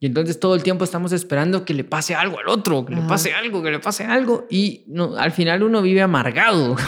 Y 0.00 0.06
entonces 0.06 0.38
todo 0.38 0.54
el 0.54 0.62
tiempo 0.62 0.84
estamos 0.84 1.12
esperando 1.12 1.64
que 1.64 1.72
le 1.72 1.84
pase 1.84 2.14
algo 2.14 2.38
al 2.38 2.48
otro, 2.48 2.84
que 2.84 2.94
le 2.94 3.00
pase 3.00 3.32
algo, 3.32 3.62
que 3.62 3.70
le 3.70 3.78
pase 3.78 4.04
algo. 4.04 4.46
Y 4.50 4.82
no, 4.88 5.16
al 5.16 5.32
final 5.32 5.62
uno 5.62 5.80
vive 5.80 6.02
amargado. 6.02 6.76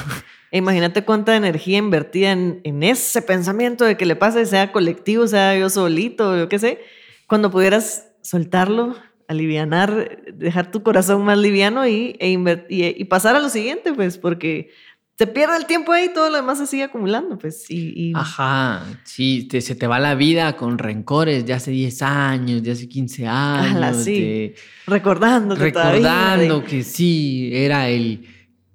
E 0.52 0.58
Imagínate 0.58 1.04
cuánta 1.04 1.36
energía 1.36 1.78
invertida 1.78 2.32
en, 2.32 2.60
en 2.64 2.82
ese 2.82 3.20
pensamiento 3.22 3.84
de 3.84 3.96
que 3.96 4.06
le 4.06 4.16
pase, 4.16 4.46
sea 4.46 4.72
colectivo, 4.72 5.26
sea 5.26 5.56
yo 5.58 5.68
solito, 5.70 6.36
yo 6.36 6.48
qué 6.48 6.58
sé, 6.58 6.78
cuando 7.26 7.50
pudieras 7.50 8.08
soltarlo, 8.22 8.96
alivianar, 9.28 10.22
dejar 10.34 10.70
tu 10.70 10.82
corazón 10.82 11.24
más 11.24 11.38
liviano 11.38 11.86
y, 11.86 12.16
e 12.20 12.30
y, 12.30 12.84
y 13.00 13.04
pasar 13.04 13.34
a 13.36 13.40
lo 13.40 13.48
siguiente, 13.48 13.92
pues, 13.92 14.18
porque 14.18 14.70
se 15.18 15.26
pierde 15.26 15.56
el 15.56 15.66
tiempo 15.66 15.92
ahí 15.92 16.04
y 16.10 16.12
todo 16.14 16.28
lo 16.30 16.36
demás 16.36 16.58
se 16.58 16.66
sigue 16.66 16.84
acumulando, 16.84 17.38
pues, 17.38 17.68
y, 17.70 18.10
y 18.10 18.12
Ajá, 18.14 18.84
sí, 19.04 19.48
te- 19.50 19.60
se 19.62 19.74
te 19.74 19.86
va 19.86 19.98
la 19.98 20.14
vida 20.14 20.56
con 20.56 20.78
rencores 20.78 21.44
de 21.46 21.54
hace 21.54 21.70
10 21.70 22.02
años, 22.02 22.62
de 22.62 22.70
hace 22.72 22.86
15 22.88 23.26
años, 23.26 23.76
Ala, 23.76 23.94
sí. 23.94 24.20
de- 24.20 24.54
recordándote 24.86 25.72
todavía 25.72 25.92
recordando 26.36 26.60
de- 26.60 26.66
que 26.66 26.82
sí, 26.84 27.50
era 27.52 27.88
el 27.88 28.26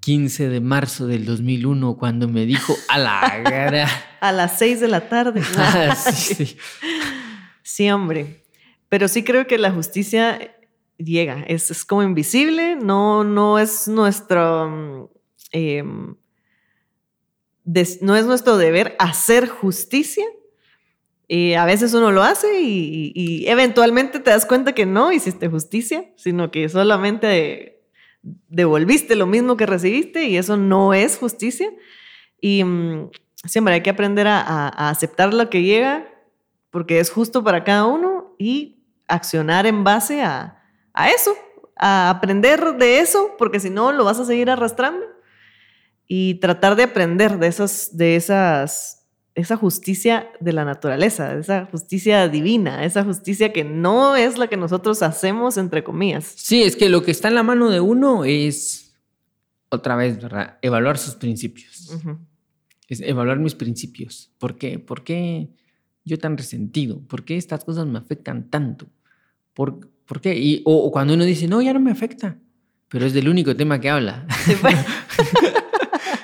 15 0.01 0.49
de 0.49 0.59
marzo 0.59 1.07
del 1.07 1.25
2001 1.25 1.95
cuando 1.97 2.27
me 2.27 2.45
dijo 2.45 2.75
a 2.89 2.97
la 2.97 3.39
gara. 3.43 3.87
a 4.19 4.31
las 4.31 4.57
seis 4.59 4.79
de 4.81 4.87
la 4.87 5.07
tarde. 5.07 5.41
Ah, 5.57 5.95
sí, 5.95 6.33
sí. 6.45 6.57
Sí, 7.63 7.89
hombre. 7.89 8.43
Pero 8.89 9.07
sí 9.07 9.23
creo 9.23 9.47
que 9.47 9.57
la 9.57 9.71
justicia 9.71 10.55
llega. 10.97 11.43
Es, 11.47 11.71
es 11.71 11.85
como 11.85 12.03
invisible, 12.03 12.75
no, 12.75 13.23
no 13.23 13.57
es 13.59 13.87
nuestro. 13.87 14.69
mm, 14.69 15.05
em, 15.53 16.15
des- 17.63 18.01
no 18.01 18.15
es 18.15 18.25
nuestro 18.25 18.57
deber 18.57 18.95
hacer 18.99 19.47
justicia. 19.47 20.25
Y 21.27 21.53
a 21.53 21.63
veces 21.65 21.93
uno 21.93 22.11
lo 22.11 22.23
hace 22.23 22.59
y, 22.61 23.13
y 23.15 23.47
eventualmente 23.47 24.19
te 24.19 24.31
das 24.31 24.45
cuenta 24.45 24.73
que 24.73 24.85
no 24.85 25.13
hiciste 25.13 25.47
justicia, 25.47 26.11
sino 26.17 26.51
que 26.51 26.67
solamente 26.67 27.70
devolviste 28.21 29.15
lo 29.15 29.25
mismo 29.25 29.57
que 29.57 29.65
recibiste 29.65 30.25
y 30.25 30.37
eso 30.37 30.57
no 30.57 30.93
es 30.93 31.17
justicia. 31.17 31.69
Y 32.39 32.63
mm, 32.63 33.09
siempre 33.45 33.75
hay 33.75 33.81
que 33.81 33.89
aprender 33.89 34.27
a, 34.27 34.89
aceptar 34.89 35.33
lo 35.33 35.49
que 35.49 35.63
llega 35.63 36.07
porque 36.69 36.99
es 36.99 37.11
justo 37.11 37.43
para 37.43 37.63
cada 37.63 37.85
uno 37.85 38.35
y 38.37 38.83
accionar 39.07 39.65
en 39.65 39.83
base 39.83 40.23
a, 40.23 40.63
a 40.93 41.09
eso, 41.09 41.35
a 41.75 42.09
aprender 42.09 42.75
de 42.77 42.99
eso, 42.99 43.35
porque 43.37 43.59
si 43.59 43.69
no 43.69 43.91
lo 43.91 44.05
vas 44.05 44.19
a 44.19 44.25
seguir 44.25 44.49
arrastrando 44.49 45.05
y 46.07 46.35
tratar 46.35 46.75
de 46.75 46.83
aprender 46.83 47.39
de 47.39 47.47
esas, 47.47 47.95
de 47.95 48.15
esas, 48.15 49.00
esa 49.35 49.55
justicia 49.55 50.29
de 50.39 50.53
la 50.53 50.65
naturaleza, 50.65 51.37
esa 51.37 51.65
justicia 51.65 52.27
divina, 52.27 52.83
esa 52.83 53.03
justicia 53.03 53.53
que 53.53 53.63
no 53.63 54.15
es 54.15 54.37
la 54.37 54.47
que 54.47 54.57
nosotros 54.57 55.01
hacemos 55.01 55.57
entre 55.57 55.83
comillas. 55.83 56.33
Sí, 56.35 56.63
es 56.63 56.75
que 56.75 56.89
lo 56.89 57.03
que 57.03 57.11
está 57.11 57.29
en 57.29 57.35
la 57.35 57.43
mano 57.43 57.69
de 57.69 57.79
uno 57.79 58.25
es, 58.25 58.93
otra 59.69 59.95
vez, 59.95 60.21
¿verdad? 60.21 60.57
Evaluar 60.61 60.97
sus 60.97 61.15
principios. 61.15 61.91
Es 62.89 62.99
evaluar 62.99 63.39
mis 63.39 63.55
principios. 63.55 64.31
¿Por 64.37 64.57
qué? 64.57 64.79
¿Por 64.79 65.03
qué 65.03 65.49
yo 66.03 66.19
tan 66.19 66.37
resentido? 66.37 66.99
¿Por 67.07 67.23
qué 67.23 67.37
estas 67.37 67.63
cosas 67.63 67.87
me 67.87 67.99
afectan 67.99 68.49
tanto? 68.49 68.87
¿Por, 69.53 69.91
por 70.05 70.19
qué? 70.19 70.37
Y, 70.37 70.61
o, 70.65 70.75
o 70.75 70.91
cuando 70.91 71.13
uno 71.13 71.23
dice, 71.23 71.47
no, 71.47 71.61
ya 71.61 71.73
no 71.73 71.79
me 71.79 71.91
afecta, 71.91 72.37
pero 72.89 73.05
es 73.05 73.13
del 73.13 73.29
único 73.29 73.55
tema 73.55 73.79
que 73.79 73.89
habla. 73.89 74.27
Sí, 74.45 74.55
pues. 74.59 74.75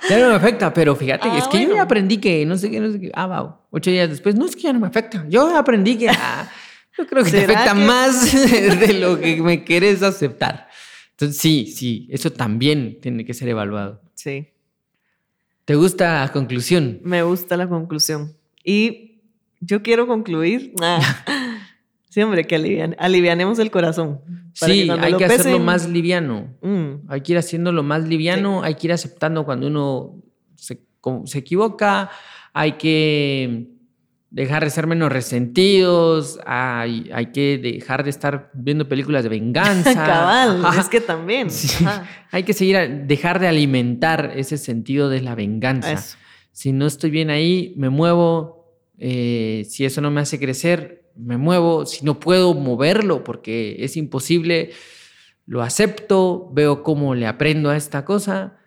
ya 0.10 0.20
no 0.20 0.30
me 0.30 0.36
afecta, 0.36 0.74
pero 0.74 0.96
fíjate, 0.96 1.28
Ah, 1.30 1.38
es 1.38 1.48
que 1.48 1.58
yo 1.60 1.64
bueno. 1.66 1.76
ya 1.76 1.82
aprendí 1.84 2.18
que 2.18 2.46
no 2.46 2.58
sé 2.58 2.70
qué, 2.72 2.80
no 2.80 2.92
sé 2.92 3.00
qué. 3.00 3.12
Ah, 3.14 3.26
wow. 3.28 3.56
Ocho 3.72 3.92
días 3.92 4.10
después, 4.10 4.36
no 4.36 4.46
es 4.46 4.56
que 4.56 4.64
ya 4.64 4.74
no 4.74 4.80
me 4.80 4.88
afecta. 4.88 5.26
Yo 5.30 5.56
aprendí 5.56 5.98
que 5.98 6.10
ah, 6.10 6.50
yo 6.98 7.06
creo 7.08 7.24
que 7.24 7.32
te 7.32 7.42
¿Será 7.42 7.54
afecta 7.62 7.74
que- 7.80 7.86
más 7.86 8.32
de 8.80 8.94
lo 8.94 9.20
que 9.20 9.42
me 9.42 9.64
quieres 9.64 10.02
aceptar. 10.04 10.68
Entonces, 11.12 11.38
sí, 11.38 11.74
sí, 11.76 12.08
eso 12.12 12.32
también 12.32 13.00
tiene 13.02 13.26
que 13.26 13.34
ser 13.34 13.50
evaluado. 13.50 14.02
Sí. 14.14 14.48
¿Te 15.66 15.76
gusta 15.76 16.22
la 16.26 16.32
conclusión? 16.32 17.00
Me 17.04 17.24
gusta 17.24 17.58
la 17.58 17.68
conclusión. 17.68 18.36
Y 18.64 19.22
yo 19.60 19.82
quiero 19.82 20.08
concluir. 20.08 20.74
Ah, 20.82 21.00
sí, 22.18 22.24
hombre, 22.24 22.48
que 22.48 22.96
alivianemos 22.98 23.60
el 23.60 23.70
corazón. 23.70 24.22
Sí, 24.54 24.90
hay 24.90 25.14
que 25.14 25.26
hacerlo 25.26 25.60
más 25.60 25.88
liviano. 25.88 26.48
Mm. 26.64 27.08
Hay 27.10 27.22
que 27.22 27.34
ir 27.34 27.38
haciéndolo 27.38 27.84
más 27.84 28.06
liviano, 28.08 28.64
hay 28.64 28.74
que 28.74 28.88
ir 28.88 28.94
aceptando 28.94 29.46
cuando 29.46 29.68
uno 29.68 30.16
se, 30.56 30.82
se 31.26 31.38
equivoca, 31.38 32.10
hay 32.54 32.72
que 32.72 33.68
dejar 34.32 34.64
de 34.64 34.72
ser 34.72 34.88
menos 34.88 35.12
resentidos, 35.12 36.40
hay, 36.44 37.08
hay 37.14 37.28
que 37.28 37.60
dejar 37.60 38.04
de 38.04 38.10
estar 38.10 38.50
viendo 38.56 38.90
películas 38.90 39.22
de 39.22 39.30
venganza. 39.30 39.94
Cabal, 39.94 40.66
es 40.76 40.90
que 40.90 41.02
también. 41.02 41.50
Hay 42.32 42.42
que 42.42 42.54
seguir, 42.54 43.04
dejar 43.06 43.40
de 43.40 43.48
alimentar 43.48 44.32
ese 44.36 44.58
sentido 44.58 45.08
de 45.10 45.22
la 45.22 45.36
venganza. 45.36 46.18
Si 46.52 46.72
no 46.72 46.88
estoy 46.88 47.12
bien 47.12 47.30
ahí, 47.30 47.76
me 47.78 47.90
muevo. 47.90 48.58
Eh, 48.98 49.68
si 49.70 49.86
eso 49.86 50.02
no 50.02 50.10
me 50.10 50.22
hace 50.22 50.40
crecer, 50.40 51.07
me 51.18 51.38
muevo. 51.38 51.86
Si 51.86 52.06
no 52.06 52.20
puedo 52.20 52.54
moverlo 52.54 53.24
porque 53.24 53.78
es 53.80 53.98
imposible, 53.98 54.72
lo 55.46 55.62
acepto, 55.62 56.50
veo 56.54 56.84
cómo 56.84 57.16
le 57.16 57.28
aprendo 57.28 57.70
a 57.70 57.78
esta 57.78 58.06
cosa 58.06 58.58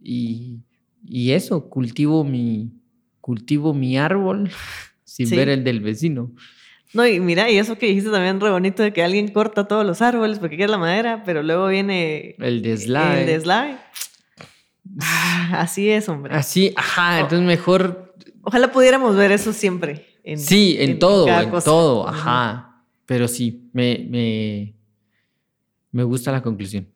y, 0.00 0.60
y 1.06 1.32
eso, 1.32 1.68
cultivo 1.68 2.24
mi, 2.24 2.72
cultivo 3.20 3.74
mi 3.74 3.98
árbol 3.98 4.50
sin 5.04 5.30
ver 5.30 5.48
el 5.48 5.64
del 5.64 5.80
vecino. 5.80 6.32
No, 6.94 7.06
y 7.06 7.20
mira, 7.20 7.50
y 7.50 7.56
eso 7.56 7.78
que 7.78 7.86
dijiste 7.86 8.10
también 8.10 8.38
re 8.38 8.50
bonito 8.50 8.82
de 8.82 8.92
que 8.92 9.02
alguien 9.02 9.28
corta 9.28 9.66
todos 9.66 9.86
los 9.86 10.02
árboles 10.02 10.38
porque 10.38 10.56
quiere 10.56 10.70
la 10.70 10.78
madera, 10.78 11.22
pero 11.24 11.42
luego 11.42 11.68
viene 11.68 12.34
el 12.38 12.60
deslave. 12.60 13.20
El 13.20 13.26
deslave. 13.26 13.76
Ah, 15.00 15.60
así 15.60 15.88
es, 15.88 16.08
hombre. 16.10 16.34
Así, 16.34 16.74
ajá, 16.76 17.20
entonces 17.20 17.46
mejor. 17.46 18.14
Ojalá 18.42 18.72
pudiéramos 18.72 19.16
ver 19.16 19.32
eso 19.32 19.54
siempre. 19.54 20.11
Sí, 20.36 20.76
en, 20.78 20.98
todo, 20.98 21.28
en 21.28 21.50
todo, 21.62 22.08
ajá. 22.08 22.84
Pero 23.06 23.28
sí, 23.28 23.68
me, 23.72 24.06
me, 24.08 24.74
me 25.90 26.02
gusta 26.04 26.32
la 26.32 26.42
conclusión. 26.42 26.88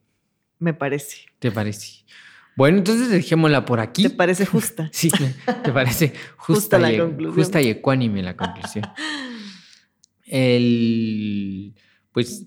Me 0.58 0.72
parece. 0.72 1.26
¿Te 1.38 1.50
parece? 1.50 2.04
Bueno, 2.56 2.78
entonces 2.78 3.10
dejémosla 3.10 3.66
por 3.66 3.80
aquí. 3.80 4.04
¿Te 4.04 4.10
parece 4.10 4.46
justa? 4.46 4.88
sí, 4.92 5.10
te 5.62 5.72
parece 5.72 6.14
justa, 6.36 6.78
la 6.78 6.96
conclusión. 6.96 7.34
Justa 7.34 7.60
y 7.60 7.68
ecuánime 7.68 8.22
la 8.22 8.36
conclusión. 8.36 8.84
El, 10.24 11.74
pues 12.12 12.46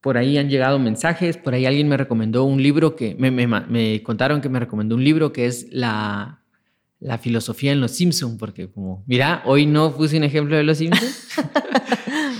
por 0.00 0.16
ahí 0.16 0.38
han 0.38 0.48
llegado 0.48 0.78
mensajes, 0.78 1.36
por 1.36 1.52
ahí 1.54 1.66
alguien 1.66 1.88
me 1.88 1.98
recomendó 1.98 2.44
un 2.44 2.62
libro 2.62 2.96
que 2.96 3.14
me, 3.18 3.30
me, 3.30 4.02
contaron 4.02 4.40
que 4.40 4.48
me 4.48 4.58
recomendó 4.58 4.94
un 4.94 5.04
libro 5.04 5.32
que 5.32 5.46
es 5.46 5.66
la, 5.70 6.39
la 7.00 7.18
filosofía 7.18 7.72
en 7.72 7.80
los 7.80 7.92
Simpsons, 7.92 8.36
porque 8.38 8.70
como, 8.70 9.02
mira, 9.06 9.42
hoy 9.46 9.66
no 9.66 9.96
puse 9.96 10.18
un 10.18 10.24
ejemplo 10.24 10.56
de 10.56 10.62
los 10.62 10.78
Simpsons. 10.78 11.28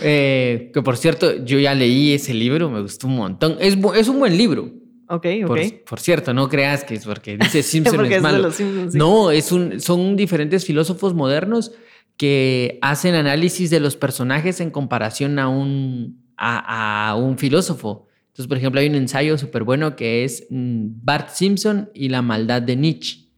Eh, 0.02 0.70
que 0.72 0.80
por 0.80 0.96
cierto, 0.96 1.44
yo 1.44 1.58
ya 1.58 1.74
leí 1.74 2.14
ese 2.14 2.32
libro, 2.32 2.70
me 2.70 2.80
gustó 2.80 3.06
un 3.06 3.16
montón. 3.16 3.58
Es, 3.60 3.76
es 3.96 4.08
un 4.08 4.18
buen 4.18 4.34
libro. 4.36 4.72
Ok, 5.08 5.26
ok. 5.44 5.58
Por, 5.86 6.00
cierto, 6.00 6.32
no 6.32 6.48
creas 6.48 6.84
que 6.84 6.94
es 6.94 7.04
porque 7.04 7.36
dice 7.36 7.62
Simpson 7.64 8.06
es 8.06 8.22
malo. 8.22 8.50
No, 8.94 9.30
es 9.30 9.52
un, 9.52 9.80
son 9.80 10.16
diferentes 10.16 10.64
filósofos 10.64 11.14
modernos 11.14 11.72
que 12.16 12.78
hacen 12.80 13.14
análisis 13.14 13.70
de 13.70 13.80
los 13.80 13.96
personajes 13.96 14.60
en 14.60 14.70
comparación 14.70 15.38
a 15.38 15.48
un, 15.48 16.22
a, 16.36 17.16
un 17.18 17.38
filósofo. 17.38 18.06
Entonces, 18.28 18.46
por 18.46 18.56
ejemplo, 18.56 18.80
hay 18.80 18.88
un 18.88 18.94
ensayo 18.94 19.36
súper 19.36 19.64
bueno 19.64 19.96
que 19.96 20.24
es 20.24 20.46
mm, 20.48 20.86
Bart 21.02 21.30
Simpson 21.30 21.90
y 21.92 22.08
la 22.08 22.22
maldad 22.22 22.62
de 22.62 22.76
Nietzsche. 22.76 23.29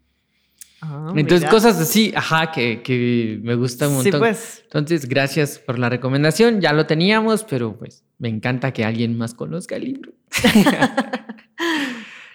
Ah, 0.84 1.12
Entonces, 1.14 1.48
cosas 1.48 1.78
así, 1.78 2.12
ajá, 2.14 2.50
que, 2.50 2.82
que, 2.82 3.38
me 3.40 3.54
gusta 3.54 3.86
un 3.86 3.94
montón. 3.94 4.12
Sí, 4.12 4.18
pues. 4.18 4.62
Entonces, 4.64 5.08
gracias 5.08 5.60
por 5.60 5.78
la 5.78 5.88
recomendación. 5.88 6.60
Ya 6.60 6.72
lo 6.72 6.86
teníamos, 6.86 7.44
pero 7.44 7.78
pues 7.78 8.04
me 8.18 8.28
encanta 8.28 8.72
que 8.72 8.84
alguien 8.84 9.16
más 9.16 9.32
conozca 9.32 9.76
el 9.76 9.84
libro. 9.84 10.12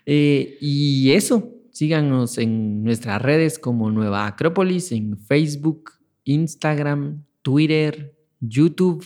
Eh, 0.10 0.58
y 0.62 1.12
eso, 1.12 1.52
síganos 1.74 2.38
en 2.38 2.82
nuestras 2.82 3.22
redes 3.22 3.60
como 3.60 3.92
Nueva 3.92 4.26
Acrópolis, 4.26 4.94
en 4.94 5.18
Facebook, 5.18 5.92
Instagram, 6.24 7.26
Twitter, 7.42 8.16
YouTube, 8.40 9.06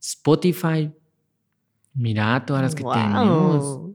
Spotify. 0.00 0.92
Mira 1.94 2.44
todas 2.46 2.62
las 2.62 2.74
que 2.74 2.84
tenemos. 2.84 3.94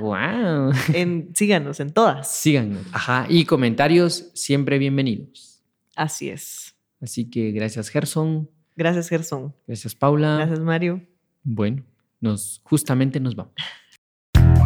wow. 0.00 0.72
síganos 1.34 1.80
en 1.80 1.90
todas. 1.92 2.30
Síganos. 2.30 2.82
Ajá. 2.92 3.26
Y 3.28 3.44
comentarios 3.44 4.30
siempre 4.34 4.78
bienvenidos. 4.78 5.62
Así 5.96 6.30
es. 6.30 6.74
Así 7.00 7.28
que 7.28 7.50
gracias, 7.50 7.88
Gerson. 7.88 8.48
Gracias, 8.76 9.08
Gerson. 9.08 9.54
Gracias, 9.66 9.94
Paula. 9.94 10.36
Gracias, 10.36 10.60
Mario. 10.60 11.02
Bueno, 11.42 11.82
nos 12.20 12.60
justamente 12.64 13.20
nos 13.20 13.34
vamos. 13.34 13.54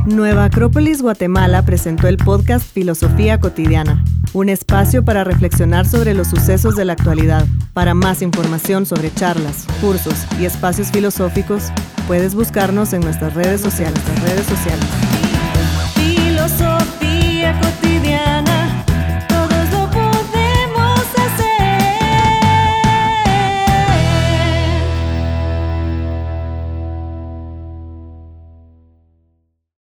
Nueva 0.06 0.44
Acrópolis 0.44 1.00
Guatemala 1.00 1.64
presentó 1.64 2.08
el 2.08 2.18
podcast 2.18 2.70
Filosofía 2.70 3.40
Cotidiana, 3.40 4.04
un 4.34 4.48
espacio 4.48 5.04
para 5.04 5.24
reflexionar 5.24 5.86
sobre 5.86 6.12
los 6.12 6.28
sucesos 6.28 6.76
de 6.76 6.84
la 6.84 6.92
actualidad. 6.92 7.46
Para 7.72 7.94
más 7.94 8.20
información 8.20 8.84
sobre 8.84 9.14
charlas, 9.14 9.64
cursos 9.80 10.26
y 10.38 10.44
espacios 10.44 10.90
filosóficos, 10.90 11.70
puedes 12.06 12.34
buscarnos 12.34 12.92
en 12.92 13.00
nuestras 13.00 13.34
redes 13.34 13.60
sociales. 13.60 14.04
Filosofía 15.94 17.58
Cotidiana. 17.60 18.13